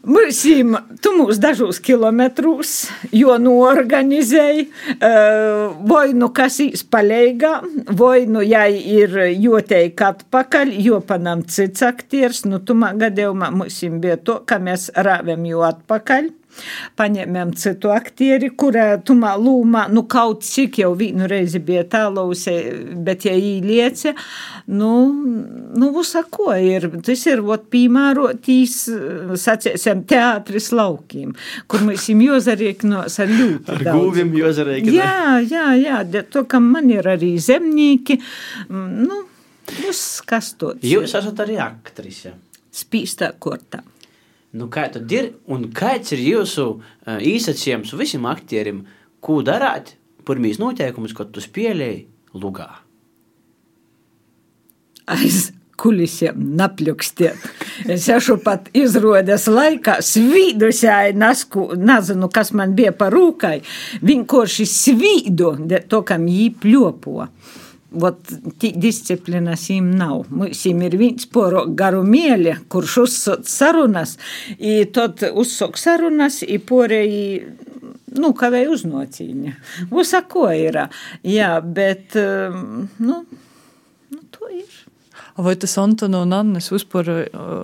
Mūsim, 0.03 0.73
tu 0.99 1.13
mūs 1.15 1.39
dažos 1.39 1.79
kilometrus, 1.79 2.89
jo 3.15 3.37
norganizēji, 3.39 4.65
vai 4.99 6.09
nu 6.19 6.29
kas 6.35 6.57
izpaļīgā, 6.65 7.53
vai 8.01 8.25
nu 8.27 8.43
jai 8.43 8.81
ir 8.97 9.15
joteik 9.39 10.03
atpakaļ, 10.03 10.75
jo 10.83 10.99
panam 11.07 11.47
cits 11.47 11.87
aktieris, 11.87 12.43
nu 12.51 12.59
tumā 12.67 12.91
gadījumā 12.99 13.53
mūsim 13.55 14.01
bija 14.03 14.19
to, 14.19 14.41
ka 14.43 14.59
mēs 14.59 14.91
rāvem 14.99 15.47
jo 15.47 15.63
atpakaļ 15.71 16.33
paņēmām 16.99 17.53
citu 17.59 17.93
aktieri, 17.95 18.51
kurā 18.59 18.99
tumā 19.05 19.33
lūmā, 19.41 19.87
nu, 19.93 20.05
kaut 20.11 20.45
cik 20.47 20.81
jau 20.83 20.93
vienu 20.99 21.29
reizi 21.31 21.63
bija 21.63 21.85
tālausē, 21.95 22.57
bet 23.07 23.27
ja 23.29 23.35
īliece, 23.39 24.15
nu, 24.73 24.93
nu, 25.13 25.91
uzsako 26.03 26.53
ir, 26.61 26.89
tas 27.07 27.25
ir, 27.31 27.43
vot, 27.47 27.67
piemērotīs, 27.73 28.79
sacēsim, 29.43 30.05
teātris 30.11 30.71
laukiem, 30.77 31.35
kur 31.71 31.85
mēs 31.89 32.09
jim 32.13 32.25
jozarieknos 32.27 33.19
ar 33.23 33.33
ļoti 33.33 33.77
ar 33.77 33.85
daudz. 33.89 33.99
Gūvim 33.99 34.33
jozarieknos. 34.39 34.97
Jā, 34.97 35.43
jā, 35.47 35.69
jā, 35.81 36.25
to, 36.33 36.47
ka 36.49 36.63
man 36.63 36.91
ir 36.93 37.09
arī 37.17 37.35
zemnieki, 37.43 38.21
nu, 38.73 39.27
Jūs 39.71 40.01
kas 40.27 40.53
to? 40.59 40.75
Jūs 40.85 41.15
esat 41.19 41.43
arī 41.45 41.57
aktrise. 41.63 42.35
Spīstā 42.73 43.31
kortā. 43.41 43.83
Nu, 44.53 44.69
kā 44.69 44.85
tad 44.93 45.13
ir 45.13 45.33
un 45.49 45.71
kāds 45.73 46.13
ir 46.13 46.21
jūsu 46.21 46.67
uh, 46.77 47.17
īsacījums 47.17 47.95
visiem 47.97 48.29
aktieriem, 48.29 48.83
ko 49.25 49.41
darāt 49.47 49.95
pirmīs 50.29 50.61
noteikumus, 50.61 51.15
kad 51.17 51.33
tu 51.33 51.41
spēlēji 51.41 52.05
lugā? 52.37 52.69
Aiz 55.13 55.51
kulisiem 55.83 56.39
napļukstiet. 56.59 57.49
Es 57.91 58.07
ešu 58.13 58.37
pat 58.45 58.69
izrodas 58.77 59.49
laikā 59.51 59.99
svīdusēji 60.05 61.17
nasku, 61.19 61.71
nezinu, 61.79 62.29
kas 62.33 62.53
man 62.57 62.77
bija 62.79 62.93
par 62.97 63.15
rūkai, 63.15 63.57
vienkārši 64.05 64.69
svīdu, 64.69 65.55
to, 65.91 66.03
kam 66.07 66.29
jī 66.31 66.51
pļopo. 66.63 67.27
Vot, 67.93 68.33
disciplinas 68.61 69.67
viņam 69.69 69.91
nav. 69.99 70.25
Mums 70.33 70.65
ir 70.69 70.97
viens 71.01 71.27
poro 71.29 71.65
garu 71.67 72.03
mieli, 72.07 72.55
kurš 72.73 72.97
uzsāk 73.05 73.45
sarunas, 73.51 74.17
i 74.59 74.83
tad 74.95 75.25
uzsāk 75.29 75.77
sarunas, 75.81 76.41
i 76.43 76.59
porēji, 76.59 77.27
nu, 78.19 78.33
kavēja 78.39 78.73
uznocīņa. 78.77 79.57
Uzsako 79.91 80.49
ir, 80.57 80.81
jā, 81.27 81.53
bet, 81.61 82.17
nu, 82.17 83.23
nu, 83.27 84.25
to 84.33 84.51
ir. 84.53 84.92
Vai 85.37 85.55
tas 85.57 85.79
Antona 85.81 86.23
un 86.27 86.33
Annes 86.37 86.69
uzpar 86.73 87.07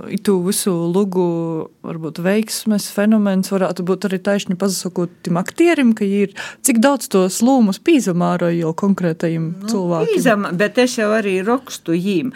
itu 0.09 0.39
visu 0.47 0.73
lugu, 0.89 1.69
varbūt 1.85 2.21
veiksmes 2.25 2.87
fenomens 2.95 3.51
varētu 3.53 3.85
būt 3.85 4.07
arī 4.09 4.19
taisni 4.25 4.57
pasakot 4.57 5.13
tim 5.27 5.37
aktierim, 5.41 5.91
ka 5.97 6.07
ir 6.07 6.33
cik 6.65 6.81
daudz 6.85 7.11
tos 7.13 7.41
lūmus 7.45 7.81
pīzamāra 7.85 8.49
jau 8.57 8.73
konkrētajiem 8.73 9.51
nu, 9.51 9.69
cilvēkiem? 9.69 10.15
Pīzam, 10.15 10.47
bet 10.57 10.81
es 10.81 10.97
jau 10.97 11.11
arī 11.17 11.39
rakstu 11.45 11.97
jīm. 11.97 12.33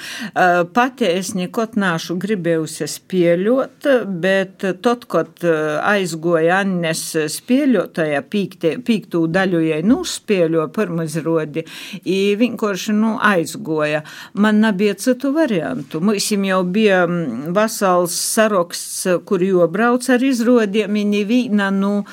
Pati 0.77 1.09
es 1.09 1.33
nekot 1.39 1.79
nāšu 1.81 2.19
gribējusi 2.21 2.91
spieļot, 2.93 3.89
bet 4.25 4.67
tad, 4.85 5.09
kad 5.09 5.47
aizgoja 5.47 6.61
Annes 6.61 7.07
spieļotāja 7.39 8.21
pīktū 8.29 9.25
daļu, 9.33 9.65
ja 9.71 9.81
nu 9.87 10.03
spieļo 10.09 10.69
pirmizrodi, 10.77 11.65
vienkārši, 12.05 12.97
nu, 13.01 13.15
aizgoja. 13.23 14.03
Man 14.37 14.61
nebija 14.65 14.95
citu 14.99 15.22
citu 15.23 15.33
variantu. 15.33 16.01
Mums 16.01 16.31
jau 16.33 16.63
bija 16.65 17.07
mm, 17.07 17.55
vesels 17.55 18.13
saraksts, 18.13 19.07
kur 19.25 19.43
jau 19.43 19.69
brauc 19.71 20.09
ar 20.11 20.23
izrodiem, 20.23 20.93
viņi 20.93 21.25
vīna, 21.25 21.71
nu, 21.71 22.05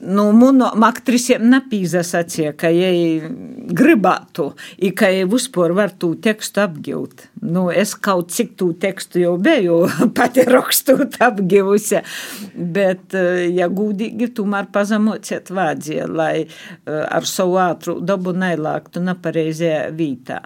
nu 0.00 0.32
munom 0.32 0.84
aktrisiem 0.84 1.48
nepīza 1.48 2.02
sacīja, 2.04 2.52
ka 2.56 2.68
jai 2.68 3.20
gribētu, 3.72 4.52
i 4.78 4.90
ka 4.92 5.08
jai 5.08 5.24
vispār 5.24 5.72
var 5.72 5.94
tū 5.96 6.14
tekstu 6.20 6.60
apgilt. 6.60 7.28
Nu, 7.40 7.70
es 7.72 7.94
kaut 7.94 8.30
cik 8.34 8.52
tū 8.60 8.74
tekstu 8.80 9.22
jau 9.22 9.36
biju 9.40 9.86
pati 10.16 10.44
rakstot 10.44 11.16
apgivusi, 11.24 12.02
bet, 12.54 13.14
eh, 13.14 13.48
ja 13.56 13.70
gūdīgi, 13.72 14.32
tomēr 14.36 14.68
pazemociet 14.72 15.48
vādzie, 15.48 16.04
lai 16.04 16.44
eh, 16.44 17.00
ar 17.00 17.24
savu 17.28 17.56
ātru 17.62 17.98
dabu 18.04 18.34
neilāktu 18.36 19.00
nepareizajā 19.04 19.88
vītā. 19.96 20.40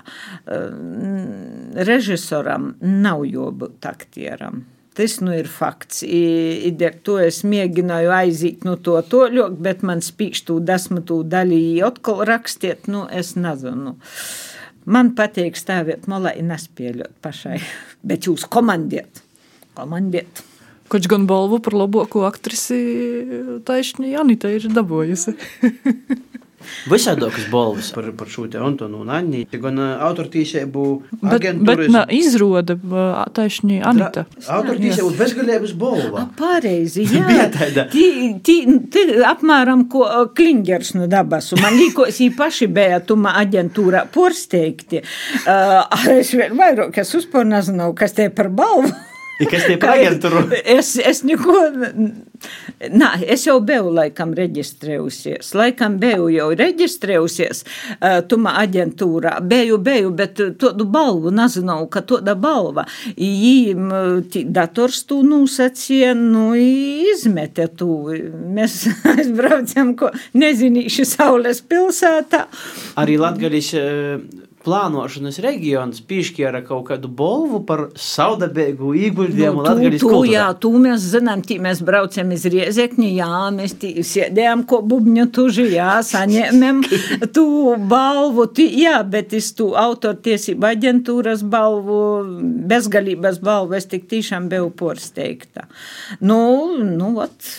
Rež 1.74 2.03
režisoram 2.04 2.74
nav 2.80 3.24
jābūt 3.24 3.86
aktieram. 3.88 4.64
Tas 4.94 5.16
nu 5.24 5.32
ir 5.34 5.48
fakts. 5.50 6.04
Ideja, 6.06 6.92
to 7.02 7.16
es 7.18 7.40
mēģināju 7.42 8.12
aiziet 8.14 8.66
no 8.66 8.76
to 8.76 8.94
toļok, 9.10 9.56
bet 9.64 9.82
man 9.82 10.04
spīkš 10.04 10.44
tū 10.46 10.60
desmitū 10.62 11.22
daļu 11.26 11.82
atkal 11.88 12.22
rakstiet, 12.28 12.86
nu 12.86 13.08
es 13.10 13.34
nezinu. 13.34 13.96
Man 14.84 15.14
patīk 15.18 15.56
stāvēt 15.58 16.06
malā 16.10 16.36
un 16.38 16.52
nespēļot 16.52 17.16
pašai, 17.24 17.58
bet 18.08 18.28
jūs 18.28 18.46
komandiet, 18.46 19.24
komandiet. 19.74 20.44
Koč 20.92 21.08
gan 21.10 21.24
balvu 21.26 21.58
par 21.64 21.74
labāko 21.74 22.26
aktrisi 22.28 22.78
taisni 23.66 24.12
Janita 24.12 24.52
ir 24.52 24.68
dabūjusi. 24.70 25.34
Visādākas 26.90 27.46
balvas 27.52 27.90
par, 27.94 28.10
par 28.18 28.30
šo 28.30 28.46
te 28.50 28.60
Antonu 28.62 29.02
un 29.04 29.12
Anni, 29.14 29.44
gan 29.52 29.78
autortīsēbu 29.80 30.84
agentūras. 31.22 31.64
Bet, 31.64 31.82
bet 31.84 31.92
na, 31.94 32.04
izroda 32.12 32.76
taisni 33.36 33.80
Anita. 33.84 34.26
Autortīsēbu 34.56 35.12
bezgalības 35.18 35.74
balva. 35.78 36.26
Pareizi, 36.38 37.06
jā. 37.08 37.48
tī, 37.94 38.06
tī, 38.44 38.58
tī, 38.92 39.06
apmēram 39.28 39.86
ko 39.92 40.06
Klingers 40.36 40.94
no 40.98 41.08
dabasu. 41.10 41.58
Man 41.62 41.78
līkos 41.78 42.20
jī 42.22 42.30
paši 42.36 42.68
bija 42.74 43.00
tuma 43.06 43.36
aģentūrā 43.42 44.06
porsteigti. 44.14 45.02
Uh, 45.44 45.82
es 46.18 46.34
vēl 46.36 46.54
vairāk, 46.58 47.00
es 47.00 47.16
uzpār 47.18 47.48
nezinu, 47.48 47.92
kas 47.98 48.16
te 48.16 48.30
par 48.34 48.52
balvu. 48.54 48.92
I 49.40 49.46
kas 49.50 49.64
tie 49.66 49.76
par 49.80 49.96
agentūru? 49.96 50.44
Es, 50.62 50.92
es 51.00 51.22
neko, 51.26 51.54
nā, 52.94 53.08
es 53.34 53.46
jau 53.48 53.56
biju 53.66 53.90
laikam 53.96 54.34
reģistrējusies, 54.36 55.50
laikam 55.58 55.96
biju 56.02 56.28
jau 56.30 56.48
reģistrējusies 56.58 57.64
uh, 57.64 58.20
tuma 58.30 58.54
aģentūrā, 58.62 59.36
biju, 59.50 59.80
biju, 59.82 60.12
bet 60.14 60.38
tādu 60.60 60.86
balvu 60.86 61.32
nezinu, 61.34 61.80
ka 61.90 62.04
tāda 62.06 62.36
balva. 62.38 62.86
Jīm 63.18 63.90
dators 64.54 65.02
tū 65.08 65.20
nūsacīja, 65.26 66.14
nu, 66.18 66.52
izmete 66.54 67.66
tū. 67.74 67.90
Mēs 68.54 68.84
aizbraucam, 69.16 69.94
ko 69.98 70.12
nezinīšu 70.38 71.08
Saules 71.10 71.64
pilsētā. 71.66 72.46
Arī 73.02 73.18
Latgaļis 73.18 73.74
plānošanas 74.64 75.38
reģions 75.44 76.00
piešķīra 76.08 76.62
kaut 76.66 76.86
kādu 76.88 77.10
balvu 77.12 77.60
par 77.68 77.86
saudabīgu 78.00 78.94
ieguldījumu 79.06 79.60
nu, 79.60 79.66
Latvijas 79.66 80.04
kultūrā. 80.04 80.32
Jā, 80.32 80.46
tu 80.60 80.72
mēs 80.80 81.06
zinām, 81.12 81.44
tī 81.46 81.58
mēs 81.62 81.82
braucam 81.84 82.32
iz 82.34 82.46
Riezekņi, 82.54 83.10
jā, 83.18 83.30
mēs 83.54 83.76
tī 83.82 83.92
sēdējām 84.06 84.64
ko 84.70 84.80
bubņu 84.90 85.28
tuži, 85.34 85.68
jā, 85.76 85.96
saņēmēm 86.08 86.82
tu 87.36 87.46
balvu, 87.90 88.48
tī, 88.56 88.68
jā, 88.84 88.98
bet 89.06 89.36
es 89.36 89.52
tu 89.58 89.70
autortiesība 89.78 90.74
aģentūras 90.74 91.44
balvu, 91.46 92.02
bezgalības 92.70 93.42
balvu, 93.44 93.78
es 93.78 93.90
tik 93.90 94.08
tiešām 94.12 94.48
biju 94.52 94.70
porsteigta. 94.78 95.68
Nu, 96.24 96.38
nu, 96.84 97.14
ot 97.24 97.52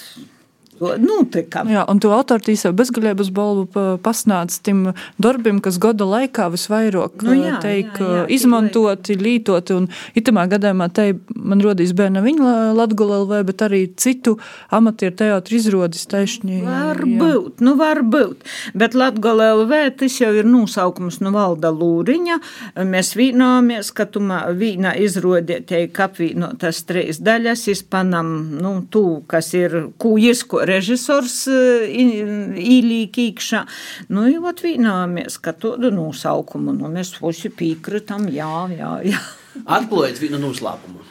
notikam. 0.79 1.69
Jā, 1.71 1.85
un 1.89 1.99
tu 2.03 2.11
autortīsā 2.13 2.71
bezgalības 2.75 3.29
balvu 3.35 3.65
pasnāc 4.03 4.53
tim 4.65 4.91
darbim, 5.21 5.61
kas 5.63 5.77
gada 5.81 6.07
laikā 6.07 6.49
visvairāk 6.53 7.23
nu, 7.25 7.35
jā, 7.37 7.55
teik 7.63 7.99
jā, 7.99 8.09
jā, 8.19 8.25
izmantoti, 8.35 9.15
lītoti, 9.19 9.77
un 9.77 9.87
itamā 10.17 10.45
gadījumā 10.51 10.89
te 10.95 11.07
man 11.35 11.63
rodīs 11.63 11.93
bērna 11.95 12.23
viņa 12.25 12.55
Latgola 12.75 13.21
LV, 13.23 13.41
bet 13.49 13.63
arī 13.67 13.81
citu 13.99 14.35
amatieru 14.75 15.15
teātru 15.21 15.59
izrodis 15.59 16.05
taišņi. 16.11 16.61
Var 16.65 17.01
jā. 17.03 17.11
būt, 17.21 17.63
nu 17.65 17.75
var 17.79 18.03
būt, 18.03 18.43
bet 18.75 18.97
Latgola 18.97 19.53
LV 19.61 19.81
tas 20.01 20.19
jau 20.19 20.33
ir 20.35 20.47
nosaukums 20.49 21.21
no 21.23 21.31
valda 21.35 21.71
Lūriņa, 21.75 22.39
mēs 22.83 23.13
vīnāmies, 23.17 23.93
ka 23.95 24.07
tumā 24.11 24.43
vīna 24.55 24.95
izrodie 24.99 25.61
teik 25.67 25.97
apvīnotas 26.03 26.83
trīs 26.89 27.21
daļas, 27.23 27.67
izpanam, 27.71 28.35
nu, 28.59 28.75
tū, 28.91 29.21
kas 29.31 29.53
ir 29.55 29.77
kūjisko 30.01 30.64
režisors 30.67 31.37
īlīk 31.47 33.19
īkšā. 33.25 33.63
Nu, 34.11 34.25
jau 34.31 34.43
atvīnāmies, 34.51 35.39
ka 35.43 35.55
tādu 35.57 35.91
nosaukumu, 35.93 36.75
nu, 36.77 36.91
mēs 36.91 37.15
visi 37.21 37.51
pīkritam, 37.53 38.29
jā, 38.33 38.51
jā, 38.75 38.93
jā. 39.11 39.21
Atklājiet 39.65 40.19
vienu 40.23 40.41
noslēpumu. 40.43 41.03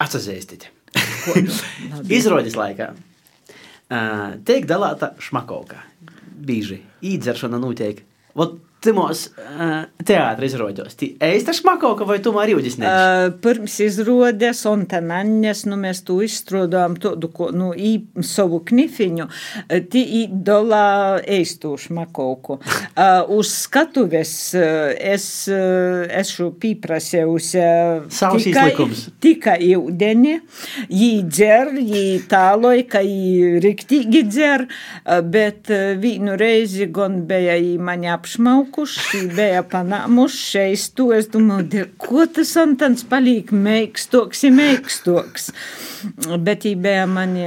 Atsazēstiet. 0.00 0.68
Izrādes 2.18 2.56
laikā. 2.58 2.92
Uh, 3.90 4.38
tiek 4.46 4.66
dalīta 4.70 5.14
šmakovka. 5.22 5.82
Bīži 6.40 6.78
īdzeršana 7.10 7.58
notiek. 7.60 8.04
Vot 8.38 8.60
Timos 8.80 9.26
uh, 9.36 9.82
teātris 10.08 10.54
izrādījās. 10.54 10.94
Eista 11.20 11.52
šmakoka 11.52 12.06
vai 12.08 12.16
tu 12.24 12.32
arī 12.40 12.54
jūties 12.54 12.78
nevis? 12.80 12.94
Uh, 12.96 13.34
pirms 13.44 13.74
izrādes 13.84 14.62
un 14.70 14.86
tenaņas, 14.88 15.66
nu 15.68 15.76
mēs 15.82 16.00
tu 16.06 16.16
izstrādājām 16.24 16.96
tādu, 17.02 17.28
ko, 17.34 17.50
nu, 17.52 17.74
ī, 17.76 17.90
savu 18.24 18.62
knifiņu, 18.70 19.26
tī 19.92 20.04
īdolā 20.22 21.20
eistu 21.28 21.74
šmakoku. 21.80 22.56
Uh, 22.56 23.28
uz 23.36 23.52
skatuves 23.66 24.32
uh, 24.56 24.94
es 24.96 25.28
esmu 25.50 26.48
pīprasējusi 26.62 27.66
tikai, 28.46 28.88
tikai 29.20 29.58
ūdeni, 29.76 30.34
jī 30.88 31.10
dzer, 31.28 31.74
jī 31.76 32.04
tāloj, 32.32 32.86
ka 32.88 33.04
jī 33.04 33.60
riktīgi 33.60 34.24
dzer, 34.30 34.66
bet 35.28 35.68
vīnu 36.00 36.40
reizi 36.40 36.88
gan 36.88 37.20
bija 37.28 37.60
jī 37.60 37.76
mani 37.76 38.08
apšmauku 38.12 38.69
bija 39.36 39.62
panāmuši 39.66 40.74
to. 40.94 41.10
Es 41.16 41.28
domāju, 41.32 41.86
ko 42.00 42.26
tas 42.26 42.52
Antons 42.60 43.04
paliek 43.08 43.50
meikstoks, 43.52 44.44
ir 44.46 44.54
meikstoks. 44.56 45.50
Bet 46.40 46.64
bija 46.80 47.04
mani 47.10 47.44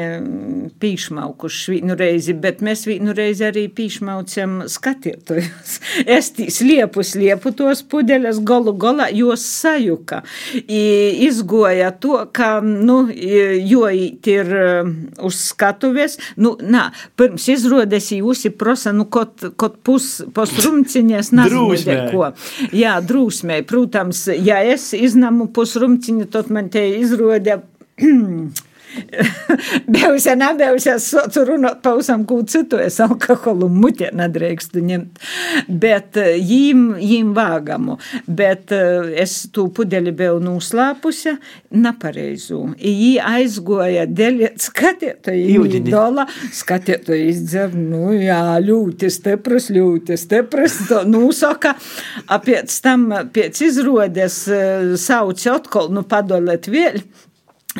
pīšmaukuši 0.81 1.71
vienu 1.73 1.95
reizi, 1.97 2.35
bet 2.37 2.61
mēs 2.65 2.85
vienu 2.85 3.15
reizi 3.17 3.47
arī 3.47 3.65
pīšmaucam 3.73 4.63
skatītājus. 4.69 5.79
Es 6.05 6.31
tīs 6.37 6.59
liepu, 6.65 7.01
liepu 7.17 7.53
tos 7.57 7.83
pudeļas 7.89 8.41
golu 8.45 8.75
golā, 8.77 9.09
jos 9.13 9.41
sajuka. 9.41 10.21
I 10.67 10.83
izgoja 11.27 11.91
to, 12.03 12.19
ka, 12.35 12.59
nu, 12.61 13.07
jo 13.13 13.87
ir 13.89 14.53
um, 14.57 14.93
uz 15.25 15.39
skatuves, 15.49 16.17
nu, 16.37 16.55
nā, 16.61 16.87
pirms 17.19 17.47
izrodes 17.53 18.11
jūs 18.13 18.45
ir 18.49 18.55
prosa, 18.59 18.93
nu, 18.95 19.07
kot, 19.11 19.45
kot 19.59 19.79
pus, 19.85 20.09
posrumciņa 20.35 21.12
es 21.19 21.31
nezinu, 21.35 22.09
ko. 22.11 22.29
Jā, 22.75 22.97
drūsmē. 23.03 23.61
Protams, 23.69 24.25
ja 24.43 24.61
es 24.65 24.91
iznamu 24.97 25.49
pusrumciņu, 25.53 26.29
tad 26.33 26.51
man 26.53 26.69
te 26.73 26.85
izroda 26.99 27.61
Bijusē, 29.93 30.35
nebijusē, 30.37 30.95
es 30.97 31.07
socu 31.11 31.43
runāt 31.47 31.81
pausam 31.85 32.23
kaut 32.29 32.51
citu, 32.53 32.77
es 32.81 32.99
alkoholu 33.03 33.69
mutē 33.71 34.11
nedrīkstu 34.15 34.83
ņemt, 34.85 35.21
bet 35.81 36.19
jīm, 36.19 36.93
jīm 37.01 37.33
vāgamu, 37.37 37.97
bet 38.27 38.73
es 38.73 39.35
tū 39.53 39.67
pudeli 39.75 40.13
biju 40.15 40.39
nuslāpusi, 40.43 41.35
nepareizu. 41.73 42.61
Jī 42.77 43.15
aizgoja 43.23 44.05
dēļ 44.09 44.43
skatētoju 44.61 45.83
dola, 45.89 46.27
skatētoju 46.53 47.29
izdzer, 47.33 47.75
nu 47.77 48.13
jā, 48.15 48.41
ļoti 48.63 49.11
stipras, 49.13 49.69
ļoti 49.73 50.17
stipras, 50.19 50.79
to 50.89 51.03
nūsaka, 51.09 51.75
a 52.27 52.41
pēc 52.43 52.79
tam, 52.85 53.09
pēc 53.33 53.65
izrodes 53.69 54.43
sauc 55.01 55.47
atkal, 55.53 55.91
nu 55.93 56.05
padolēt 56.07 56.69
vēl, 56.71 57.01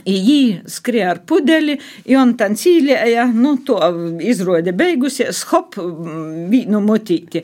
Jī 0.02 0.64
skrieja 0.66 1.12
ar 1.14 1.20
pudeli, 1.30 1.76
un 2.18 2.34
tā 2.38 2.48
cīlēja, 2.58 3.28
nu, 3.30 3.60
to 3.66 3.78
izrāde 4.26 4.74
beigusies, 4.74 5.44
hop, 5.52 5.78
vīnu 5.78 6.82
motīti 6.82 7.44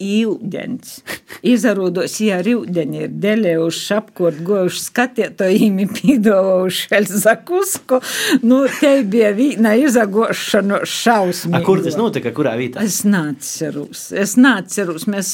ūdens. 0.00 1.00
Izrādās, 1.46 2.16
ja 2.20 2.40
ar 2.40 2.48
ūdeni 2.50 3.04
ir 3.04 3.12
delējuši 3.22 3.94
apkort, 3.96 4.40
gojuši 4.44 4.82
skatietojumi, 4.82 5.86
pīdojuši 5.96 6.88
Elzakusku, 6.98 8.00
nu, 8.44 8.62
te 8.80 8.92
bija 9.08 9.30
vīna 9.36 9.76
izagošana 9.80 10.82
šausmīgi. 10.88 11.64
Kur 11.66 11.82
tas 11.84 11.96
notika, 12.00 12.32
kurā 12.36 12.56
vietā? 12.60 12.84
Es 12.84 13.02
nācerus, 13.08 14.08
es 14.16 14.36
nācerus, 14.40 15.06
mēs, 15.10 15.32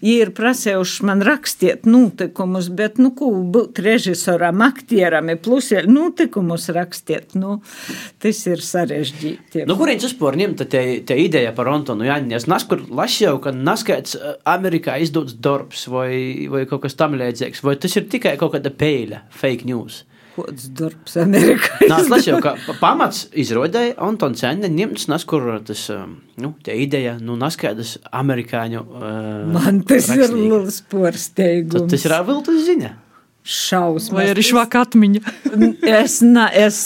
ja 0.00 0.16
ir 0.26 0.32
prasējuši 0.36 1.06
man 1.08 1.24
rakstiet 1.26 1.86
notikumus, 1.88 2.70
bet, 2.76 3.00
nu, 3.02 3.12
ko 3.16 3.30
būt 3.54 3.80
režisoram, 3.84 4.64
aktieram, 4.66 5.30
plus 5.42 5.70
ir 5.74 5.88
notikumus 5.90 6.68
rakstiet, 6.74 7.36
nu, 7.38 7.60
tas 8.22 8.42
ir 8.48 8.62
sarežģīti. 8.64 9.64
Nu, 9.68 9.78
kurienes 9.78 10.08
vispār 10.08 10.38
ņemta 10.40 10.68
te, 10.70 10.82
te 11.06 11.16
ideja 11.20 11.52
par 11.56 11.70
Antonu 11.72 12.06
Jāņu? 12.06 12.34
Es 12.36 12.48
naskur 12.50 12.84
lasīju, 12.90 13.38
ka 13.44 13.52
naskait 13.54 14.05
kāds 14.06 14.42
Amerikā 14.46 14.98
izdodas 15.02 15.34
darbs 15.34 15.86
vai, 15.90 16.46
vai 16.50 16.66
kaut 16.66 16.84
kas 16.86 16.96
tamlīdzīgs, 16.98 17.64
vai 17.64 17.76
tas 17.76 17.96
ir 17.96 18.06
tikai 18.10 18.36
kaut 18.38 18.54
kāda 18.54 18.70
pēļa, 18.70 19.26
fake 19.30 19.66
news? 19.66 20.04
Kāds 20.36 20.68
darbs 20.76 21.16
Amerikā? 21.16 21.78
Nā, 21.90 22.02
es 22.02 22.10
lasīju, 22.12 22.40
ka 22.44 22.56
pamats 22.80 23.26
izrodēja 23.32 23.96
Antons 24.04 24.42
Sēne 24.44 24.68
ņemts, 24.68 25.08
nas, 25.08 25.24
kur 25.24 25.48
tas, 25.64 25.86
nu, 26.36 26.52
tie 26.62 26.76
ideja, 26.84 27.16
nu, 27.20 27.38
naskaidas 27.40 27.96
amerikāņu. 28.12 28.84
Uh, 28.84 29.08
Man 29.56 29.82
tas 29.88 30.10
rakstīgi. 30.12 30.28
ir 30.28 30.36
liels 30.36 30.82
porsteigums. 30.92 31.90
Tas 31.92 32.06
ir 32.06 32.16
viltus 32.28 32.62
ziņa 32.68 32.92
šausmas. 33.46 34.10
Vai 34.16 34.26
arī 34.32 34.42
švaka 34.42 34.82
atmiņa? 34.86 35.20
es, 36.00 36.18
na, 36.26 36.48
es 36.50 36.78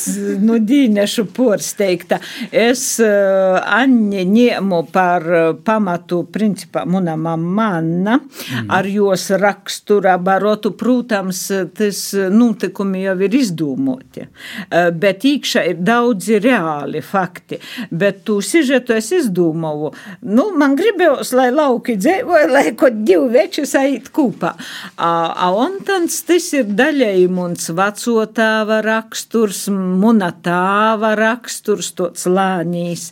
nu, 0.43 0.59
dīnešu 0.61 1.25
porsteigta. 1.33 2.21
Es 2.53 2.85
uh, 3.01 3.57
Anni 3.65 4.27
ņēmu 4.29 4.81
par 4.93 5.25
uh, 5.25 5.47
pamatu, 5.65 6.23
principā, 6.33 6.85
muna 6.85 7.17
manna, 7.17 8.19
mm. 8.21 8.69
ar 8.77 8.89
jos 8.91 9.31
rakstura 9.41 10.19
barotu, 10.21 10.75
protams, 10.77 11.47
tas 11.77 12.03
notikumi 12.35 13.07
jau 13.07 13.17
ir 13.25 13.39
izdūmoti, 13.41 14.27
uh, 14.27 14.91
bet 14.93 15.25
īkšā 15.31 15.65
ir 15.73 15.81
daudzi 15.87 16.43
reāli 16.45 17.01
fakti, 17.05 17.61
bet 17.91 18.21
tu 18.29 18.41
sižetu 18.45 18.99
es 18.99 19.11
izdūmoju. 19.17 19.95
Nu, 20.29 20.51
man 20.61 20.77
gribējos, 20.77 21.33
lai 21.39 21.49
lauki 21.55 21.97
dzēvoja, 22.01 22.53
lai 22.53 22.67
kaut 22.77 23.01
divi 23.07 23.33
veči 23.33 23.65
sait 23.69 24.13
kūpā. 24.13 24.53
A, 25.01 25.11
a 25.33 25.51
on 25.57 25.81
tans 25.87 26.21
tas 26.29 26.50
ir 26.57 26.69
daļēji 26.77 27.27
muns 27.33 27.71
vecotāva 27.77 28.81
raksturs, 28.85 29.67
muna 29.73 30.31
tāva 30.45 31.13
raksturs, 31.19 31.93
tots 31.99 32.27
lānīs. 32.31 33.11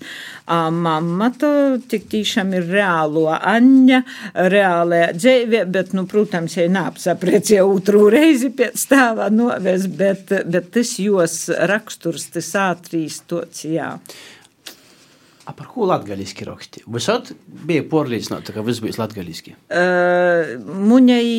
A 0.48 0.70
mamma 0.72 1.28
to 1.36 1.50
tik 1.90 2.06
tiešām 2.12 2.54
ir 2.56 2.70
reālo 2.72 3.26
Aņa, 3.36 4.00
reālajā 4.54 5.10
dzīvē, 5.18 5.64
bet, 5.74 5.92
nu, 5.96 6.06
protams, 6.08 6.56
ja 6.56 6.68
neapsaprecie 6.72 7.60
otru 7.64 8.06
reizi 8.12 8.48
pēc 8.56 8.86
tāva 8.88 9.28
novēs, 9.32 9.86
bet, 9.98 10.32
bet 10.48 10.72
tas 10.78 10.96
jos 11.02 11.44
raksturs, 11.72 12.30
tas 12.38 12.50
ātrīs 12.64 13.22
tots, 13.28 13.66
jā. 13.68 13.92
A 15.48 15.52
par 15.56 15.66
ko 15.72 15.86
latgaliski 15.88 16.44
raksti? 16.44 16.82
Visot 16.92 17.30
bija 17.64 17.80
pārliecināta, 17.88 18.52
ka 18.52 18.60
viss 18.66 18.82
bija 18.84 18.98
latgaliski? 19.00 19.54
Uh, 19.72 20.58
muņai, 20.60 21.30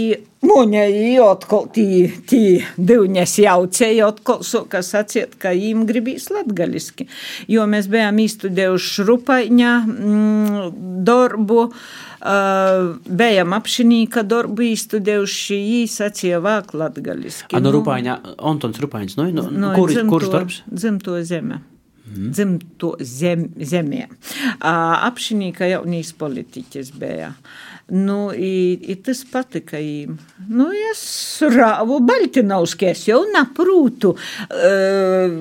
muņai 0.50 1.12
atkal 1.22 1.68
tī, 1.76 1.86
tī 2.26 2.42
divņas 2.74 3.36
jaucēja 3.44 4.10
atkal 4.10 4.42
soka 4.48 4.82
sacīt, 4.86 5.38
ka 5.38 5.54
jīm 5.54 5.86
gribīs 5.86 6.32
latgaliski. 6.34 7.06
Jo 7.54 7.70
mēs 7.70 7.86
bijām 7.94 8.18
īstudējuši 8.26 9.08
Rupaiņā 9.12 9.78
mm, 9.86 10.68
darbu, 11.06 11.70
uh, 11.70 12.84
bijām 13.06 13.58
apšinīka 13.62 14.26
darbu 14.26 14.72
īstudējuši, 14.72 15.64
jī 15.76 15.82
sacīja 16.02 16.42
vāk 16.42 16.74
latgaliski. 16.74 17.54
A, 17.54 17.62
no 17.62 17.78
Rupaiņā, 17.78 18.22
Antons 18.42 18.82
Rupaiņs, 18.82 19.22
no, 19.22 19.30
no, 19.38 19.52
no 19.54 19.76
kurš 19.78 20.32
darbs? 20.34 20.64
Dzimto 20.74 21.22
zeme 21.22 21.62
mm. 22.10 22.30
dzimto 22.34 22.94
zem, 23.06 23.48
zemē. 23.56 24.06
Apšinīka 24.60 25.70
jaunīs 25.70 26.12
politiķis 26.18 26.94
bija. 27.00 27.34
Nu, 27.90 28.30
i, 28.36 28.78
i 28.92 28.96
tas 29.02 29.24
patika 29.32 29.80
viņam. 29.82 30.20
Nu, 30.54 30.68
es 30.92 31.02
rāvu 31.42 31.98
Baltinovski, 32.06 32.92
es 32.92 33.08
jau 33.08 33.24
naprūtu 33.34 34.14
uh, 34.14 35.40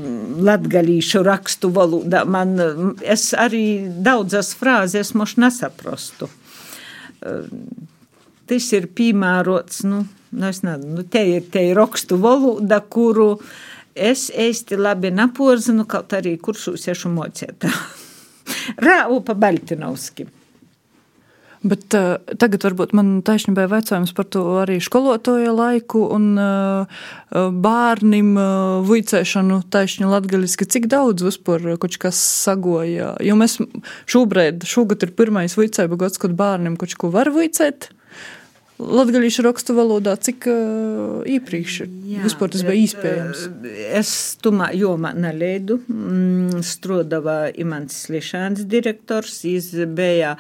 latgalīšu 0.49 1.23
rakstu 1.27 1.73
valodā. 1.77 2.25
Man, 2.25 2.57
es 3.05 3.31
arī 3.37 3.67
daudzas 4.05 4.55
frāzes 4.57 5.13
moš 5.19 5.37
nesaprastu. 5.45 6.31
Uh, 7.21 7.45
tas 8.49 8.73
ir 8.73 8.89
piemērots, 8.97 9.85
nu, 9.85 10.07
nu 10.33 10.47
nezinu, 10.47 10.79
nu, 10.97 11.05
te 11.05 11.27
ir, 11.37 11.49
te 11.53 11.69
ir 11.69 11.77
rakstu 11.77 12.17
valoda, 12.23 12.81
kuru 12.81 13.35
uh, 13.37 13.57
es 13.99 14.29
īsti 14.31 14.79
labi 14.79 15.13
naporzinu, 15.15 15.87
kaut 15.91 16.15
arī 16.17 16.37
kursus 16.41 16.89
ešu 16.89 17.13
mocētā. 17.13 17.71
Rāvu 18.89 19.23
pa 19.27 19.37
Baltinovski. 19.39 20.29
Bet 21.67 21.91
uh, 21.99 22.21
tagad 22.39 22.63
varbūt 22.63 22.93
man 22.95 23.17
taisnība 23.27 23.65
ir 23.67 23.73
jautājums 23.75 24.13
par 24.15 24.29
to 24.31 24.45
arī 24.61 24.77
skolotāja 24.83 25.51
laiku 25.51 26.05
un 26.15 26.29
uh, 26.39 27.01
bērniem 27.35 28.31
uh, 28.39 28.87
vicēšanu 28.87 29.65
taisni 29.73 30.07
latgaliski. 30.07 30.69
Cik 30.71 30.87
daudz 30.93 31.27
vispār 31.27 31.67
kaut 31.83 31.99
kas 31.99 32.21
sagoja? 32.47 33.17
Jo 33.27 33.35
mēs 33.41 33.59
šobrīd, 34.07 34.69
šogad 34.71 35.03
ir 35.03 35.17
pirmais 35.19 35.59
vicēba 35.59 35.99
gads, 35.99 36.23
kad 36.23 36.39
bērniem 36.39 36.79
kaut 36.79 36.95
ko 36.95 37.11
var 37.15 37.33
vicēt. 37.35 37.91
Latviešu 38.79 39.43
rakstu 39.43 39.75
valodā, 39.75 40.13
cik 40.23 40.45
uh, 40.47 41.25
iepriekš 41.27 41.81
Jā, 41.83 42.21
vispār 42.23 42.53
tas 42.55 42.63
bija 42.63 42.79
iespējams? 42.85 43.41
Es 43.99 44.11
tumā 44.39 44.69
jomā 44.79 45.11
neleidu. 45.19 45.81
Mm, 45.91 46.61
Strodava 46.63 47.49
Imants 47.59 48.05
Slišāns 48.05 48.63
direktors, 48.71 49.41
jis 49.43 49.73
bija 49.99 50.37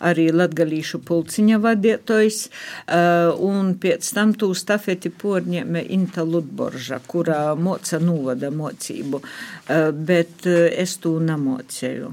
arī 0.00 0.30
latgalīšu 0.32 1.02
pulciņa 1.04 1.58
vadietojs, 1.60 2.38
uh, 2.48 3.36
un 3.44 3.74
pēc 3.82 4.08
tam 4.16 4.32
tū 4.40 4.48
stafeti 4.56 5.12
porņēme 5.12 5.82
Inta 5.92 6.24
Ludborža, 6.24 7.02
kurā 7.04 7.42
moca 7.60 8.00
nūvada 8.00 8.48
mocību, 8.56 9.20
uh, 9.20 9.90
bet 9.92 10.48
es 10.48 10.96
tū 11.02 11.18
namocēju. 11.20 12.08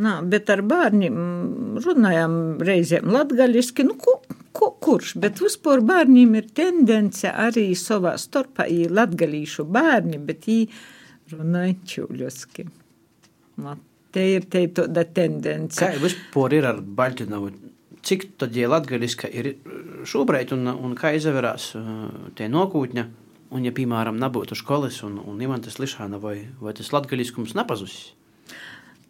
Nā, 0.00 0.14
bet 0.24 0.48
ar 0.48 0.64
bērniem 0.64 1.20
runājām 1.84 2.38
reizēm 2.64 3.12
latgaļiski, 3.12 3.84
nu, 3.84 3.98
ko, 4.00 4.16
ko, 4.54 4.70
kurš, 4.82 5.14
bet 5.20 5.42
vispār 5.42 5.82
bērniem 5.86 6.38
ir 6.38 6.48
tendence 6.56 7.30
arī 7.30 7.70
savā 7.78 8.14
starpā, 8.20 8.68
ir 8.70 8.94
latgaļīšu 8.94 9.66
bērni, 9.74 10.20
bet 10.22 10.48
viņi 10.48 11.34
runāja 11.34 11.76
čūļoski. 11.92 12.66
Te 14.14 14.24
ir 14.30 14.46
te 14.50 14.64
tāda 14.76 15.04
tendence. 15.10 15.82
Kā 15.82 15.98
vispār 16.02 16.58
ir 16.60 16.68
ar 16.70 16.80
Baļķinovu? 16.80 17.52
Cik 18.04 18.34
tad 18.38 18.56
ir 18.58 18.68
latgaļiska 18.70 19.30
ir 19.32 19.54
šobrīd 20.06 20.52
un, 20.54 20.68
un 20.70 20.96
kā 20.98 21.14
izavērās 21.16 21.70
tie 22.38 22.50
nokūtņa? 22.52 23.06
Un, 23.54 23.62
ja, 23.62 23.70
piemēram, 23.74 24.16
nebūtu 24.18 24.56
skolas 24.58 24.98
un, 25.06 25.20
un 25.30 25.38
Imantas 25.42 25.78
Lišāna 25.78 26.18
vai, 26.18 26.40
vai 26.58 26.72
tas 26.74 26.90
latgaļiskums 26.94 27.54
nepazusis? 27.54 28.14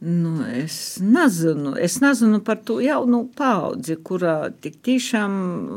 Nu, 0.01 0.43
es 0.61 0.99
nezinu, 1.01 1.77
es 1.81 2.01
nezinu 2.03 2.41
par 2.45 2.59
to 2.67 2.81
jaunu 2.83 3.23
paudzi, 3.39 3.95
kurā 4.05 4.51
tik 4.61 4.81
tiešām 4.85 5.37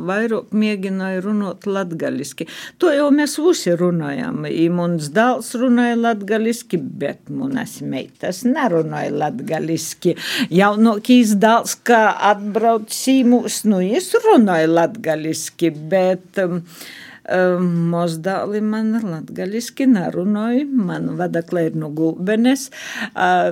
vairāk 0.09 0.49
mēģināja 0.57 1.22
runāt 1.24 1.68
latgaliski. 1.70 2.47
To 2.82 2.91
jau 2.91 3.07
mēs 3.13 3.38
visi 3.39 3.76
runājam. 3.78 4.43
I 4.49 4.68
mums 4.74 5.11
dēls 5.15 5.53
runāja 5.61 5.95
latgaliski, 6.01 6.82
bet 6.82 7.30
manas 7.30 7.78
meitas 7.80 8.41
nerunāja 8.47 9.13
latgaliski. 9.15 10.18
Jaunākīs 10.51 11.38
dēls, 11.39 11.78
kā 11.88 12.03
atbrauc 12.34 12.91
sīmus, 12.91 13.63
nu, 13.70 13.80
es 13.86 14.11
runāju 14.26 14.74
latgaliski, 14.74 15.72
bet 15.93 16.41
um, 16.43 16.63
Mozdāli 17.28 18.61
man 18.63 18.93
latgaļiski 19.03 19.89
narunāja, 19.91 20.63
man 20.67 21.13
vadaklē 21.19 21.67
ir 21.71 21.78
no 21.80 21.91
gulbenes. 21.91 22.69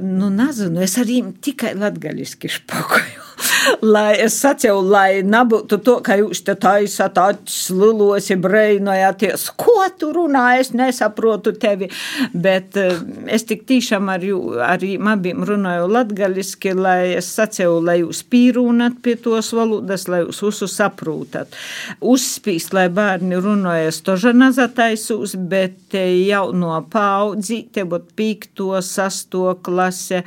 Nu, 0.06 0.32
nezinu, 0.32 0.84
es 0.86 0.98
arī 1.02 1.22
tikai 1.44 1.76
latgaļiski 1.80 2.52
špokoju 2.60 3.25
lai 3.96 4.16
es 4.24 4.38
sacīju, 4.42 4.80
lai 4.90 5.10
nebūtu 5.26 5.80
to, 5.86 5.98
ka 6.06 6.18
jūs 6.20 6.44
te 6.46 6.56
taisat 6.60 7.18
acis 7.22 7.70
lilos, 7.74 8.30
breinojāties, 8.42 9.48
ko 9.60 9.86
tu 10.00 10.12
runā, 10.16 10.46
es 10.62 10.72
nesaprotu 10.76 11.56
tevi, 11.60 11.90
bet 12.34 12.78
eh, 12.80 12.98
es 13.36 13.46
tik 13.48 13.66
tiešām 13.70 14.10
ar 14.12 14.26
jū, 14.26 14.40
arī 14.66 14.96
abiem 15.16 15.46
runāju 15.48 15.88
latgaliski, 15.92 16.74
lai 16.78 17.16
es 17.20 17.30
sacīju, 17.36 17.80
lai 17.86 18.00
jūs 18.02 18.24
pīrūnat 18.32 19.00
pie 19.06 19.16
tos 19.22 19.52
valodas, 19.56 20.08
lai 20.12 20.24
jūs 20.26 20.42
visu 20.46 20.70
saprotat. 20.72 21.56
Uzspīst, 22.02 22.74
lai 22.76 22.88
bērni 22.94 23.40
runājas 23.42 24.02
toža 24.06 24.34
nazataisūs, 24.36 25.38
bet 25.50 25.96
jau 25.96 26.46
no 26.56 26.76
paudzi, 26.92 27.64
te 27.72 27.86
būtu 27.88 28.16
pīkto, 28.18 28.72
sasto 28.86 29.56
klase, 29.66 30.24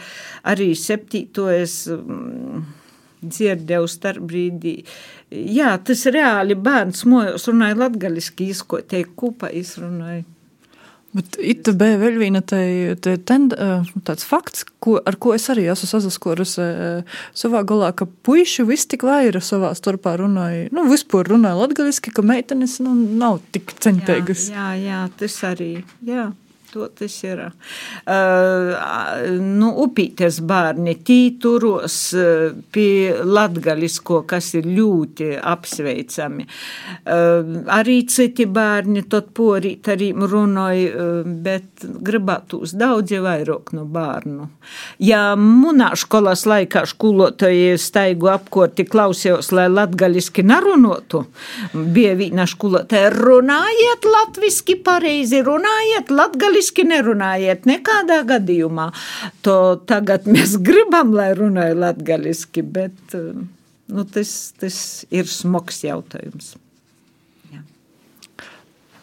arī 0.48 0.72
septīto 0.78 1.48
es. 1.52 1.84
Mm, 1.88 2.77
dzirdēju 3.22 3.90
starpbrīdī. 3.90 4.74
Jā, 5.58 5.74
tas 5.84 6.06
reāli 6.12 6.56
bērns 6.58 7.04
mojos 7.08 7.48
runāja 7.50 7.78
latgaliski, 7.84 8.50
izkotiek 8.54 9.14
kupa 9.18 9.52
izrunāja. 9.54 10.24
Bet 11.16 11.38
it 11.40 11.68
bija 11.80 11.96
vēl 11.96 12.18
viena 12.20 12.42
te, 12.44 12.60
te 13.00 13.14
tend, 13.16 13.54
tāds 14.04 14.26
fakts, 14.28 14.66
ko, 14.84 14.98
ar 15.08 15.16
ko 15.16 15.32
es 15.32 15.48
arī 15.48 15.64
esmu 15.72 15.88
sazaskorusi 15.88 16.66
savā 17.32 17.62
galā, 17.68 17.94
ka 17.96 18.04
puiši 18.28 18.66
viss 18.68 18.88
tik 18.92 19.06
vaira 19.08 19.40
savā 19.42 19.72
starpā 19.78 20.18
runāja, 20.20 20.66
nu, 20.76 20.84
vispār 20.90 21.30
runāja 21.32 21.56
latgaliski, 21.62 22.12
ka 22.12 22.24
meitenes, 22.26 22.76
nu, 22.84 22.92
nav 22.92 23.40
tik 23.56 23.72
centīgas. 23.80 24.50
Jā, 24.52 24.74
jā, 24.76 24.84
jā, 24.84 25.00
tas 25.22 25.40
arī, 25.48 25.72
jā. 26.04 26.28
To 26.68 26.84
tas 26.92 27.14
ir. 27.24 27.38
Uh, 28.04 28.74
nu, 29.40 29.70
upītes 29.86 30.42
bērni 30.44 30.98
tīturos 31.00 31.94
pie 32.74 33.14
latgalisko, 33.24 34.18
kas 34.28 34.50
ir 34.58 34.68
ļoti 34.68 35.30
apsveicami. 35.40 36.44
Uh, 36.44 37.62
arī 37.72 38.02
citi 38.12 38.44
bērni 38.52 39.06
tot 39.08 39.30
porīt 39.38 39.88
arī 39.94 40.10
runāja, 40.12 40.90
uh, 40.92 41.30
bet 41.46 41.86
gribētos 42.04 42.76
daudzi 42.76 43.22
vairāk 43.24 43.72
no 43.78 43.86
bērnu. 43.88 44.50
Ja 45.00 45.22
munā 45.40 45.94
skolas 45.96 46.44
laikā 46.44 46.84
skolotāji 46.92 47.78
staigu 47.80 48.28
apkorti 48.34 48.84
klausījos, 48.84 49.54
lai 49.56 49.70
latgaliski 49.72 50.44
narunotu, 50.44 51.24
bija 51.72 52.12
vīna 52.20 52.44
skolotāja 52.50 53.08
runājiet 53.16 54.04
latviski 54.04 54.76
pareizi, 54.84 55.40
runājiet 55.48 56.12
latgaliski 56.12 56.57
latviski 56.58 56.84
nerunājiet 56.84 57.66
nekādā 57.66 58.24
gadījumā. 58.26 58.90
To 59.46 59.78
tagad 59.86 60.26
mēs 60.34 60.58
gribam, 60.58 61.12
lai 61.14 61.32
runāja 61.38 61.76
latgaliski, 61.78 62.62
bet 62.62 63.14
nu, 63.14 64.04
tas, 64.04 64.52
tas 64.58 65.06
ir 65.10 65.26
smogs 65.26 65.84
jautājums. 65.84 66.56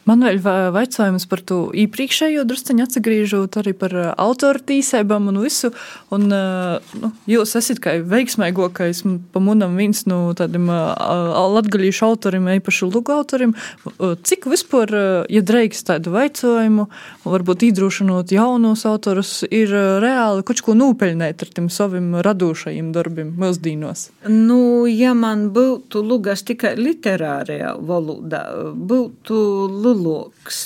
Man 0.05 0.21
vēl 0.21 0.69
jautājums 0.69 1.25
par 1.25 1.41
to 1.41 1.57
iepriekšējo 1.73 2.43
druskuļu 2.45 2.85
atgriežot 2.85 3.55
arī 3.57 3.71
par 3.73 3.93
autoru 4.21 4.61
tīsībām 4.69 5.31
un 5.31 5.39
visu. 5.41 5.71
Un, 6.13 6.27
nu, 6.29 7.09
jūs 7.29 7.55
esat 7.57 7.81
kā 7.81 7.95
veiksmīgākais, 8.05 9.01
pa 9.33 9.41
manam, 9.41 9.73
viens 9.79 10.03
no 10.05 10.19
tādiem 10.37 10.69
latgaļīšu 10.69 12.05
autoriem, 12.05 12.51
īpaši 12.59 12.89
lugu 12.91 13.15
autoriem. 13.15 13.55
Cik 13.97 14.45
vispār, 14.51 14.93
ja 15.25 15.41
drīkst 15.41 15.89
tādu 15.89 16.13
jautājumu, 16.13 16.85
varbūt 17.25 17.65
iedrošinot 17.71 18.35
jaunus 18.35 18.85
autorus, 18.85 19.39
ir 19.49 19.73
reāli 20.05 20.45
kaut 20.45 20.61
ko 20.65 20.77
nopelnīt 20.77 21.41
ar 21.41 21.53
tiem 21.57 21.71
saviem 21.73 22.13
radošajiem 22.25 22.93
darbiem 22.93 23.33
mūsdienos? 23.41 24.11
Nu, 24.29 24.85
ja 24.85 25.17
man 25.17 25.49
būtu 25.55 26.05
lugas 26.05 26.45
tikai 26.45 26.75
literārajā 26.77 27.73
valodā, 27.81 28.45
būtu 28.77 29.41
lielāks 29.73 29.94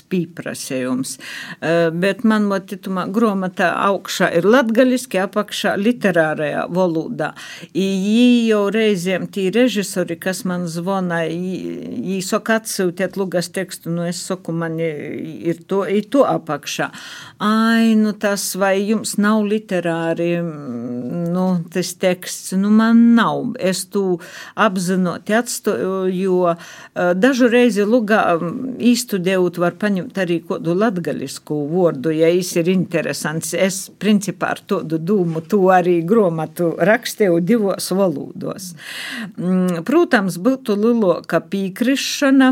pieprasījums. 0.09 1.17
Eh, 1.61 1.89
bet 1.91 2.23
man 2.23 2.47
motitumā 2.49 3.05
grāmatā 3.13 3.69
augšā 3.85 4.31
ir 4.37 4.47
latgaļiski, 4.47 5.19
apakšā 5.23 5.75
literārajā 5.79 6.65
valodā. 6.73 7.33
Jī 7.73 8.47
jau 8.49 8.65
reizēm 8.73 9.27
tī 9.31 9.49
režisori, 9.53 10.17
kas 10.19 10.43
man 10.49 10.65
zvana, 10.67 11.21
jī 11.29 12.19
saka 12.25 12.59
atsūtiet 12.59 13.17
lugas 13.19 13.51
tekstu, 13.53 13.93
nu 13.93 14.07
es 14.07 14.21
saku, 14.25 14.51
man 14.51 14.79
ir 14.79 15.61
to, 15.67 15.83
ir 15.85 16.09
to 16.09 16.25
apakšā. 16.27 16.89
Ai, 17.39 17.95
nu 17.95 18.13
tas 18.13 18.55
vai 18.59 18.75
jums 18.81 19.17
nav 19.21 19.43
literāri, 19.47 20.31
nu 20.41 21.45
tas 21.71 21.93
teksts, 21.99 22.53
nu 22.57 22.71
man 22.73 23.15
nav. 23.15 23.55
Es 23.59 23.85
tu 23.91 24.19
apzinoti 24.55 25.35
atstoju, 25.37 26.09
jo 26.13 26.55
dažu 26.95 27.49
reizi 27.51 27.85
lugā 27.87 28.23
īstu 28.79 29.18
studējot, 29.19 29.59
var 29.59 29.75
paņemt 29.79 30.17
arī 30.21 30.39
kādu 30.47 30.73
latgaļisku 30.77 31.57
vārdu, 31.69 32.11
ja 32.15 32.29
viņš 32.31 32.51
ir 32.61 32.71
interesants. 32.71 33.53
Es, 33.53 33.89
principā, 33.99 34.53
ar 34.55 34.61
tādu 34.63 34.99
dūmu 34.99 35.43
to 35.49 35.61
arī 35.73 35.99
gromatu 36.07 36.71
rakstīju 36.77 37.39
divos 37.43 37.91
valodos. 37.91 38.73
Mm, 39.37 39.83
protams, 39.87 40.39
būtu 40.39 40.77
lielāka 40.79 41.41
pīkrišana, 41.51 42.51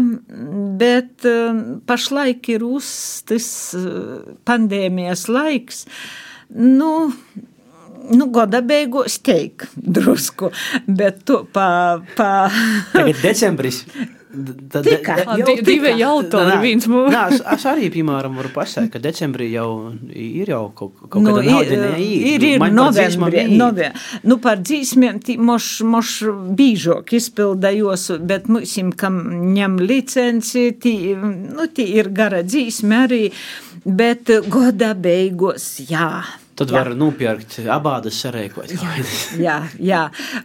bet 0.80 1.28
eh, 1.28 1.62
pašlaik 1.88 2.50
ir 2.50 2.66
uzstis 2.68 3.50
eh, 3.78 4.36
pandēmijas 4.48 5.28
laiks. 5.32 5.86
Nu, 6.58 6.92
nu, 8.12 8.30
gada 8.32 8.62
beigās 8.64 9.20
teik 9.24 9.68
drusku, 9.76 10.52
bet 10.88 11.24
to 11.28 11.44
pa. 11.54 12.04
pa... 12.20 12.32
Tagad 12.94 13.24
decembris. 13.24 13.84
Jau 14.38 15.56
divi 15.66 15.94
autori, 16.06 16.56
viens 16.62 16.88
mūžs. 16.90 17.12
Nā, 17.14 17.24
es, 17.34 17.42
es 17.56 17.66
arī, 17.70 17.90
piemēram, 17.94 18.38
varu 18.38 18.52
pasakāt, 18.54 18.92
ka 18.94 19.02
decembrī 19.02 19.50
jau 19.54 19.68
ir 20.14 20.52
jau 20.54 20.64
kaut, 20.78 20.96
kaut 21.10 21.26
nu, 21.26 21.36
kāda 21.38 21.80
neīd. 21.96 22.26
Ir, 22.32 22.48
ir 22.54 22.66
novembrī, 22.74 23.46
novembrī. 23.58 23.92
Nu, 24.28 24.40
par 24.44 24.62
dzīsmiem 24.62 25.22
moš, 25.48 25.70
moš 25.88 26.16
bīžok 26.58 27.16
izpildējos, 27.18 28.10
bet 28.28 28.50
mūsim, 28.52 28.94
kam 28.98 29.22
ņem 29.56 29.80
licenci, 29.84 30.68
tī, 30.82 30.98
nu, 31.18 31.70
tī 31.74 31.90
ir 31.98 32.12
gara 32.16 32.44
dzīsme 32.46 33.06
arī, 33.08 33.24
bet 33.86 34.34
goda 34.52 34.94
beigos, 34.98 35.72
jā. 35.90 36.12
Tad 36.58 36.72
jā. 36.74 36.80
var 36.80 36.96
nopirkt 36.98 37.60
abādas 37.70 38.18
sarēkot. 38.24 38.72
Jā, 38.74 38.94
jā, 39.38 39.58
jā. 39.78 40.00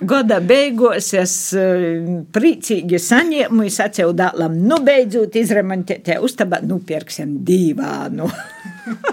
Goda 0.05 0.43
beigās 0.45 1.09
es 1.17 1.37
eh, 1.57 2.03
priecīgi 2.35 3.01
saņēmu, 3.01 3.65
es 3.65 3.81
atcevu 3.81 4.13
dālam, 4.19 4.59
nu 4.69 4.83
beidzot 4.85 5.41
izremontēt 5.41 6.13
uztabā, 6.21 6.61
nupirksim 6.69 7.39
divānu. 7.49 8.29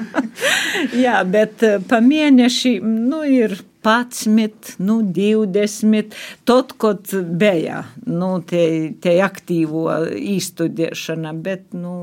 jā, 1.06 1.24
bet 1.24 1.64
eh, 1.64 1.80
pa 1.88 2.04
mēneši, 2.04 2.76
nu, 2.84 3.24
ir 3.24 3.56
11, 3.80 4.76
nu, 4.84 5.00
20. 5.16 6.16
Tot, 6.44 6.76
kad 6.82 7.14
bija 7.32 7.86
nu, 8.12 8.34
te, 8.44 8.64
te 9.00 9.16
aktīvo 9.24 9.88
īstudēšana, 10.20 11.32
bet 11.48 11.72
nu, 11.80 11.94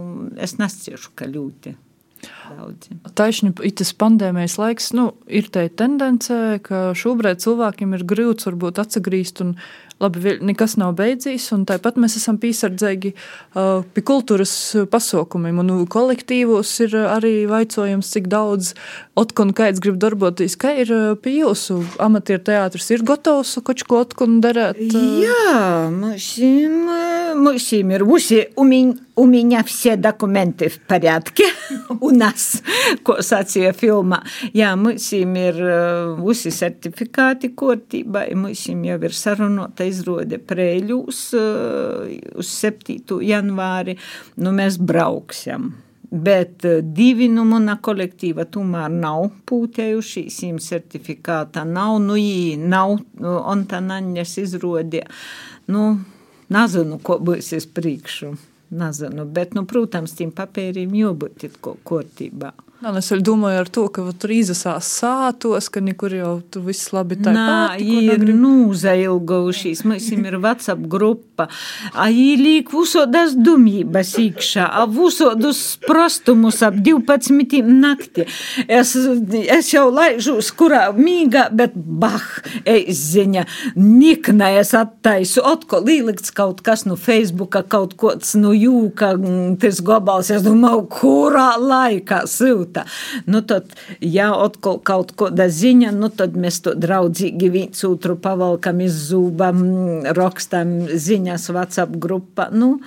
es 0.40 0.56
nesciešu, 0.56 1.12
ka 1.18 1.28
ļoti 1.28 1.76
daudzi. 2.50 2.96
Taisni, 3.18 3.52
tas 3.52 3.92
pandēmijas 3.98 4.56
laiks, 4.60 4.92
nu, 4.96 5.10
ir 5.26 5.50
tā 5.52 5.66
tendence, 5.72 6.60
ka 6.66 6.90
šobrīd 6.96 7.42
cilvēkiem 7.44 7.96
ir 7.96 8.06
grūts 8.08 8.48
varbūt 8.48 8.80
atsagrīzt 8.82 9.42
un 9.44 9.56
labi, 10.01 10.37
nekas 10.41 10.75
nav 10.81 10.95
beidzies, 10.97 11.45
un 11.55 11.65
tāpat 11.69 11.99
mēs 12.01 12.17
esam 12.19 12.39
piesardzīgi 12.41 13.13
uh, 13.13 13.83
pie 13.93 14.03
kultūras 14.05 14.53
pasaukumiem, 14.91 15.61
un 15.61 15.85
kolektīvos 15.91 16.73
ir 16.87 16.97
arī 17.03 17.33
vaicojums, 17.51 18.09
cik 18.15 18.29
daudz 18.31 18.73
otkun 19.19 19.53
kaids 19.57 19.81
grib 19.83 19.99
darboties, 20.01 20.57
kā 20.59 20.73
ir 20.83 20.93
pie 21.21 21.37
jūsu 21.41 21.81
amatieru 22.01 22.43
teātris, 22.49 22.89
ir 22.95 23.05
gatavs 23.05 23.57
kaut 23.61 23.85
ko 23.87 24.01
otkun 24.05 24.39
darēt? 24.43 24.81
Uh... 24.89 25.07
Jā, 25.21 25.61
mūsim, 25.93 26.81
mūsim 27.41 27.95
ir 27.97 28.05
usi 28.07 28.45
umiņ 28.59 28.97
У 29.21 29.25
меня 29.25 29.63
все 29.63 29.97
документы 29.97 30.69
в 30.69 30.79
порядке. 30.79 31.43
У 31.99 32.09
нас, 32.09 32.63
ko 33.03 33.19
sacīja 33.21 33.69
filmā. 33.75 34.21
Jā, 34.49 34.71
mums 34.79 35.11
ir 35.13 35.59
visi 36.23 36.49
certifikāti 36.55 37.51
kārtībā, 37.53 38.23
mums 38.33 38.63
jau 38.65 38.97
ir 38.97 39.13
sarunota 39.13 39.84
izrode 39.88 40.38
prēļūs 40.42 41.20
uz 42.36 42.52
7. 42.52 43.18
janvāri. 43.24 43.96
Nu, 44.42 44.52
mēs 44.56 44.78
brauksim. 44.82 45.74
Bet 46.10 46.62
divi 46.94 47.26
no 47.28 47.42
mana 47.48 47.74
kolektīva 47.82 48.44
tomēr 48.50 48.92
nav 48.92 49.24
pūtējuši, 49.50 50.26
šīm 50.30 50.60
certifikāta 50.62 51.64
nav, 51.66 51.98
nu 52.04 52.14
jī 52.20 52.54
nav 52.62 52.94
Ontanaņas 53.20 54.36
izrode. 54.44 55.02
Nu, 55.72 55.88
nezinu, 56.54 57.00
ko 57.02 57.18
būs 57.18 57.50
es 57.58 57.66
priekšu. 57.66 58.36
Nezinu, 58.76 59.26
bet, 59.30 59.54
nu, 59.54 59.62
protams, 59.66 60.14
tiem 60.18 60.32
papīriem 60.34 60.94
jābūt 60.98 61.48
ko 61.62 61.76
kārtībā. 61.86 62.50
Jā, 62.86 62.92
es 63.00 63.08
domāju 63.26 63.64
to, 63.74 63.84
ka 63.90 64.02
tur 64.14 64.30
izsās 64.30 64.86
sātos, 65.00 65.66
ka 65.74 65.80
nekur 65.82 66.12
jau 66.14 66.34
tur 66.54 66.62
viss 66.68 66.92
labi 66.94 67.16
tā 67.18 67.32
Nā, 67.34 67.46
ir 67.82 68.22
nūzailgojušies, 68.30 69.80
mums 69.82 70.06
ir 70.14 70.36
WhatsApp 70.38 70.84
grupa, 70.86 71.48
a 71.90 72.06
īlīk 72.14 72.70
visodas 72.70 73.34
dumības 73.34 74.12
iekšā, 74.22 74.68
a 74.70 74.84
visodus 74.86 75.62
prostumus 75.82 76.60
ap 76.62 76.76
12 76.86 77.66
nakti. 77.66 78.28
Es, 78.68 78.94
es 78.94 79.72
jau 79.72 79.88
laižos, 79.90 80.52
kurā 80.54 80.84
mīga, 80.94 81.48
bet 81.50 81.74
bah, 81.74 82.22
es 82.62 83.02
ziņa, 83.16 83.48
nikna 83.74 84.52
es 84.60 84.70
attaisu, 84.78 85.42
atkal 85.42 85.82
līlikts 85.90 86.30
kaut 86.38 86.62
kas 86.62 86.86
no 86.86 86.94
Facebooka, 86.94 87.66
kaut 87.66 87.98
kods 87.98 88.36
no 88.38 88.54
jūka, 88.54 89.16
tas 89.58 89.82
gobals, 89.82 90.30
es 90.30 90.46
domāju, 90.46 90.86
kurā 91.00 91.50
laikā 91.58 92.22
silti 92.30 92.75
jūta. 92.76 92.84
Nu, 93.26 93.42
tad, 93.42 93.74
ja 94.00 94.32
atkal 94.34 94.80
kaut 94.80 95.14
kāda 95.16 95.48
ziņa, 95.48 95.92
nu, 95.92 96.08
tad 96.08 96.36
mēs 96.36 96.60
to 96.62 96.74
draudzīgi 96.74 97.50
viens 97.50 97.84
otru 97.84 98.16
pavalkam 98.16 98.80
iz 98.80 99.10
zūbam, 99.10 100.04
rakstam 100.16 100.88
ziņas 100.88 101.50
WhatsApp 101.50 101.96
grupā. 101.96 102.50
Nu, 102.52 102.80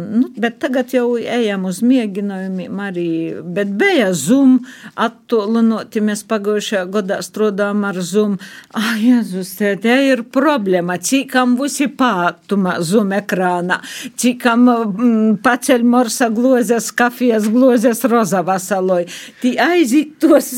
Nu, 0.00 0.28
bet 0.36 0.56
tagad 0.58 0.90
jau 0.90 1.14
ejam 1.18 1.68
uz 1.68 1.78
mēģinājumiem 1.86 2.80
arī. 2.82 3.08
Bet 3.56 3.70
bija 3.78 4.08
Zoom 4.16 4.56
attālinoti. 4.98 6.02
Mēs 6.02 6.24
pagājušajā 6.30 6.82
gadā 6.96 7.20
strādājām 7.22 7.84
ar 7.86 8.00
Zoom. 8.02 8.34
Ah, 8.74 8.96
Jēzus, 8.98 9.52
te 9.60 9.94
ir 10.08 10.24
problēma. 10.34 10.96
Cikam 10.98 11.54
visi 11.60 11.86
pātuma 11.86 12.80
Zoom 12.82 13.14
ekrānā. 13.14 13.78
Cikam 14.18 14.66
mm, 14.66 15.36
paceļ 15.44 15.86
morsa 15.86 16.30
glozes, 16.34 16.90
kafijas 16.96 17.46
glozes 17.54 18.02
roza 18.10 18.42
vasaloj. 18.46 19.06
Tī 19.44 19.54
aiziet 19.62 20.18
tos 20.22 20.50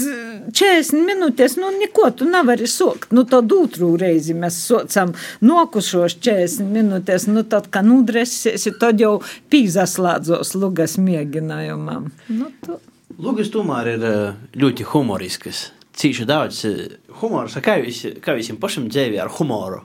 40 0.53 1.05
minūtes, 1.05 1.59
nu, 1.61 1.75
neko 1.77 2.09
tu 2.17 2.31
nevari 2.31 2.69
sokt. 2.71 3.13
Nu, 3.13 3.27
tad 3.29 3.53
otru 3.53 3.93
reizi 4.01 4.33
mēs 4.39 4.63
socam 4.65 5.13
nokušos 5.45 6.17
40 6.25 6.73
minūtes. 6.73 7.29
Nu, 7.29 7.45
tad, 7.45 7.69
kad 7.75 7.85
nudresies, 7.85 8.69
tad 8.81 9.03
jau 9.03 9.19
pīzaslādzos 9.53 10.55
lugas 10.59 10.97
mēģinājumam. 11.03 12.11
Nu, 12.33 12.51
tu... 12.65 12.79
Lugas 13.23 13.51
tomēr 13.55 13.93
ir 13.95 14.07
eh, 14.07 14.39
ļoti 14.59 14.87
humoriskas. 14.93 15.71
Cīši 15.97 16.27
daudz 16.29 16.63
eh, 16.69 16.97
humora. 17.21 17.63
Kā 17.65 17.79
jūs, 17.81 18.03
kā 18.25 18.37
jūs 18.37 18.53
pašam 18.61 18.91
dzīvē 18.93 19.23
ar 19.25 19.33
humoru? 19.39 19.83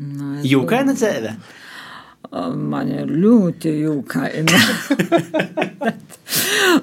Nu, 0.00 0.40
Jūkaina 0.44 0.96
dzīvē? 0.96 1.36
Man 2.34 2.88
ir 2.90 3.10
ļoti 3.12 3.70
jūkaina. 3.84 4.60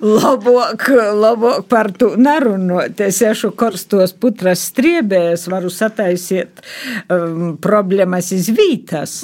labāk, 0.02 0.88
labāk 1.18 1.66
par 1.72 1.92
to 1.98 2.14
nerunāt. 2.20 3.00
Es 3.04 3.22
ešu 3.26 3.52
karstos 3.58 4.14
putras 4.18 4.64
striebēs, 4.70 5.48
varu 5.52 5.72
sataisiet 5.74 6.62
um, 7.10 7.56
problēmas 7.62 8.32
iz 8.36 8.52
vītas. 8.56 9.18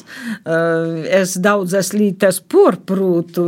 Uh, 0.43 1.03
es 1.20 1.38
daudzas 1.41 1.93
lītas 1.95 2.41
porprūtu, 2.41 3.47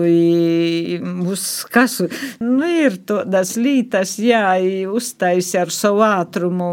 uz 1.30 1.46
kasu. 1.72 2.10
Nu, 2.44 2.68
ir 2.68 3.00
todas 3.08 3.56
lītas, 3.60 4.18
jā, 4.22 4.44
uztaisi 4.90 5.58
ar 5.60 5.74
savu 5.74 6.04
ātrumu 6.06 6.70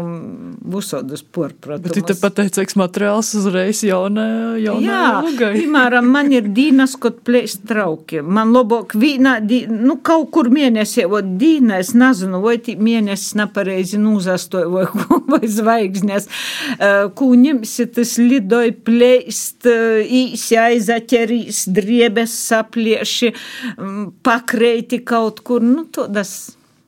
visodus 0.67 1.23
porprūtus. 1.23 1.87
Bet 1.87 2.11
tu 2.11 2.17
pateicīgs 2.21 2.77
materiāls 2.79 3.33
uzreiz 3.39 3.83
jaunā, 3.85 4.27
jaunā 4.61 4.85
jā, 4.85 5.03
lugai. 5.25 5.51
Piemēram, 5.57 6.09
man 6.13 6.31
ir 6.35 6.49
dīnas, 6.53 6.97
kaut 7.01 7.21
plēst 7.27 7.65
trauki. 7.69 8.21
Man 8.21 8.53
labāk 8.55 8.95
vīna, 8.97 9.37
dī, 9.43 9.63
nu, 9.87 9.97
kaut 10.03 10.29
kur 10.35 10.49
mēnesī, 10.53 11.05
vai 11.09 11.21
dīna, 11.39 11.79
es 11.83 11.93
nezinu, 11.97 12.41
vai 12.43 12.57
tī 12.63 12.75
mēnesis 12.79 13.37
nepareizi 13.39 13.99
nūzastoja, 14.01 14.67
vai, 14.71 14.85
vai 15.31 15.41
zvaigznes, 15.51 16.29
kū 17.17 17.29
ņemsi 17.45 17.87
tas 17.95 18.17
lidoj 18.21 18.73
plēst, 18.87 19.69
īsi 20.21 20.59
aizaķerīs, 20.61 21.65
driebes 21.73 22.35
saplieši, 22.47 23.33
pakreiti 24.27 25.01
kaut 25.07 25.43
kur, 25.47 25.65
nu, 25.65 25.87
todas. 25.91 26.37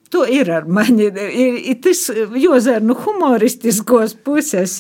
To 0.10 0.24
ir 0.26 0.50
ar 0.50 0.66
mani. 0.66 1.06
Ir, 1.06 1.58
ir 1.70 1.76
tas 1.86 2.08
Jozēr, 2.10 2.82
nu, 2.82 2.96
humoristiskos 2.98 4.16
puses. 4.26 4.80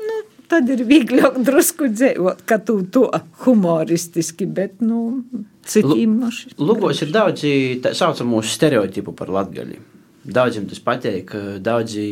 Nu, 0.00 0.16
tad 0.48 0.70
ir 0.72 0.80
vieglāk 0.88 1.36
drusku 1.44 1.90
dzīvot, 1.92 2.40
ka 2.48 2.56
tu 2.64 2.78
to 2.92 3.10
humoristiski, 3.44 4.48
bet, 4.48 4.78
nu, 4.80 5.20
citiem 5.66 6.16
noši. 6.22 6.54
Lūgos 6.62 7.02
ir 7.04 7.12
daudzi 7.14 7.52
tā 7.84 7.92
saucamo 7.96 8.42
stereotipu 8.44 9.14
par 9.16 9.32
latgali. 9.34 9.78
Daudziem 10.26 10.66
tas 10.66 10.80
patīk, 10.82 11.30
daudzi 11.62 12.06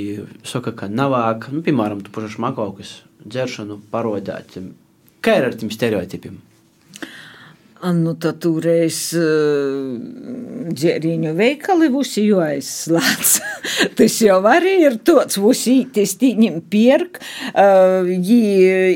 saka, 0.47 0.71
ka 0.79 0.87
navāk, 0.87 1.49
nu, 1.51 1.65
piemēram, 1.67 2.05
tu 2.05 2.13
pašas 2.15 2.39
makaukas 2.43 2.97
dzeršanu 3.25 3.81
parodāt. 3.91 4.55
Kā 5.25 5.39
ir 5.41 5.49
ar 5.49 5.57
tiem 5.59 5.73
stereotipiem? 5.75 6.39
Tad 7.85 8.39
toreiz 8.41 8.99
uh, 9.19 9.99
dzēriņu 10.73 11.33
veikali 11.37 11.91
visi 11.93 12.23
jau 12.25 12.39
aizslēdz. 12.41 13.33
Tas 13.99 14.15
jau 14.25 14.39
arī 14.49 14.73
ir 14.87 14.95
tāds 15.05 15.37
vusītis, 15.41 16.15
tīņim 16.21 16.63
pierk, 16.73 17.19
uh, 17.53 18.09
jī 18.09 18.39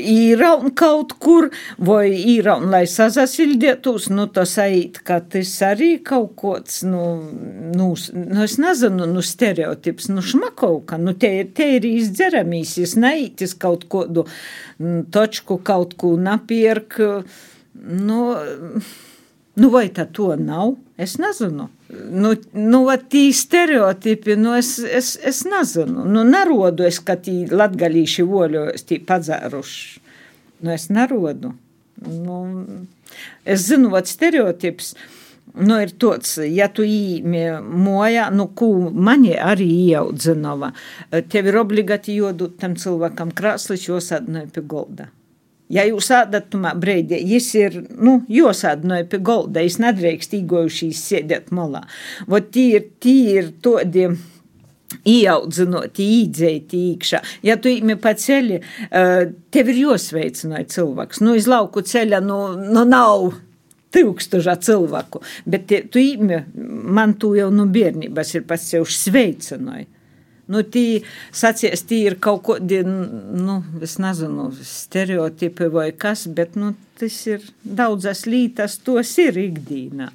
īraun 0.09 0.73
kaut 0.77 1.13
kur, 1.21 1.51
vai 1.77 2.07
īraun, 2.17 2.65
lai 2.73 2.87
sazasildietos, 2.89 4.07
nu, 4.09 4.25
tas 4.33 4.55
ait, 4.63 4.97
ka 5.05 5.19
tas 5.21 5.51
arī 5.67 5.91
kaut 6.05 6.33
kods, 6.39 6.81
nu, 6.89 7.03
nu, 7.75 7.91
nu 7.93 8.41
es 8.47 8.57
nezinu, 8.61 9.05
nu, 9.09 9.21
stereotips, 9.25 10.09
nu, 10.09 10.25
šmakauka, 10.25 10.97
nu, 10.97 11.13
te 11.13 11.29
te 11.53 11.69
ir 11.77 11.85
izdzeramīs, 11.91 12.73
es 12.81 12.97
neitis 12.97 13.53
kaut 13.53 13.85
kodu 13.91 14.25
točku 15.13 15.61
kaut 15.65 15.93
ko 15.99 16.15
napierk, 16.17 16.97
Nu, 17.79 18.19
nu, 19.59 19.69
vai 19.71 19.87
tā 19.95 20.05
to 20.11 20.33
nav? 20.39 20.75
Es 20.99 21.15
nezinu. 21.21 21.69
Nu, 21.89 22.33
nu 22.53 22.81
tī 23.09 23.29
stereotipi, 23.33 24.35
nu, 24.37 24.53
es, 24.57 24.75
es, 24.79 25.15
es 25.25 25.43
nezinu. 25.47 26.03
Nu, 26.05 26.25
nerodu 26.27 26.85
es, 26.87 26.99
ka 26.99 27.15
tī 27.15 27.45
latgalīši 27.49 28.25
voļojas 28.27 28.85
tī 28.89 28.99
padzēruši. 29.07 30.01
Nu, 30.59 30.73
es 30.75 30.89
nerodu. 30.91 31.53
Nu, 32.03 32.41
es 33.47 33.65
zinu, 33.69 33.93
vat 33.95 34.11
stereotips. 34.11 34.93
Nu, 35.59 35.79
ir 35.81 35.95
tāds, 35.97 36.35
ja 36.45 36.67
tu 36.69 36.83
īmi 36.85 37.47
mojā, 37.65 38.27
nu, 38.35 38.51
ko 38.55 38.91
mani 38.93 39.33
arī 39.33 39.67
ieaudzinova, 39.89 40.69
tev 41.31 41.49
ir 41.49 41.57
obligāti 41.63 42.19
jodot 42.19 42.59
tam 42.61 42.77
cilvēkam 42.77 43.33
krāslis, 43.35 43.87
jos 43.89 44.11
atnāja 44.15 44.51
pie 44.53 44.63
golda. 44.69 45.09
Ja 45.69 45.83
jūs 45.85 46.07
ēdat 46.09 46.47
tumā 46.49 46.71
brīdī, 46.81 47.19
jis 47.29 47.47
ir, 47.59 47.75
nu, 47.93 48.19
josādnoja 48.31 49.05
pie 49.09 49.19
golda, 49.21 49.61
es 49.61 49.77
nedrīkst 49.81 50.33
īgojušīs 50.39 51.01
sēdēt 51.11 51.51
malā. 51.53 51.83
Vot 52.29 52.49
tī 52.55 52.65
ir, 52.79 52.87
tī 52.97 53.15
ir 53.35 53.51
todi 53.61 54.07
ieaudzinot, 55.05 55.99
īdzēt 56.01 56.73
īkšā. 56.73 57.21
Ja 57.45 57.59
tu 57.61 57.69
īmi 57.69 57.99
pa 58.01 58.15
ceļi, 58.17 58.57
tev 59.53 59.69
ir 59.69 59.83
josveicināja 59.83 60.65
cilvēks. 60.73 61.21
Nu, 61.21 61.35
iz 61.37 61.45
lauku 61.49 61.85
ceļa, 61.85 62.23
nu, 62.25 62.39
nu 62.57 62.87
nav 62.89 63.29
tūkstošā 63.93 64.57
cilvēku, 64.65 65.21
bet 65.49 65.69
tu 65.93 66.01
īmi, 66.01 66.43
man 66.97 67.13
tu 67.21 67.35
jau 67.37 67.49
no 67.53 67.69
bērnības 67.69 68.35
ir 68.37 68.49
pats 68.49 68.69
sev 68.73 68.89
sveicināja. 68.89 69.85
Nu, 70.49 70.63
tī 70.65 71.03
sacies, 71.35 71.83
tī 71.85 72.01
ir 72.09 72.15
kaut 72.23 72.41
kādi, 72.47 72.81
nu, 72.83 73.59
es 73.85 73.99
nezinu, 74.01 74.49
stereotipi 74.65 75.69
vai 75.69 75.91
kas, 75.93 76.25
bet, 76.33 76.57
nu, 76.57 76.73
tas 76.97 77.19
ir 77.29 77.45
daudzas 77.61 78.25
lītas, 78.25 78.79
tos 78.81 79.13
ir 79.21 79.37
ikdīnā. 79.37 80.09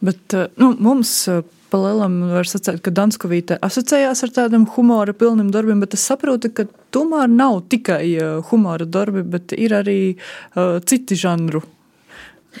Bet, 0.00 0.32
eh, 0.32 0.48
nu, 0.56 0.72
mums 0.80 1.12
eh, 1.28 1.42
palielam 1.72 2.20
var 2.32 2.48
sacīt, 2.48 2.80
ka 2.80 2.94
Danskovīte 2.94 3.58
asociējās 3.68 4.24
ar 4.24 4.34
tādiem 4.40 4.64
humora 4.76 5.12
pilniem 5.12 5.50
darbiem, 5.52 5.82
bet 5.84 5.98
es 5.98 6.06
saprotu, 6.08 6.48
ka 6.54 6.64
tomēr 6.94 7.28
nav 7.28 7.60
tikai 7.72 8.04
eh, 8.14 8.36
humora 8.50 8.88
darbi, 8.88 9.24
bet 9.36 9.52
ir 9.52 9.74
arī 9.76 10.00
uh, 10.14 10.78
citi 10.80 11.18
žanru 11.18 11.60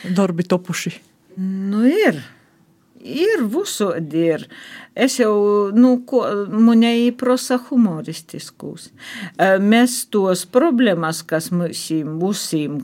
darbi 0.04 0.44
topuši. 0.44 0.92
Nu, 1.38 1.86
ir. 1.88 2.20
Ir 2.98 3.44
visādi. 3.50 4.24
Ir. 4.34 4.44
Es 4.98 5.18
jau, 5.20 5.70
nu, 5.74 5.92
ko 6.08 6.24
muņai 6.50 7.12
prosa 7.18 7.60
humoristiskus. 7.68 8.88
Mēs 9.62 10.00
tos 10.10 10.42
problēmas, 10.50 11.22
kas 11.22 11.52
mums 11.54 11.84
būsim 12.18 12.80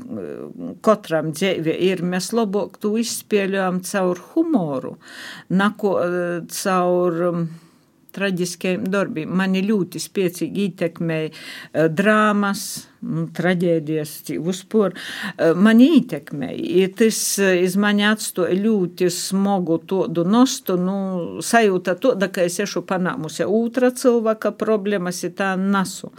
katram 0.86 1.32
dzīvē, 1.34 1.74
ir, 1.88 2.04
mēs 2.06 2.30
labāk 2.36 2.78
to 2.84 2.94
izspēļojam 3.02 3.82
caur 3.88 4.22
humoru, 4.30 4.94
nako 5.50 5.96
caur 6.54 7.20
traģiskiem 8.14 8.88
darbiem. 8.90 9.30
Mani 9.34 9.64
ļoti 9.66 10.02
spēcīgi 10.02 10.68
ietekmēja 10.68 11.30
uh, 11.30 11.86
drāmas, 11.92 12.64
traģēdijas, 13.36 14.12
uzpor. 14.40 14.94
Uh, 14.94 15.52
mani 15.58 15.90
ietekmēja. 15.98 16.88
Tas 16.98 17.20
iz 17.42 17.76
mani 17.80 18.06
atstoja 18.08 18.54
ļoti 18.56 19.10
smogu 19.12 19.80
tādu 19.90 20.24
nostu, 20.28 20.76
nu, 20.80 20.96
sajūta 21.44 21.96
to, 22.00 22.14
ka 22.34 22.46
es 22.46 22.58
ešu 22.62 22.84
panāmusi 22.88 23.44
otra 23.44 23.90
cilvēka 23.94 24.54
problēmas, 24.58 25.22
ir 25.26 25.34
tā 25.38 25.54
nasu. 25.60 26.12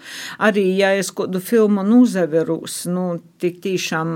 Arī, 0.44 0.68
ja 0.78 0.94
es 0.98 1.12
kādu 1.16 1.42
filmu 1.44 1.86
nuzaverūs, 1.88 2.86
nu, 2.92 3.08
tik 3.42 3.62
tiešām 3.66 4.16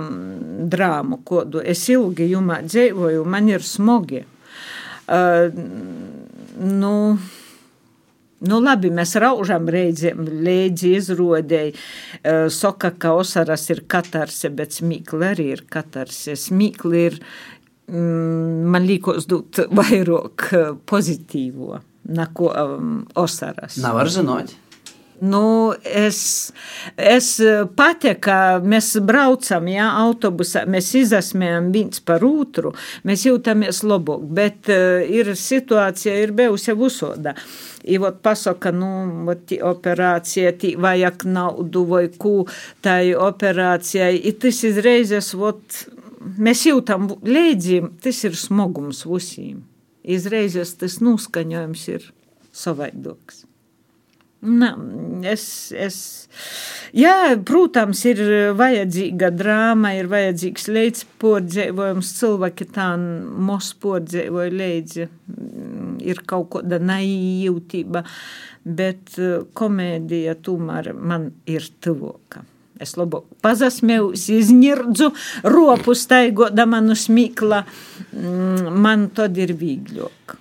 drāmu, 0.72 1.22
kādu 1.28 1.64
es 1.64 1.86
ilgi 1.92 2.30
jumā 2.34 2.62
dzīvoju, 2.68 3.26
man 3.26 3.50
ir 3.52 3.66
smogi. 3.66 4.26
Uh, 5.10 5.50
nu, 6.60 6.94
Nu, 8.48 8.62
labi, 8.64 8.88
mēs 8.96 9.18
raužam 9.20 9.68
reizēm, 9.72 10.24
līdzi 10.46 10.94
izrodēji. 10.96 11.74
Soka, 12.56 12.94
ka 12.96 13.12
osaras 13.20 13.66
ir 13.74 13.84
katarse, 13.92 14.52
bet 14.56 14.78
smīkli 14.78 15.28
arī 15.28 15.50
ir 15.58 15.66
katarse. 15.72 16.38
Smīkli 16.40 17.04
ir, 17.10 17.20
mm, 17.92 18.64
man 18.72 18.88
liekas, 18.88 19.28
dot 19.28 19.60
vairāk 19.76 20.48
pozitīvo, 20.88 21.82
neko 22.16 22.54
um, 22.64 22.98
osaras. 23.20 23.76
Nav 23.84 24.00
var 24.00 24.14
zinot. 24.14 24.56
Nu, 25.22 25.74
es, 25.84 26.20
es 26.96 27.28
pati, 27.76 28.14
ka 28.24 28.60
mēs 28.64 28.94
braucam, 29.04 29.66
ja 29.68 29.90
autobusā, 30.00 30.64
mēs 30.64 30.94
izasmējam 30.96 31.74
viens 31.74 32.00
par 32.00 32.24
otru, 32.24 32.72
mēs 33.04 33.26
jūtamies 33.28 33.82
labāk, 33.84 34.24
bet 34.38 34.72
uh, 34.72 35.02
ir 35.04 35.34
situācija, 35.36 36.16
ir 36.24 36.32
bijusi 36.38 36.76
visoda. 36.80 37.34
I 37.84 38.00
vot 38.00 38.22
pasaka, 38.24 38.72
nu, 38.76 38.92
vot 39.28 39.52
operācija, 39.72 40.54
tī 40.56 40.76
vajag 40.80 41.28
naudu 41.28 41.84
vai 41.90 42.06
kū 42.16 42.38
tai 42.86 43.12
operācijai, 43.16 44.14
i 44.24 44.36
tas 44.40 44.64
izreizes, 44.72 45.34
vot, 45.36 45.82
mēs 46.40 46.64
jūtam 46.70 47.12
līdzi, 47.28 47.82
tas 48.04 48.24
ir 48.24 48.40
smogums 48.40 49.04
visiem. 49.10 49.66
Izreizes 50.00 50.78
tas 50.80 51.02
noskaņojums 51.04 51.88
ir 51.92 52.10
savaidoks. 52.56 53.49
Na, 54.40 54.70
es, 55.28 55.44
es, 55.76 55.96
jā, 56.96 57.36
protams, 57.44 58.06
ir 58.08 58.22
vajadzīga 58.56 59.34
drāma, 59.36 59.92
ir 60.00 60.08
vajadzīgs 60.08 60.70
līdzpordzēvojums, 60.72 62.14
cilvēki 62.22 62.70
tā 62.72 62.94
mos 62.96 63.74
pordzēvoja 63.84 64.54
līdzi, 64.56 65.10
ir 66.08 66.24
kaut 66.30 66.54
kāda 66.56 66.80
naīvtība, 66.80 68.06
bet 68.64 69.20
komēdija 69.60 70.40
tomēr 70.48 70.94
man 70.96 71.34
ir 71.44 71.68
tuvoka. 71.84 72.46
Es 72.80 72.96
labāk 72.96 73.28
pazasmēju, 73.44 74.14
iznirdzu, 74.40 75.12
ropu 75.52 75.92
staigodama 76.00 76.80
no 76.80 76.96
smīkla, 76.96 77.66
man 78.72 79.10
tad 79.12 79.36
ir 79.36 79.52
vīgļāk. 79.60 80.40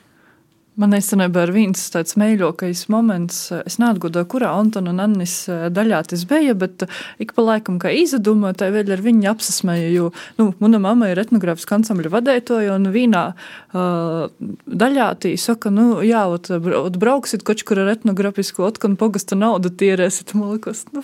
Man 0.79 0.95
īstenībā 0.95 1.43
ir 1.43 1.51
viens 1.51 1.81
tāds 1.91 2.15
mīļākais 2.21 2.85
moments. 2.93 3.39
Es 3.67 3.81
neatgādāju, 3.83 4.29
kurā 4.31 4.53
Antona 4.55 4.93
un 4.93 5.03
Annis 5.03 5.33
eh, 5.51 5.65
daļā 5.75 6.05
tas 6.13 6.23
bija, 6.31 6.55
bet 6.59 6.85
eh, 6.87 7.01
ik 7.25 7.33
pa 7.35 7.43
laikam, 7.43 7.81
kā 7.83 7.91
izdomāju, 7.91 8.55
tā 8.61 8.69
vēl 8.71 8.93
ar 8.95 9.03
viņu 9.03 9.27
apsasmēju. 9.33 9.89
Jo, 9.91 10.11
nu, 10.39 10.53
mana 10.63 10.79
mamma 10.83 11.09
ir 11.11 11.19
etnogrāfiska 11.19 11.81
ansambļa 11.81 12.13
vadētoja, 12.13 12.77
un 12.79 12.93
vienā 12.95 13.25
uh, 13.33 14.29
daļā 14.71 15.09
tī 15.25 15.33
saka, 15.41 15.73
nu, 15.75 15.99
jā, 16.07 16.23
ot, 16.31 16.47
ot 16.55 17.01
brauksit 17.03 17.43
koč, 17.47 17.65
kur 17.67 17.83
ar 17.83 17.91
etnogrāfisku 17.97 18.63
otkanu 18.69 19.01
pogasta 19.01 19.35
naudu 19.39 19.75
tierēsit. 19.75 20.37
Man 20.39 20.55
liekas, 20.55 20.85
nu, 20.95 21.03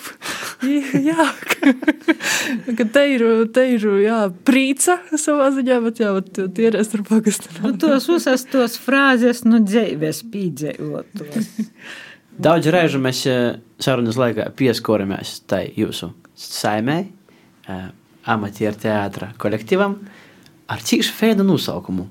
jā, 1.11 1.27
ka 2.79 2.89
te 2.95 3.05
ir, 3.17 3.27
te 3.51 3.67
ir, 3.75 3.89
jā, 4.05 4.23
prīca 4.47 5.01
savā 5.19 5.51
ziņā, 5.59 5.83
bet 5.89 6.05
jā, 6.05 6.15
ot, 6.15 6.31
tierēs 6.55 6.95
ar 6.95 7.05
pogasta 7.11 7.51
naudu. 7.59 7.75
Nu, 7.75 7.83
tos 7.89 8.09
uzas 8.13 8.47
tos 8.55 8.79
frāzes, 8.79 9.43
nu, 9.49 9.64
dzīves 9.67 10.23
pīdzējotos. 10.33 11.51
Daudz 12.45 12.71
reižu 12.75 12.99
mēs 13.03 13.21
eh, 13.31 13.61
sarunas 13.83 14.19
laikā 14.19 14.49
pieskoramies 14.59 15.37
tai 15.51 15.69
jūsu 15.79 16.11
saimē, 16.35 16.99
eh, 17.69 17.87
amatieru 18.35 18.81
teātra 18.83 19.31
kolektīvam 19.39 19.99
ar 20.71 20.83
cīšu 20.83 21.15
fēdu 21.15 21.47
nosaukumu. 21.47 22.09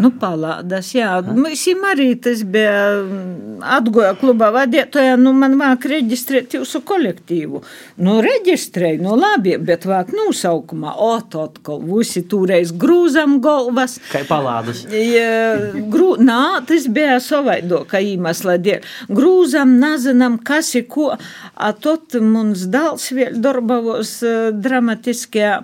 Nu, 0.00 0.10
palādas, 0.20 0.92
jā. 0.96 1.18
Šim 1.58 1.84
arī 1.88 2.12
tas 2.20 2.42
bija 2.48 2.74
mm, 3.02 3.62
atgoja 3.76 4.12
klubā 4.20 4.50
vadītāja, 4.54 5.16
nu, 5.20 5.32
man 5.36 5.56
vāk 5.60 5.86
reģistrēt 5.90 6.56
jūsu 6.56 6.82
kolektīvu. 6.88 7.62
Nu, 8.02 8.18
reģistrēju, 8.24 9.02
nu, 9.04 9.14
labi, 9.18 9.56
bet 9.60 9.86
vāk 9.88 10.12
nosaukumā, 10.16 10.94
ot, 11.02 11.36
atkal, 11.40 11.82
visi 11.84 12.24
tūreiz 12.28 12.72
grūzam 12.76 13.38
galvas. 13.44 13.98
Kā 14.12 14.24
palādas? 14.28 14.84
Ja, 14.92 15.56
grū, 15.92 16.14
nā, 16.22 16.62
tas 16.68 16.88
bija 16.92 17.18
savaido, 17.22 17.82
ka 17.88 18.02
īmasla 18.02 18.58
dēļ. 18.62 18.88
Grūzam, 19.12 19.76
nazinam, 19.82 20.38
kas 20.42 20.72
ir 20.78 20.86
ko, 20.90 21.10
a 21.12 21.72
tot 21.72 22.16
mums 22.20 22.66
dāls 22.72 23.10
vēl 23.14 23.38
darbavos 23.42 24.18
dramatiskajā, 24.62 25.54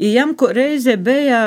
jām, 0.00 0.34
ko 0.38 0.50
reize 0.54 0.96
bija 1.00 1.40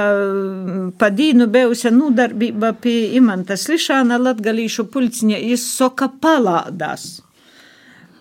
padīnu 1.00 1.50
bijusi, 1.52 1.92
nu, 1.96 2.09
nodarbība 2.10 2.74
pie 2.82 3.14
Imanta 3.20 3.54
Slišāna 3.58 4.18
latgalīšu 4.18 4.88
pulciņa 4.90 5.38
izsoka 5.54 6.10
palādās. 6.22 7.22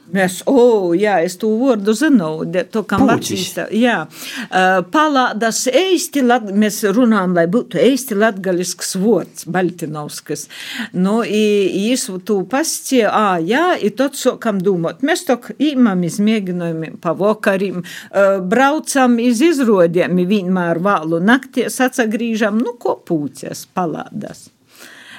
Mēs, 0.08 0.38
o, 0.48 0.54
oh, 0.56 0.92
jā, 0.96 1.18
es 1.20 1.36
to 1.40 1.50
vārdu 1.60 1.92
zinu, 1.96 2.30
to 2.72 2.82
kam 2.88 3.04
vecīsta. 3.10 3.66
Jā, 3.76 3.98
uh, 4.08 4.78
palādas 4.88 5.66
eisti, 5.68 6.22
lat, 6.24 6.48
mēs 6.48 6.80
runājam, 6.96 7.34
lai 7.36 7.44
būtu 7.50 7.80
eisti 7.82 8.16
latgalisks 8.16 8.96
vārds, 9.00 9.44
Baltinovskas. 9.52 10.46
Nu, 10.96 11.20
jis 11.26 12.08
tu 12.24 12.40
pastie, 12.48 13.04
ā, 13.04 13.38
jā, 13.44 13.74
i 13.76 13.92
tot 13.92 14.16
sokam 14.16 14.62
domāt. 14.64 15.04
Mēs 15.04 15.26
tok 15.28 15.50
īmam 15.60 16.04
izmēģinājumiem 16.08 16.96
pa 17.04 17.12
vokarim, 17.18 17.82
uh, 17.84 18.38
braucam 18.40 19.20
iz 19.20 19.44
izrodiem, 19.44 20.16
vienmēr 20.28 20.80
vālu 20.84 21.20
nakties 21.20 21.82
atsagrīžam, 21.84 22.62
nu, 22.64 22.78
ko 22.80 22.96
pūcies 23.04 23.68
palādas. 23.76 24.48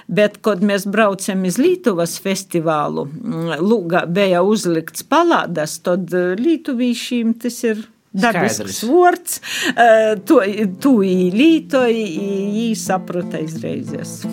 Bet, 0.09 0.39
kad 0.45 0.63
mēs 0.65 0.87
braucam 0.89 1.45
uz 1.45 1.59
Lietuvas 1.61 2.17
festivālu, 2.23 3.05
mm, 3.05 3.59
Lūgā 3.61 4.07
bija 4.09 4.41
uzlikts 4.41 5.05
palādas, 5.05 5.77
tad 5.85 6.09
eh, 6.17 6.33
Lietuvīšiem 6.39 7.35
tas 7.43 7.61
ir 7.67 7.85
dabisks 8.17 8.83
vārds. 8.89 9.39
Eh, 9.69 10.15
to, 10.25 10.41
to 10.81 10.95
īlītoji, 11.05 12.05
jī 12.57 12.69
saprota 12.79 13.41
izreizes. 13.45 14.23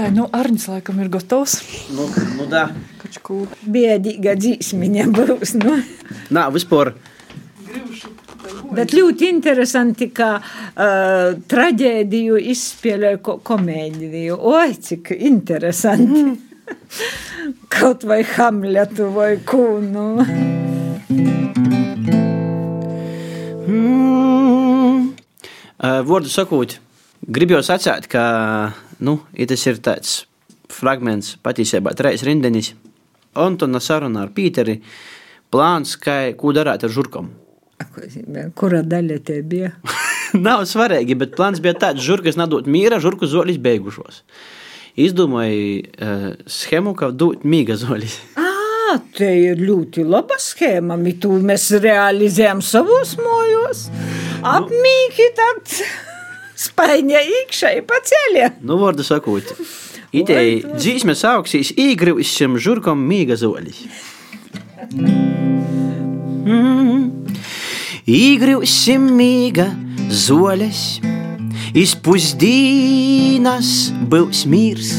Ir, 0.00 0.12
nu, 0.16 0.26
Arņš 0.32 0.66
laikam 0.70 1.00
ir 1.02 1.10
gatavs. 1.12 1.58
Nu, 1.92 2.06
nu 2.38 2.46
da. 2.48 2.68
Kačku. 3.02 3.42
Biedīga 3.68 4.32
dzīsmiņa 4.38 5.06
būs, 5.12 5.54
nu. 5.60 5.76
Nā, 6.32 6.46
vispār. 6.54 6.94
Bet 8.70 8.94
ļoti 8.94 9.28
interesanti, 9.28 10.08
ka 10.14 10.30
uh, 10.38 11.34
traģēdiju 11.50 12.38
izspēlē 12.52 13.16
ko 13.24 13.36
komēdiju. 13.44 14.38
Oi, 14.38 14.76
cik 14.88 15.12
interesanti. 15.18 16.22
Mm. 16.22 16.38
Kaut 17.74 18.06
vai 18.06 18.22
Hamletu 18.36 19.10
vai 19.14 19.32
kūnu. 19.44 20.06
Mm. 23.66 25.10
Uh, 25.80 26.00
Vārdu 26.06 26.30
sakot, 26.30 26.78
gribu 27.26 27.58
jau 27.58 27.64
sacīt, 27.66 28.06
ka 28.12 28.22
nu, 29.04 29.18
tas 29.48 29.66
ir 29.66 29.80
tāds 29.84 30.14
fragments, 30.70 31.34
patiesībā 31.42 31.94
trīs 31.98 32.24
rindenis, 32.26 32.74
Antona 33.38 33.78
saruna 33.78 34.24
ar 34.24 34.32
Pīteri, 34.34 34.80
plāns, 35.54 35.94
kā, 36.02 36.32
ko 36.38 36.54
darāt 36.54 36.82
ar 36.86 36.90
žurkam. 36.90 37.30
Kura 38.58 38.82
daļa 38.84 39.18
te 39.24 39.40
bija? 39.46 39.70
Nav 40.46 40.64
svarīgi, 40.68 41.16
bet 41.18 41.36
plāns 41.38 41.62
bija 41.62 41.76
tāds, 41.78 42.04
žurkas 42.04 42.38
nedot 42.38 42.68
mīra, 42.70 43.00
žurku 43.02 43.28
zoļus 43.30 43.60
beigušos. 43.62 44.22
Izdomāju 45.00 45.86
uh, 45.86 46.26
schēmu, 46.50 46.94
kā 46.98 47.10
dot 47.14 47.46
mīga 47.46 47.78
zoļus. 47.80 48.18
Ah, 48.38 48.98
te 49.16 49.30
ir 49.46 49.62
ļoti 49.62 50.04
laba 50.06 50.38
schēma. 50.42 50.98
Tu 51.22 51.32
mēs 51.46 51.70
realizējam 51.82 52.62
savos 52.66 53.16
mojos. 53.22 53.86
Apmīki 54.40 55.30
tad 55.38 55.74
Spaiņa 56.60 57.20
iekšā 57.24 57.70
ir 57.78 57.84
pacēlē. 57.88 58.48
Nu, 58.66 58.76
vārdu 58.80 59.04
sakot, 59.06 59.48
ideja 60.12 60.74
dzīsme 60.74 61.14
sauksīs 61.16 61.72
īgrivis 61.80 62.32
šim 62.36 62.58
žurkam 62.60 63.00
mīga 63.08 63.38
zolis. 63.40 63.78
Mm. 64.90 67.06
Īgrivis 68.10 68.74
šim 68.74 69.06
mīga 69.16 69.70
zolis, 70.12 70.98
izpusdīnas 71.78 73.72
būs 74.12 74.44
mīrs. 74.50 74.92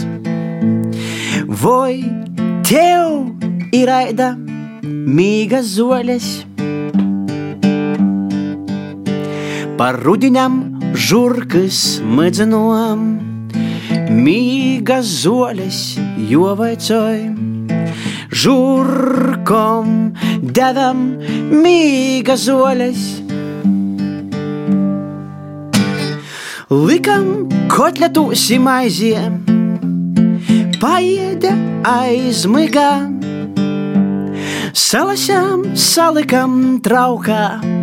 Voi 1.62 2.02
tev 2.66 3.30
ir 3.76 3.94
aida 4.00 4.34
mīga 4.82 5.62
zolis. 5.62 6.40
Par 9.78 10.02
rudiniam 10.02 10.71
žurkas 10.94 12.02
medzenojam, 12.04 13.04
mīga 14.12 15.00
zoles 15.04 15.98
jovaicoj. 16.30 17.20
Žurkom 18.32 19.90
devam 20.42 21.02
mīga 21.52 22.38
zoles. 22.40 23.04
Likam 26.72 27.50
kotletu 27.72 28.30
simaizie, 28.36 29.26
paēda 30.80 31.52
aizmigā. 31.88 32.94
Salasām 34.72 35.74
salikam 35.76 36.80
traukā 36.84 37.81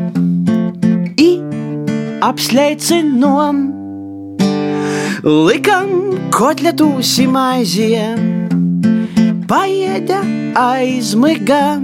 apslēcinom, 2.25 3.59
likam 5.23 5.93
kotletu 6.35 6.89
simaizie, 7.05 8.11
paēda 9.51 10.19
aizmigā. 10.59 11.79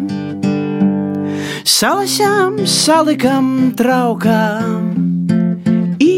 Salasām 1.74 2.60
salikam 2.68 3.48
traukā, 3.78 4.42
i 6.02 6.14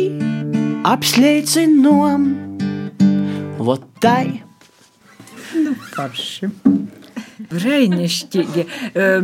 apslēcinom, 0.94 2.26
vot 3.60 3.86
tai. 4.02 4.42
Nu, 5.56 5.76
parši. 5.94 6.50
Brīnišķīgi. 7.50 8.66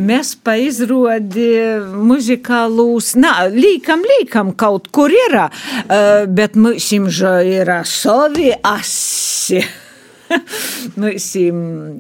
Mēs 0.03 0.35
pa 0.45 0.57
izrodi 0.61 1.51
muzikālūs, 1.93 3.13
nā, 3.21 3.35
līkam, 3.55 4.05
līkam 4.15 4.55
kaut 4.59 4.91
kur 4.95 5.13
ir, 5.15 5.39
bet 6.33 6.59
mums 6.59 6.91
ir 6.93 7.73
savi 7.89 8.53
asi. 8.63 9.63
Mums 11.01 11.33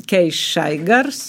Keis 0.08 0.38
Šaigars 0.54 1.22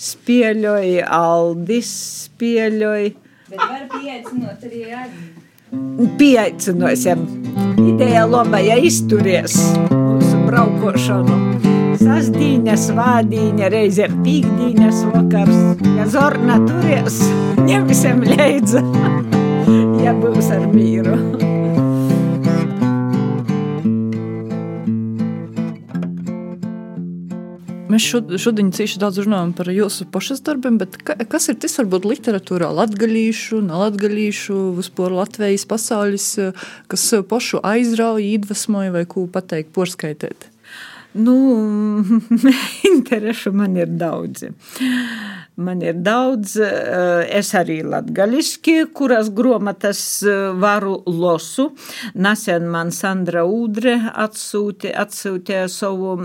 spēļoja, 0.00 1.06
Aldis 1.12 1.92
spēļoja. 2.24 3.14
Bet 3.50 3.60
var 3.60 3.86
pieaicinot 3.92 4.68
arī 4.68 4.84
Agi. 5.04 5.26
Pieaicinosim. 6.18 7.26
Ideja 7.82 8.26
laba, 8.30 8.62
ja 8.62 8.78
izturies 8.78 9.58
mūsu 9.90 10.44
braukošanu. 10.46 11.73
Sasdīņas, 12.00 12.88
vādīņa, 12.96 13.70
reizēm 13.74 14.18
pīkdīņas 14.24 15.00
vakars. 15.14 15.62
Ja 15.94 16.08
zorna 16.10 16.58
turies, 16.66 17.20
ņemsim 17.68 18.26
leidza, 18.34 18.84
ja 20.04 20.14
būs 20.18 20.52
ar 20.54 20.68
mīru. 20.74 21.18
Mēs 27.94 28.08
šodien 28.42 28.72
cīši 28.74 28.98
daudz 28.98 29.20
runājam 29.22 29.52
par 29.54 29.68
jūsu 29.70 30.08
pašas 30.10 30.40
darbiem, 30.42 30.80
bet 30.80 30.96
ka, 31.06 31.14
kas 31.30 31.46
ir 31.52 31.60
tas 31.62 31.76
varbūt 31.78 32.08
literatūrā 32.10 32.72
latgaļīšu, 32.74 33.60
nelatgaļīšu, 33.68 34.56
vispār 34.80 35.14
Latvijas 35.14 35.66
pasaules, 35.70 36.26
kas 36.90 37.04
pašu 37.30 37.62
aizrauja, 37.62 38.24
iedvesmoja 38.34 38.96
vai 38.96 39.04
ko 39.06 39.28
pateikt, 39.30 39.70
porskaitēt? 39.78 40.48
Nu, 41.14 41.34
interešu 42.94 43.52
man 43.52 43.76
ir 43.76 43.86
daudzi. 43.86 44.50
Man 45.56 45.82
ir 45.86 46.00
daudz, 46.02 46.56
es 46.58 47.52
arī 47.54 47.76
latgaļiski, 47.86 48.88
kuras 48.90 49.30
gromatas 49.30 50.00
varu 50.58 50.96
losu. 51.06 51.68
Nesen 52.18 52.66
man 52.72 52.90
Sandra 52.90 53.44
Udre 53.46 53.94
atsūti, 54.10 54.90
atsūtīja 54.90 55.68
savu 55.70 56.16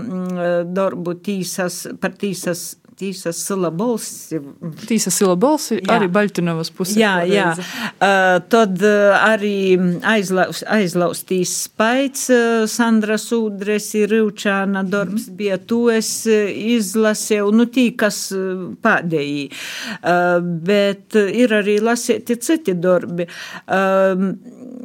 darbu 0.74 1.14
tīsas, 1.22 1.84
par 2.02 2.18
tīsas 2.18 2.79
tīsas 3.00 3.40
sila 3.40 3.70
balsi. 3.72 4.38
Tīsas 4.86 5.16
sila 5.16 5.36
balsi 5.40 5.78
jā. 5.78 5.86
arī 5.94 6.08
Baļtinovas 6.12 6.70
pusē. 6.76 6.98
Jā, 7.00 7.14
jā. 7.28 7.48
Uh, 7.56 8.36
tad 8.52 8.80
uh, 8.84 9.16
arī 9.16 9.78
aizlaus, 10.12 10.62
aizlaustīs 10.68 11.54
spaids 11.66 12.28
uh, 12.34 12.66
Sandra 12.70 13.16
Sūdres 13.20 13.90
ir 13.98 14.12
Rivčāna 14.12 14.84
darbs 14.84 15.28
mm. 15.30 15.36
bija, 15.40 15.58
to 15.58 15.82
es 15.92 16.12
izlasēju, 16.28 17.50
nu 17.56 17.68
tī, 17.72 17.90
kas 18.00 18.22
pēdējī. 18.84 19.44
Uh, 20.00 20.38
bet 20.70 21.18
ir 21.20 21.56
arī 21.60 21.78
lasēti 21.84 22.38
citi 22.40 22.76
darbi. 22.80 23.28
Uh, 23.66 24.30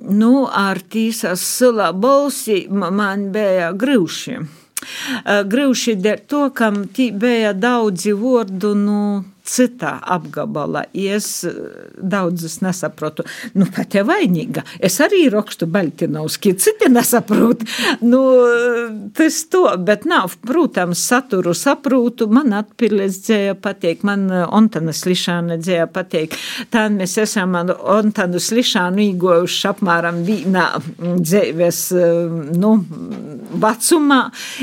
nu, 0.05 0.33
ar 0.45 0.81
tīsas 0.91 1.43
sila 1.55 1.91
balsi 1.93 2.65
man 2.69 3.29
bija 3.35 3.73
grūši. 3.75 4.64
Grūši 5.53 5.95
dēļ 6.01 6.25
to, 6.31 6.41
kam 6.55 6.83
bija 7.21 7.53
daudzi 7.53 8.13
vārdu, 8.17 8.73
nu, 8.77 8.99
citā 9.45 9.95
apgabalā. 10.15 10.85
Es 10.93 11.43
eh, 11.47 11.55
daudzus 12.01 12.59
nesaprotu. 12.65 13.25
Nu, 13.55 13.67
pat 13.73 13.95
ja 13.95 14.05
vainīga. 14.07 14.65
Es 14.79 14.97
arī 15.03 15.25
rakstu 15.33 15.67
Baltinovski, 15.71 16.55
citi 16.59 16.89
nesaprot. 16.91 17.63
Nu, 18.05 18.21
tas 19.15 19.39
to, 19.51 19.63
bet 19.85 20.05
nav, 20.09 20.35
protams, 20.45 21.01
saturu 21.05 21.55
saprotu. 21.57 22.27
Man 22.31 22.53
atpildes 22.57 23.21
dzēja 23.25 23.55
pateik, 23.61 24.03
man 24.07 24.27
Ontanas 24.31 25.05
Lišāna 25.07 25.59
dzēja 25.61 25.87
pateik. 25.93 26.35
Tā 26.73 26.87
mēs 26.93 27.17
esam 27.21 27.55
Ontanu 27.55 28.41
Lišānu 28.41 29.03
īgojuši 29.05 29.69
apmēram 29.71 30.21
vīnā 30.27 30.65
dzēves, 30.99 31.81
nu, 32.57 32.73
vecumā. 33.61 34.21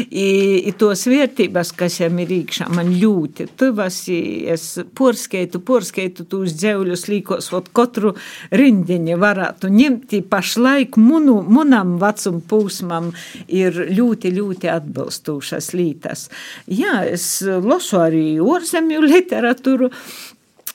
I, 0.09 0.27
i 0.69 0.75
tos 0.79 1.07
vērtības, 1.11 1.73
kas 1.79 2.01
jām 2.03 2.19
ir 2.23 2.33
īkšā, 2.43 2.69
man 2.75 2.93
ļoti 2.99 3.49
tuvas. 3.59 4.03
Es 4.13 4.72
porskeitu, 4.99 5.61
porskeitu 5.65 6.27
tūs 6.29 6.57
dzēvļus 6.59 7.07
līkos, 7.11 7.51
vot 7.55 7.71
katru 7.75 8.15
rindiņu 8.55 9.19
varētu 9.23 9.71
ņemt, 9.73 10.17
pašlaik 10.33 10.99
munu, 11.01 11.41
munam 11.43 11.97
vecum 12.03 12.43
pūsmam 12.49 13.13
ir 13.49 13.79
ļoti, 13.93 14.35
ļoti 14.37 14.73
atbilstūšas 14.73 15.73
lītas. 15.79 16.29
Jā, 16.67 17.03
es 17.09 17.27
losu 17.43 18.03
arī 18.03 18.27
orzemju 18.43 19.03
literatūru, 19.07 19.91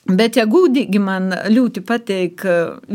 Bet, 0.08 0.38
ja 0.40 0.46
gudīgi 0.48 0.96
man 1.04 1.34
ļoti 1.52 1.82
patīk 1.84 2.40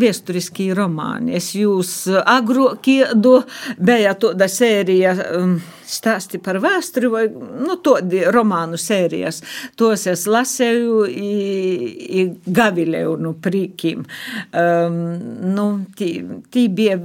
vēsturiskie 0.01 0.71
romāni, 0.73 1.35
es 1.37 1.51
jūs 1.53 2.07
agro 2.09 2.71
kiedu, 2.81 3.35
bija 3.77 4.15
tāda 4.17 4.47
sērija. 4.49 5.13
Um, 5.37 5.59
stāsti 5.93 6.39
par 6.43 6.59
vēsturi 6.63 7.09
vai 7.11 7.23
nu, 7.31 7.77
tādi 7.83 8.23
romānu 8.33 8.77
sērijas. 8.79 9.41
Tos 9.79 10.05
es 10.11 10.25
lasēju, 10.29 11.03
i, 11.09 11.31
i 12.19 12.25
gavilēju 12.59 13.15
no 13.23 13.33
prīkiem. 13.43 14.03
Um, 14.03 14.99
nu, 15.53 15.67
tī, 15.97 16.11
bija 16.73 16.97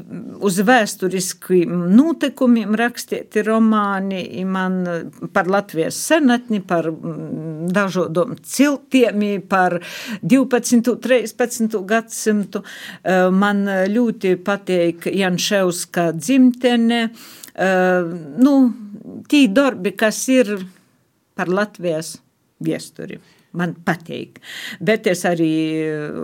uz 0.45 0.61
vēsturiskiem 0.65 1.75
notikumiem 1.95 2.77
rakstīti 2.79 3.45
romāni, 3.47 4.23
man 4.49 4.81
par 5.35 5.51
Latvijas 5.51 5.99
senatni, 6.09 6.61
par 6.65 6.91
mm, 6.93 7.69
dažādom 7.75 8.37
ciltiem, 8.43 9.27
par 9.49 9.81
12. 10.23 10.95
13. 11.03 11.79
gadsimtu. 11.89 12.63
Uh, 12.63 13.29
man 13.35 13.65
ļoti 13.89 14.37
patīk 14.45 15.09
Janševska 15.13 16.13
dzimtene. 16.19 17.09
Uh, 17.59 18.07
nu, 18.39 18.55
tī 19.27 19.49
darbi, 19.51 19.95
kas 19.99 20.21
ir 20.31 20.53
par 21.35 21.51
Latvijas 21.51 22.17
viesturi. 22.63 23.19
Man 23.59 23.73
patīk. 23.83 24.43
Bet 24.85 25.09
es 25.09 25.25
arī 25.27 25.49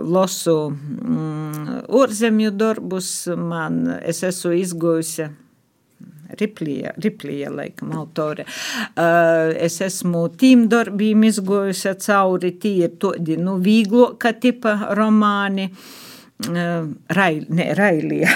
lasu 0.05 0.69
mm, 0.69 1.87
ārzemju 1.89 2.53
darbus. 2.55 3.09
Man, 3.35 3.81
es 4.05 4.21
esmu 4.23 4.53
izgojusi 4.59 5.27
Riplija, 6.39 6.93
Riplija 7.01 7.51
laikam, 7.53 7.91
autore. 7.97 8.45
Uh, 8.93 9.51
es 9.57 9.79
esmu 9.83 10.27
tīm 10.39 10.67
darbīm 10.71 11.25
izgojusi 11.27 11.95
cauri, 12.05 12.55
tie 12.61 12.87
ir 12.87 12.95
tādi, 13.01 13.37
nu, 13.41 13.57
vīglo, 13.63 14.13
ka 14.21 14.35
tipa 14.39 14.77
romāni. 14.97 15.69
Uh, 15.69 16.04
Rail, 16.37 17.45
ne, 17.49 17.73
Railija, 17.73 18.29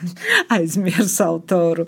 aizmirs 0.54 1.16
autoru. 1.20 1.86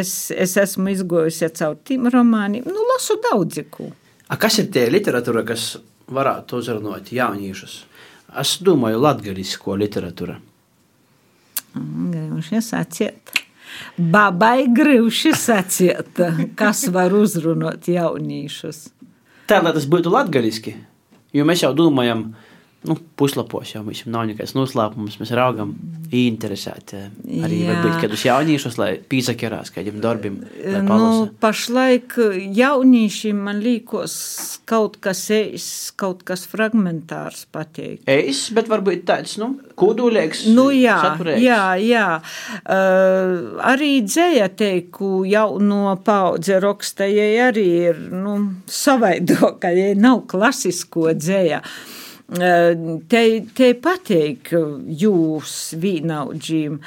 Es, 0.00 0.30
es 0.32 0.56
esmu 0.56 0.94
izgojusi 0.94 1.50
caur 1.58 1.76
tiem 1.84 2.08
romāniem, 2.08 2.64
nu, 2.64 2.86
lasu 2.94 3.18
daudzi 3.20 3.66
ko. 3.70 3.90
A 4.30 4.38
kas 4.40 4.56
ir 4.62 4.70
tie 4.72 4.86
literatūra, 4.88 5.44
kas 5.44 5.74
varētu 6.08 6.62
uzrunāt 6.62 7.12
jauniešus? 7.12 7.76
Es 8.40 8.56
domāju, 8.64 9.02
latgalisko 9.02 9.76
literatūru. 9.76 10.38
Gribši 11.74 12.64
sacīt. 12.64 13.36
Babai 13.98 14.70
gribši 14.74 15.34
sacīt, 15.36 16.20
kas 16.58 16.86
var 16.94 17.12
uzrunāt 17.14 17.90
jauniešus. 17.92 18.86
Tā, 19.50 19.60
lai 19.60 19.74
tas 19.76 19.84
būtu 19.90 20.12
latgaliski, 20.14 20.78
jo 21.34 21.44
mēs 21.44 21.66
jau 21.66 21.74
domājam, 21.76 22.30
ka 22.32 22.49
nu, 22.88 22.96
puslapos 23.16 23.74
jau 23.74 23.82
mums 23.84 24.06
nav 24.08 24.24
nekāds 24.30 24.54
noslēpums. 24.56 25.18
Mēs 25.20 25.32
raugam, 25.36 25.74
interesēti 26.16 27.02
arī 27.44 27.60
varbūt 27.68 27.98
kādus 28.02 28.24
jauniešus, 28.24 28.78
lai 28.80 28.88
pīsakerās 29.10 29.72
kādiem 29.74 30.00
darbiem. 30.02 30.38
Nu, 30.88 31.28
pašlaik 31.42 32.16
jauniešiem 32.56 33.42
man 33.46 33.60
liekas 33.62 34.14
kaut 34.70 34.96
kas 35.04 35.22
eis, 35.34 35.66
kaut 36.00 36.24
kas 36.26 36.46
fragmentārs 36.50 37.44
pateikt. 37.52 38.08
Eis, 38.10 38.46
bet 38.56 38.70
varbūt 38.72 39.04
tāds, 39.12 39.36
nu, 39.42 39.52
kodolīgs. 39.78 40.46
Nu, 40.56 40.70
jā, 40.74 40.96
saturēks. 41.04 41.44
jā, 41.44 41.62
jā. 41.84 42.08
Uh, 42.64 43.60
arī 43.70 43.92
dzēja 44.08 44.50
teiku 44.56 45.20
jauno 45.28 45.98
paudze 46.04 46.58
rokstajai 46.64 47.30
arī 47.50 47.68
ir, 47.92 48.04
nu, 48.10 48.40
savaidoka, 48.70 49.70
ja 49.76 49.92
nav 50.00 50.24
klasisko 50.32 51.10
dzēja. 51.20 51.60
Uh, 51.60 51.99
te, 52.30 53.22
te 53.56 53.70
pateik 53.82 54.52
jūs 55.02 55.54
vīnaudžīm, 55.80 56.80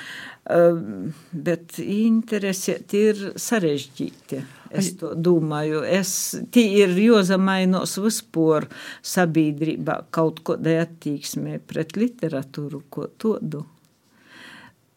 bet 1.48 1.80
interesēt 1.84 2.94
ir 3.00 3.24
sarežģīti. 3.40 4.44
Es 4.74 4.90
to 4.98 5.12
domāju. 5.14 5.84
Es, 5.86 6.34
tie 6.50 6.66
ir 6.82 6.96
jozamainos 6.98 7.94
vispār 8.02 8.66
sabiedrībā 9.06 10.00
kaut 10.16 10.42
kodai 10.48 10.80
attieksmē 10.82 11.60
pret 11.62 11.94
literatūru, 12.00 12.82
ko 12.90 13.06
to 13.22 13.38
do. 13.42 13.62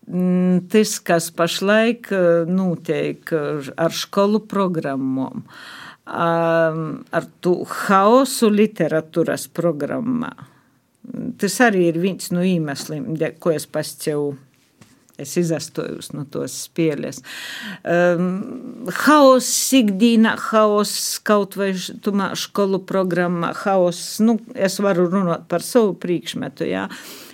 Mm, 0.06 0.68
tas, 0.70 0.97
kas 1.02 1.28
pašlaik 1.35 2.09
notiek 2.48 3.32
ar 3.35 3.93
skolu 3.93 4.40
programmām, 4.48 5.43
ar 6.07 7.27
to 7.43 7.61
haosu 7.66 8.51
literatūras 8.53 9.49
programmā. 9.51 10.33
Tas 11.39 11.61
arī 11.62 11.89
ir 11.91 12.01
viens 12.03 12.33
no 12.35 12.43
iemesliem, 12.47 13.15
ko 13.43 13.55
es 13.55 13.66
pascēju. 13.70 14.35
Es 15.16 15.31
izastojos 15.41 16.11
no 16.12 16.27
tos 16.28 16.53
spēles. 16.66 17.23
Um, 17.89 18.85
haoss 19.07 19.73
ikdīnā, 19.78 20.35
haoss 20.51 21.15
kaut 21.24 21.57
vai 21.57 21.70
tumā 22.05 22.35
skolu 22.37 22.83
programmā, 22.85 23.55
haoss, 23.62 24.19
nu, 24.20 24.37
es 24.53 24.77
varu 24.85 25.07
runāt 25.09 25.49
par 25.49 25.65
savu 25.65 25.95
priekšmetu, 26.03 26.69
jā, 26.69 26.85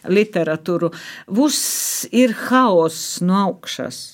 literatūru. 0.06 0.92
Viss 1.34 2.06
ir 2.14 2.36
haoss 2.44 3.18
no 3.26 3.40
augšas. 3.48 4.12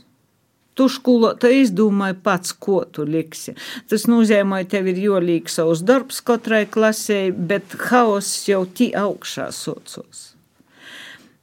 Tu 0.79 0.87
skolotāji 0.95 1.65
izdomāji 1.67 2.19
pats, 2.23 2.55
ko 2.55 2.85
tu 2.87 3.07
liksi. 3.09 3.57
Tas 3.91 4.07
nozīmē, 4.11 4.63
ka 4.63 4.77
tev 4.77 4.93
ir 4.93 5.03
jolīgs 5.09 5.59
savs 5.59 5.83
darbs 5.83 6.23
katrai 6.23 6.65
klasē, 6.71 7.29
bet 7.35 7.79
haoss 7.91 8.47
jau 8.47 8.65
tī 8.71 8.93
augšā 8.95 9.51
socios. 9.55 10.29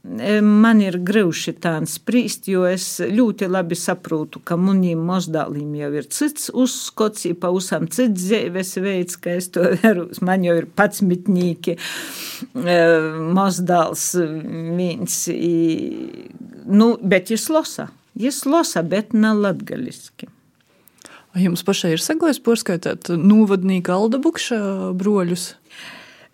E, 0.05 0.37
man 0.41 0.81
ir 0.83 0.99
grūti 1.01 1.55
tā 1.61 1.73
spriest, 1.89 2.45
jo 2.51 2.65
es 2.69 2.99
ļoti 3.01 3.47
labi 3.49 3.77
saprotu, 3.79 4.41
ka 4.45 4.57
maniem 4.59 5.01
mazdālim 5.07 5.71
jau 5.79 5.89
ir 5.97 6.05
cits 6.13 6.51
uzskats, 6.53 7.25
ir 7.25 7.39
pavisam 7.41 7.87
cits 7.89 8.27
dzīves 8.27 8.75
veids, 8.85 9.17
kā 9.17 9.33
es 9.39 9.49
to 9.55 9.65
veru. 9.81 10.07
Man 10.21 10.45
jau 10.45 10.55
ir 10.61 10.69
pats 10.77 11.01
mitnīgi 11.01 11.77
e, 11.79 12.79
mazdāls 13.33 14.11
viens, 14.77 15.19
nu, 16.69 16.89
bet 17.01 17.33
viņš 17.33 17.49
losa. 17.55 17.89
Jis 18.15 18.45
lasa, 18.47 18.83
bet 18.83 19.13
ne 19.13 19.33
latgaliski. 19.35 20.29
Jums 21.35 21.65
pašai 21.67 21.91
ir 21.97 22.03
sagojis 22.03 22.39
porskaitāt 22.39 23.09
novadnīga 23.19 23.97
Alda 23.97 24.21
Bukša 24.23 24.59
broļus? 24.95 25.49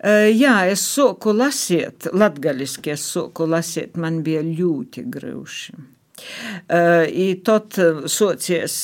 Jā, 0.02 0.54
es 0.70 0.82
soku 0.86 1.34
lasīt, 1.34 2.06
latgaliski 2.14 2.94
es 2.94 3.02
soku 3.14 3.46
lasīt, 3.50 3.98
man 3.98 4.22
bija 4.26 4.44
ļoti 4.46 5.04
grūši. 5.10 5.74
I 6.72 7.26
tad 7.44 7.76
socies 8.06 8.74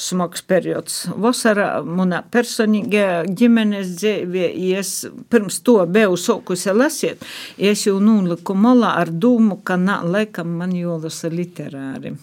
smags 0.00 0.42
periods 0.42 0.96
vasarā 1.14 1.68
manā 1.86 2.20
personīgajā 2.34 3.22
ģimenes 3.38 3.94
dzīvē. 4.00 4.50
Es 4.80 4.92
pirms 5.32 5.60
to 5.64 5.78
biju 5.86 6.18
sokusi 6.20 6.74
lasīt, 6.74 7.24
es 7.56 7.86
jau 7.86 7.98
noliku 8.02 8.56
malā 8.58 8.96
ar 9.04 9.14
domu, 9.14 9.60
ka 9.64 9.78
nā, 9.80 10.00
laikam 10.04 10.58
man 10.60 10.74
jālasa 10.76 11.32
literāri. 11.32 12.16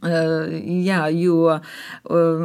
Uh, 0.00 0.48
jā, 0.82 1.04
jo 1.12 1.36
uh, 1.52 2.44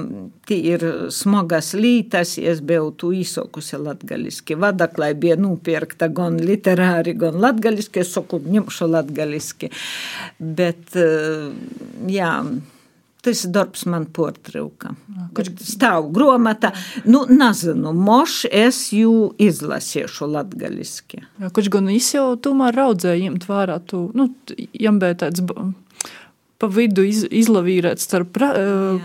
tie 0.50 0.58
ir 0.74 0.86
smagas 1.14 1.74
lītas, 1.78 2.36
es 2.38 2.62
biju 2.66 2.92
tu 3.00 3.12
īsokusi 3.16 3.80
latgaliski. 3.82 4.58
Vadaklai 4.60 5.14
bija 5.18 5.38
nupirkta 5.40 6.10
gan 6.12 6.40
literāri, 6.44 7.16
gan 7.18 7.40
latgaliski, 7.42 8.04
es 8.04 8.12
saku, 8.18 8.42
ņemšu 8.44 8.90
latgaliski. 8.92 9.72
Bet, 10.40 10.92
uh, 11.00 11.54
jā, 12.12 12.34
tas 13.28 13.46
darbs 13.52 13.86
man 13.86 14.06
portrauka. 14.14 14.94
Kur 15.36 15.50
stāv 15.60 16.12
gromata, 16.16 16.72
nu, 17.06 17.26
nezinu, 17.30 17.92
moš 17.94 18.44
es 18.52 18.86
jū 18.96 19.32
izlasiešu 19.42 20.30
latgaliski. 20.32 21.24
Jā, 21.42 21.52
kurš 21.56 21.72
gan 21.74 21.90
es 21.92 22.14
jau 22.16 22.30
tomēr 22.40 22.78
raudzēju, 22.78 23.26
ņemt 23.28 23.50
vērā 23.50 23.82
tu, 23.90 24.06
nu, 24.18 24.30
jām 24.72 25.02
bija 25.04 25.20
tāds 25.26 25.44
pa 26.58 26.68
vidu 26.74 27.04
iz, 27.06 27.22
izlavīrēt 27.30 28.02
starp 28.02 28.32
pra, 28.34 28.48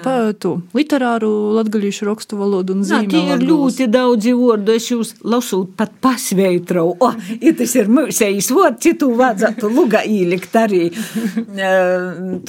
pa, 0.05 0.15
tu, 0.41 0.55
literāru 0.77 1.29
latgaļīšu 1.59 2.09
rakstu 2.09 2.39
valodu 2.41 2.77
un 2.77 2.87
zīmēm. 2.89 3.11
Tie 3.13 3.35
ir 3.35 3.45
ļoti 3.45 3.89
daudzi 3.93 4.33
vārdi, 4.39 4.77
es 4.81 4.89
jūs 4.89 5.13
lasūt 5.21 5.75
pat 5.77 5.93
pasveitrau. 6.05 6.95
O, 6.97 7.11
tas 7.61 7.77
ir 7.77 7.93
mūsējis 7.93 8.49
vārds, 8.57 8.81
citu 8.87 9.11
vajadzētu 9.19 9.73
lugā 9.73 10.05
īlikt 10.09 10.57
arī 10.63 10.87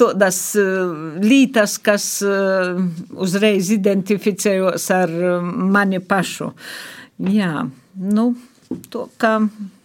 todas 0.00 0.40
lītas, 1.20 1.76
kas 1.84 2.08
uzreiz 2.24 3.70
identificējos 3.76 4.88
ar 4.96 5.14
mani 5.44 6.00
pašu. 6.00 6.52
Jā, 7.30 7.66
nu, 8.00 8.30
to, 8.90 9.08
ka 9.20 9.36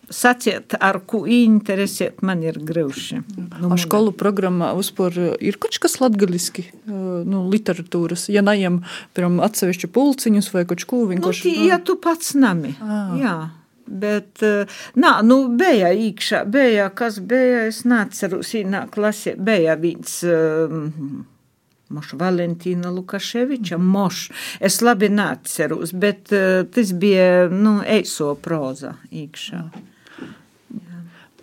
Saciet, 0.10 0.74
ar 0.82 1.02
ko 1.06 1.22
interesēt, 1.30 2.24
man 2.26 2.42
ir 2.42 2.58
grūti. 2.66 3.20
Nu, 3.62 3.78
skolu 3.78 4.14
programmā 4.18 4.72
uzpār 4.78 5.16
ir 5.38 5.60
kaut 5.62 5.78
kas 5.82 6.00
latgaliski, 6.02 6.66
nu, 6.90 7.44
literatūras, 7.52 8.26
ja 8.34 8.42
neiem, 8.46 8.82
piemēram, 9.14 9.38
atsevišķu 9.46 9.92
pulciņus 9.94 10.50
vai 10.56 10.66
kaut 10.70 10.86
ko 10.90 11.04
vienkārši. 11.12 11.54
Nu, 11.54 11.70
ja 11.70 11.78
tu 11.86 12.00
pats 12.02 12.34
nami, 12.40 12.74
à. 12.82 13.00
jā. 13.22 13.38
Bet, 13.90 14.44
nā, 15.02 15.12
nu, 15.26 15.40
bija 15.58 15.90
īkšā, 15.98 16.44
bija, 16.54 16.92
kas 16.94 17.18
bija, 17.26 17.64
es 17.72 17.82
neatceros, 17.90 18.54
īnā 18.58 18.84
klasē, 18.94 19.34
bija 19.38 19.74
viens, 19.82 20.20
um, 20.30 21.24
Moša 21.90 22.20
Valentīna 22.22 22.92
Lukaševiča, 22.94 23.80
Moš. 23.82 24.28
Es 24.62 24.78
labi 24.86 25.10
neatceros, 25.10 25.96
bet 25.98 26.30
uh, 26.38 26.62
tas 26.70 26.94
bija, 26.94 27.48
nu, 27.50 27.80
eiso 27.82 28.36
proza 28.38 28.94
īkšā. 29.10 29.64
Jā. 29.74 29.86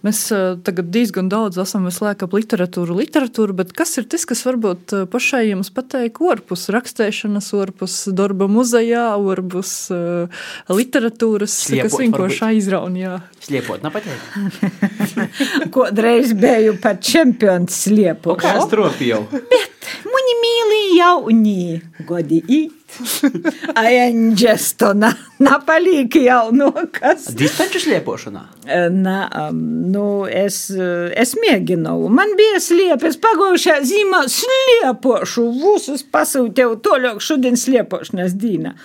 Mēs 0.07 0.21
tagad 0.63 0.91
diezgan 0.95 1.27
daudz 1.33 1.59
esam 1.59 1.89
slēgti 1.91 2.27
ap 2.29 2.35
literatūru, 2.37 2.95
literatūru, 3.01 3.57
bet 3.59 3.73
kas 3.75 3.97
ir 3.99 4.07
tas, 4.11 4.23
kas 4.29 4.45
varbūt 4.47 4.95
pašai 5.11 5.49
jums 5.49 5.73
pateikt, 5.75 6.21
orpus 6.23 6.69
rakstēšanas, 6.71 7.49
orpus 7.59 7.97
darba 8.15 8.47
muzejā, 8.51 9.09
orpus 9.19 9.73
uh, 9.95 10.47
literatūras, 10.71 11.57
Sliepot, 11.67 11.91
kas 11.91 11.99
vienkārši 12.05 12.45
aizraunjā? 12.53 13.17
Sliepot, 13.43 13.83
nav 13.83 13.97
pateikt. 13.97 15.03
Kodreiz 15.75 16.37
biju 16.39 16.79
pat 16.83 17.03
čempions 17.03 17.83
sliepot. 17.87 18.39
Kā 18.43 18.57
es 18.61 18.71
tropīju? 18.71 19.25
Bet 19.35 19.93
mani 20.07 20.41
mīlī 20.45 20.83
jaunī, 21.01 21.61
godi 22.07 22.43
īt. 22.47 22.76
Aendžesto, 23.75 24.93
na, 25.03 25.11
na 25.43 25.59
palik 25.67 26.17
jau, 26.21 26.53
nu 26.55 26.71
kas. 26.95 27.29
Distančių 27.37 27.83
slėpošaną. 27.83 28.45
Na, 28.95 29.19
nu, 29.53 30.07
es, 30.31 30.61
es 30.71 31.35
mėginau. 31.43 31.99
Man 32.13 32.37
bija 32.39 32.63
slėpės, 32.63 33.19
pagaušę 33.23 33.81
zimą 33.91 34.25
slėpošu, 34.33 35.51
visus 35.59 36.07
pasiautėjau 36.07 36.79
toliau, 36.85 37.21
šudien 37.21 37.59
slėpošnas 37.61 38.39
dyna. 38.39 38.77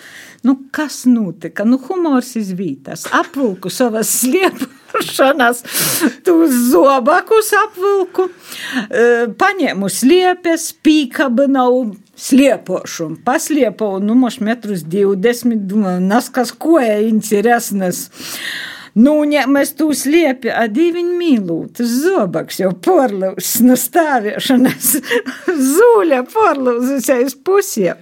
Nu, 0.41 0.57
kas 0.73 1.03
nutika? 1.05 1.67
Nu, 1.69 1.77
humors 1.85 2.33
izvytas. 2.39 3.05
Apvilku 3.13 3.69
savas 3.69 4.09
slėpošanas 4.23 4.79
šanas, 4.99 5.63
tų 6.25 6.35
zobakus 6.71 7.51
apvilku, 7.55 8.27
e, 8.89 9.27
paņēmu 9.39 9.89
sliepes, 9.89 10.71
pīkabinau, 10.83 11.95
sliepošu, 12.22 13.10
pasliepoju, 13.26 13.99
nu, 14.06 14.15
moš 14.15 14.38
metrus 14.45 14.84
20, 14.85 15.64
domāju, 15.72 16.03
nas 16.06 16.30
kas 16.30 16.52
ko 16.53 16.77
ir 16.84 17.07
interesants. 17.07 18.11
Nu, 18.93 19.13
ja 19.31 19.45
mēs 19.47 19.72
tu 19.80 19.88
sliepi, 19.95 20.49
a 20.51 20.65
diviņ 20.68 21.11
mīlūt, 21.15 21.77
tas 21.80 21.91
zobaks 22.03 22.59
jau 22.59 22.73
porlūs, 22.76 23.53
no 23.63 23.77
stāviešanas, 23.80 24.89
zūļa 25.76 26.19
porlūzusies 26.31 27.38
pusē. 27.45 27.95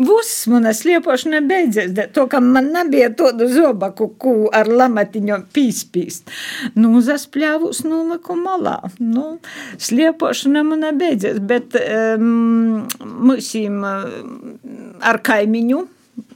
Viss 0.00 0.48
mana 0.50 0.72
sliepošana 0.74 1.44
beidzies, 1.46 1.94
to, 2.14 2.26
ka 2.30 2.42
man 2.42 2.72
nebija 2.74 3.12
tādu 3.14 3.46
zobaku, 3.52 4.10
ku 4.18 4.34
ar 4.50 4.66
lamatiņu 4.66 5.38
pīspīst. 5.54 6.34
Nu, 6.74 6.98
zaspļāvus 7.06 7.84
noliku 7.86 8.34
malā. 8.38 8.80
Nu, 8.98 9.38
sliepošana 9.78 10.66
man 10.66 10.88
beidzies, 10.98 11.38
bet 11.38 11.78
um, 11.78 12.82
mūsim 13.30 13.82
ar 13.86 15.22
kaimiņu 15.22 15.86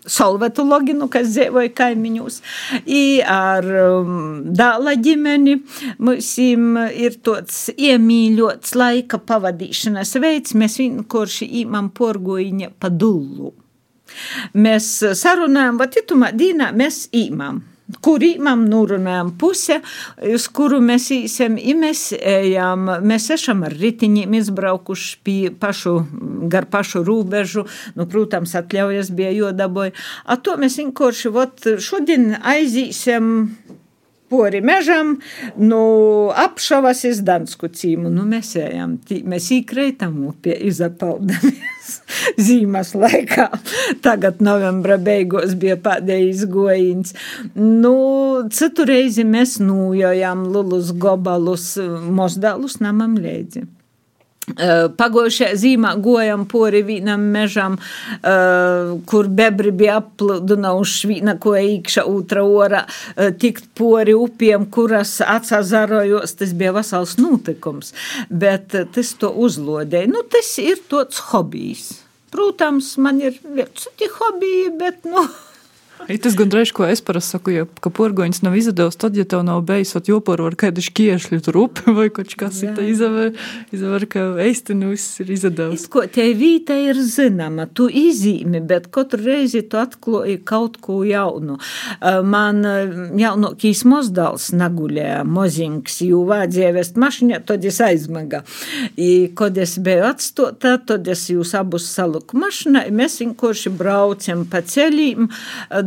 Solvetu 0.06 0.64
Loginu, 0.66 1.08
kas 1.12 1.32
dzīvoja 1.34 1.72
kaimiņos, 1.76 2.40
ar 3.32 3.68
um, 3.82 4.16
dāla 4.56 4.96
ģimeni. 5.02 5.58
Mums 5.98 6.32
ir 6.40 7.20
tāds 7.26 7.60
iemīļots 7.76 8.74
laika 8.78 9.20
pavadīšanas 9.22 10.16
veids, 10.22 10.56
mēs 10.58 10.80
vienkārši 10.82 11.48
īmam 11.62 11.90
porgojiņa 11.96 12.72
pa 12.80 12.90
dullu. 12.90 13.54
Mēs 14.56 14.90
sarunājam, 15.18 15.80
va 15.80 15.90
titumā 15.92 16.30
dīnā 16.36 16.70
mēs 16.76 17.06
īmam 17.16 17.64
kur 18.02 18.22
imam 18.26 18.64
nurunājam 18.70 19.32
puse, 19.38 19.78
uz 20.34 20.46
kuru 20.54 20.80
mēs 20.84 21.08
īsam, 21.14 21.56
i 21.58 21.74
mēs 21.78 22.08
ejam, 22.18 22.88
mēs 23.06 23.28
esam 23.36 23.62
ar 23.66 23.76
ritiņiem 23.76 24.34
izbraukuši 24.40 25.16
pie 25.26 25.38
pašu, 25.60 25.96
gar 26.52 26.66
pašu 26.72 27.04
rūbežu, 27.06 27.66
nu, 27.98 28.08
protams, 28.10 28.56
atļaujas 28.58 29.12
bija 29.16 29.32
jodaboja. 29.36 29.94
A 30.26 30.38
to 30.38 30.56
mēs 30.60 30.80
vienkārši, 30.82 31.34
vot, 31.34 31.68
šodien 31.82 32.32
aizīsim 32.42 33.34
pori 34.28 34.60
mežam, 34.60 35.16
nu, 35.56 35.80
apšavas 36.34 37.04
iz 37.08 37.22
Dansku 37.26 37.68
cīmu, 37.68 38.10
nu, 38.12 38.24
mēs 38.28 38.54
ejam, 38.60 38.96
tī, 39.06 39.20
mēs 39.28 39.48
īkreitam 39.54 40.18
upie 40.30 40.56
izapaldamies 40.68 41.92
zīmas 42.48 42.94
laikā. 42.98 43.48
Tagad 44.04 44.42
novembra 44.44 44.98
beigos 44.98 45.54
bija 45.58 45.78
pēdējais 45.82 46.44
gojiņš. 46.52 47.14
Nu, 47.60 47.94
citu 48.50 48.88
reizi 48.88 49.26
mēs 49.28 49.58
nūjojam 49.62 50.46
lulus 50.54 50.92
gobalus, 50.96 51.74
mozdālus 52.10 52.80
namam 52.82 53.18
leidzi. 53.20 53.66
Pagojušajā 54.46 55.56
zīmē 55.58 55.96
gojam 55.98 56.44
pori 56.46 56.84
vienam 56.86 57.24
mežam, 57.34 57.74
uh, 57.76 58.92
kur 59.10 59.26
bebri 59.26 59.72
bija 59.74 59.96
apludinājuši 59.98 61.10
viena 61.10 61.34
ko 61.42 61.56
īkšā, 61.58 62.04
otra 62.06 62.44
ora, 62.46 62.84
uh, 62.86 63.32
tikt 63.34 63.66
pori 63.74 64.14
upiem, 64.14 64.68
kuras 64.70 65.18
atsazarojos, 65.20 66.36
tas 66.38 66.54
bija 66.54 66.76
vesels 66.78 67.16
notikums, 67.18 67.90
bet 68.30 68.70
tas 68.94 69.14
to 69.18 69.32
uzlodēja. 69.34 70.12
Nu, 70.14 70.22
tas 70.30 70.54
ir 70.62 70.78
tāds 70.86 71.18
hobijs. 71.32 71.88
Protams, 72.30 72.94
man 73.02 73.18
ir 73.22 73.38
citi 73.74 74.06
hobiji, 74.14 74.70
bet, 74.78 75.02
nu, 75.10 75.26
I 76.08 76.18
tas 76.22 76.36
gan 76.38 76.52
reiz, 76.54 76.70
ko 76.70 76.84
es 76.86 77.00
parasti 77.02 77.34
saku, 77.34 77.52
ja, 77.54 77.64
ka 77.82 77.90
porgoņš 77.90 78.42
nav 78.44 78.54
izdevies, 78.58 78.94
tad, 79.00 79.16
ja 79.18 79.24
tev 79.26 79.40
nav 79.46 79.64
bijis, 79.66 79.90
tad 79.96 80.06
joporu 80.06 80.44
ar 80.46 80.54
kādu 80.58 80.84
šķiešļu 80.84 81.38
tur 81.42 81.58
upi 81.64 81.90
vai 81.96 82.06
kaut 82.14 82.34
kas 82.38 82.60
izver, 82.62 83.32
izver, 83.74 84.06
ka 84.12 84.26
eistinu 84.44 84.92
viss 84.92 85.18
ir 85.24 85.32
izdevies. 85.34 85.88
Ko 85.90 86.04
tie 86.12 86.28
vīta 86.38 86.76
ir 86.78 87.00
zināma, 87.02 87.66
tu 87.66 87.88
izīmi, 87.90 88.60
bet 88.68 88.86
katru 88.94 89.24
reizi 89.24 89.64
tu 89.66 89.80
atklāji 89.80 90.38
kaut 90.46 90.78
ko 90.84 91.00
jaunu. 91.06 91.58
Man 92.26 92.62
jaunākīs 93.18 93.82
mozdals 93.88 94.52
naguļēja 94.54 95.24
mozinks, 95.26 95.98
jū 96.06 96.22
vādzēja 96.28 96.70
vest 96.76 97.00
mašiņā, 97.02 97.42
tad 97.48 97.66
es 97.66 97.80
aizmaga. 97.82 98.44
I, 98.94 99.32
kad 99.34 99.58
es 99.58 99.74
biju 99.82 100.06
atstota, 100.12 100.76
tad 100.78 101.10
es 101.10 101.26
jūs 101.32 101.56
abus 101.58 101.88
saluku 101.90 102.38
mašinā, 102.38 102.86
mēs 102.94 103.18
vienkārši 103.24 103.74
braucam 103.74 104.46
pa 104.50 104.62
ceļīm, 104.62 105.26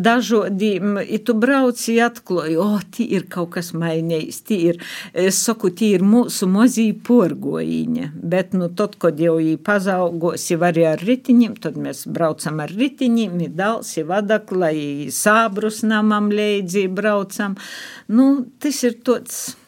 dažādiem, 0.05 0.97
ja 1.03 1.19
tu 1.25 1.35
brauci 1.37 1.97
atklāji, 2.03 2.57
o, 2.59 2.65
oh, 2.75 2.85
tī 2.95 3.07
ir 3.17 3.27
kaut 3.31 3.51
kas 3.57 3.71
mainījis, 3.77 4.41
tī 4.47 4.59
ir, 4.71 4.81
es 5.13 5.39
saku, 5.45 5.71
tī 5.75 5.93
ir 5.97 6.05
mūsu 6.07 6.49
mozī 6.49 6.89
porgojiņa, 6.93 8.11
bet, 8.15 8.55
nu, 8.57 8.71
tad, 8.73 8.97
kad 9.01 9.19
jau 9.21 9.37
jī 9.43 9.57
pazaugosi 9.61 10.59
arī 10.69 10.87
ar 10.93 11.05
ritiņiem, 11.05 11.59
tad 11.61 11.79
mēs 11.79 12.05
braucam 12.09 12.63
ar 12.63 12.73
ritiņiem, 12.73 13.39
ir 13.45 13.55
dals, 13.59 13.93
ir 13.99 14.09
vadakla, 14.09 14.71
ir 14.73 15.13
sābrus 15.15 15.83
namam 15.87 16.31
leidzi 16.33 16.87
braucam, 16.87 17.57
nu, 18.09 18.29
tas 18.59 18.83
ir 18.87 19.01
tots 19.05 19.58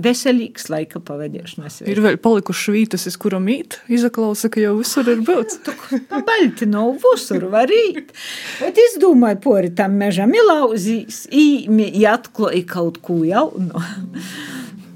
veselīgs 0.00 0.68
laika 0.72 1.00
pavadīšanas. 1.04 1.82
Ir 1.90 2.00
vēl 2.04 2.18
palikušas 2.22 2.74
vietas, 2.74 3.06
uz 3.10 3.16
kurām 3.20 3.46
mīt. 3.48 3.78
Izaklausa, 3.92 4.50
ka 4.52 4.62
jau 4.62 4.74
visur 4.78 5.08
ir 5.10 5.22
bijis. 5.26 5.60
Tā 5.64 6.20
baļķi 6.26 6.68
nav 6.70 6.96
visur, 7.04 7.46
var 7.52 7.70
īt. 7.72 8.14
Bet 8.60 8.80
es 8.80 8.98
domāju, 9.02 9.40
pori 9.44 9.72
tam 9.76 9.98
mežam 10.00 10.34
ilauzīs, 10.34 11.24
īmi, 11.34 11.90
atklāja 12.10 12.64
kaut 12.74 13.00
ko 13.04 13.22
jaunu. 13.26 13.84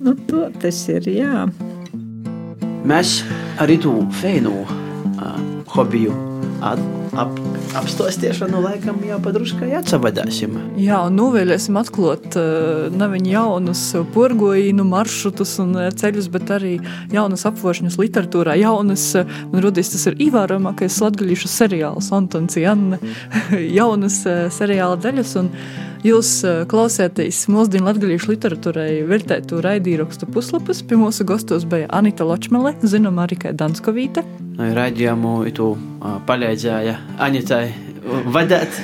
nu, 0.04 0.16
to 0.30 0.48
tas 0.62 0.84
ir, 0.92 1.10
jā. 1.18 1.46
Mēs 2.88 3.20
arī 3.60 3.76
tu 3.82 3.92
feinu 4.22 4.62
uh, 4.64 5.38
hobiju 5.74 6.38
at, 6.64 6.80
ap, 7.18 7.35
apstāstīšanu 7.78 8.60
laikam 8.64 9.01
jau 9.06 9.18
padruskai 9.22 9.70
atsavadāsim. 9.78 10.56
Jā, 10.80 11.01
un 11.06 11.18
novēlēsim 11.18 11.78
atklāt 11.80 12.39
uh, 12.39 12.89
neviņu 12.94 13.32
jaunus 13.32 13.82
porgojīnu 14.14 14.86
maršrutus 14.89 15.56
un 15.64 15.74
ceļus, 15.98 16.30
bet 16.35 16.55
arī 16.59 16.76
jaunas 17.14 17.47
apvošņus 17.48 17.98
literatūrā. 18.01 18.56
Jaunas, 18.60 19.10
man 19.52 19.64
rodīs, 19.64 19.93
tas 19.94 20.09
ir 20.10 20.18
īvāramākais 20.28 21.01
latgaļīšu 21.05 21.52
seriāls 21.52 22.12
Antons 22.14 22.59
Janne, 22.59 23.01
jaunas 23.78 24.22
seriāla 24.56 24.98
daļas 25.02 25.36
un 25.43 25.52
Jūs 26.06 26.28
klausāties 26.70 27.40
mūsdienu 27.51 27.89
latviešu 27.89 28.30
literatūrai 28.30 29.02
veltētu 29.09 29.59
raidījumu 29.66 30.30
puslapus. 30.30 30.85
Pie 30.86 31.01
mūsu 31.01 31.26
gastos 31.26 31.66
bija 31.66 31.90
Anita 31.90 32.28
Ločmele, 32.28 32.76
zināmā 32.86 33.26
arī 33.26 33.43
kā 33.43 33.51
Danskovīte. 33.51 34.22
Raidījumu 34.59 35.44
itu 35.48 35.72
palīdzēja 36.26 36.97
Anitai 37.22 37.68
vadīt. 38.35 38.80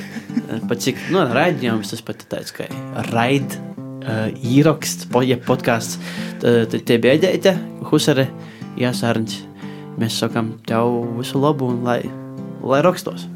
Pat 0.69 0.83
cik 0.83 0.99
nu, 1.15 1.23
raidījums 1.35 1.93
tas 1.93 2.03
pat 2.05 2.25
tāds 2.31 2.55
kā 2.55 2.67
raid 3.11 3.57
īraksts, 4.45 5.09
ja 5.25 5.39
podkāsts, 5.41 5.99
tad 6.43 6.75
te 6.75 6.99
bēdēja 7.01 7.55
Husare 7.91 8.29
jāsārņš. 8.81 9.37
Mēs 9.99 10.19
sakām 10.19 10.57
tev 10.67 11.05
visu 11.21 11.39
labu 11.39 11.71
un 11.71 11.85
lai, 11.87 12.01
lai 12.63 12.83
rakstos. 12.85 13.29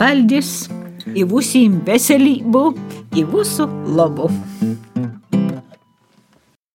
Paldies! 0.00 0.64
i 1.12 1.24
visiem 1.28 1.80
veselību, 1.84 2.64
i 3.20 3.28
visu 3.28 3.68
labu! 3.96 4.30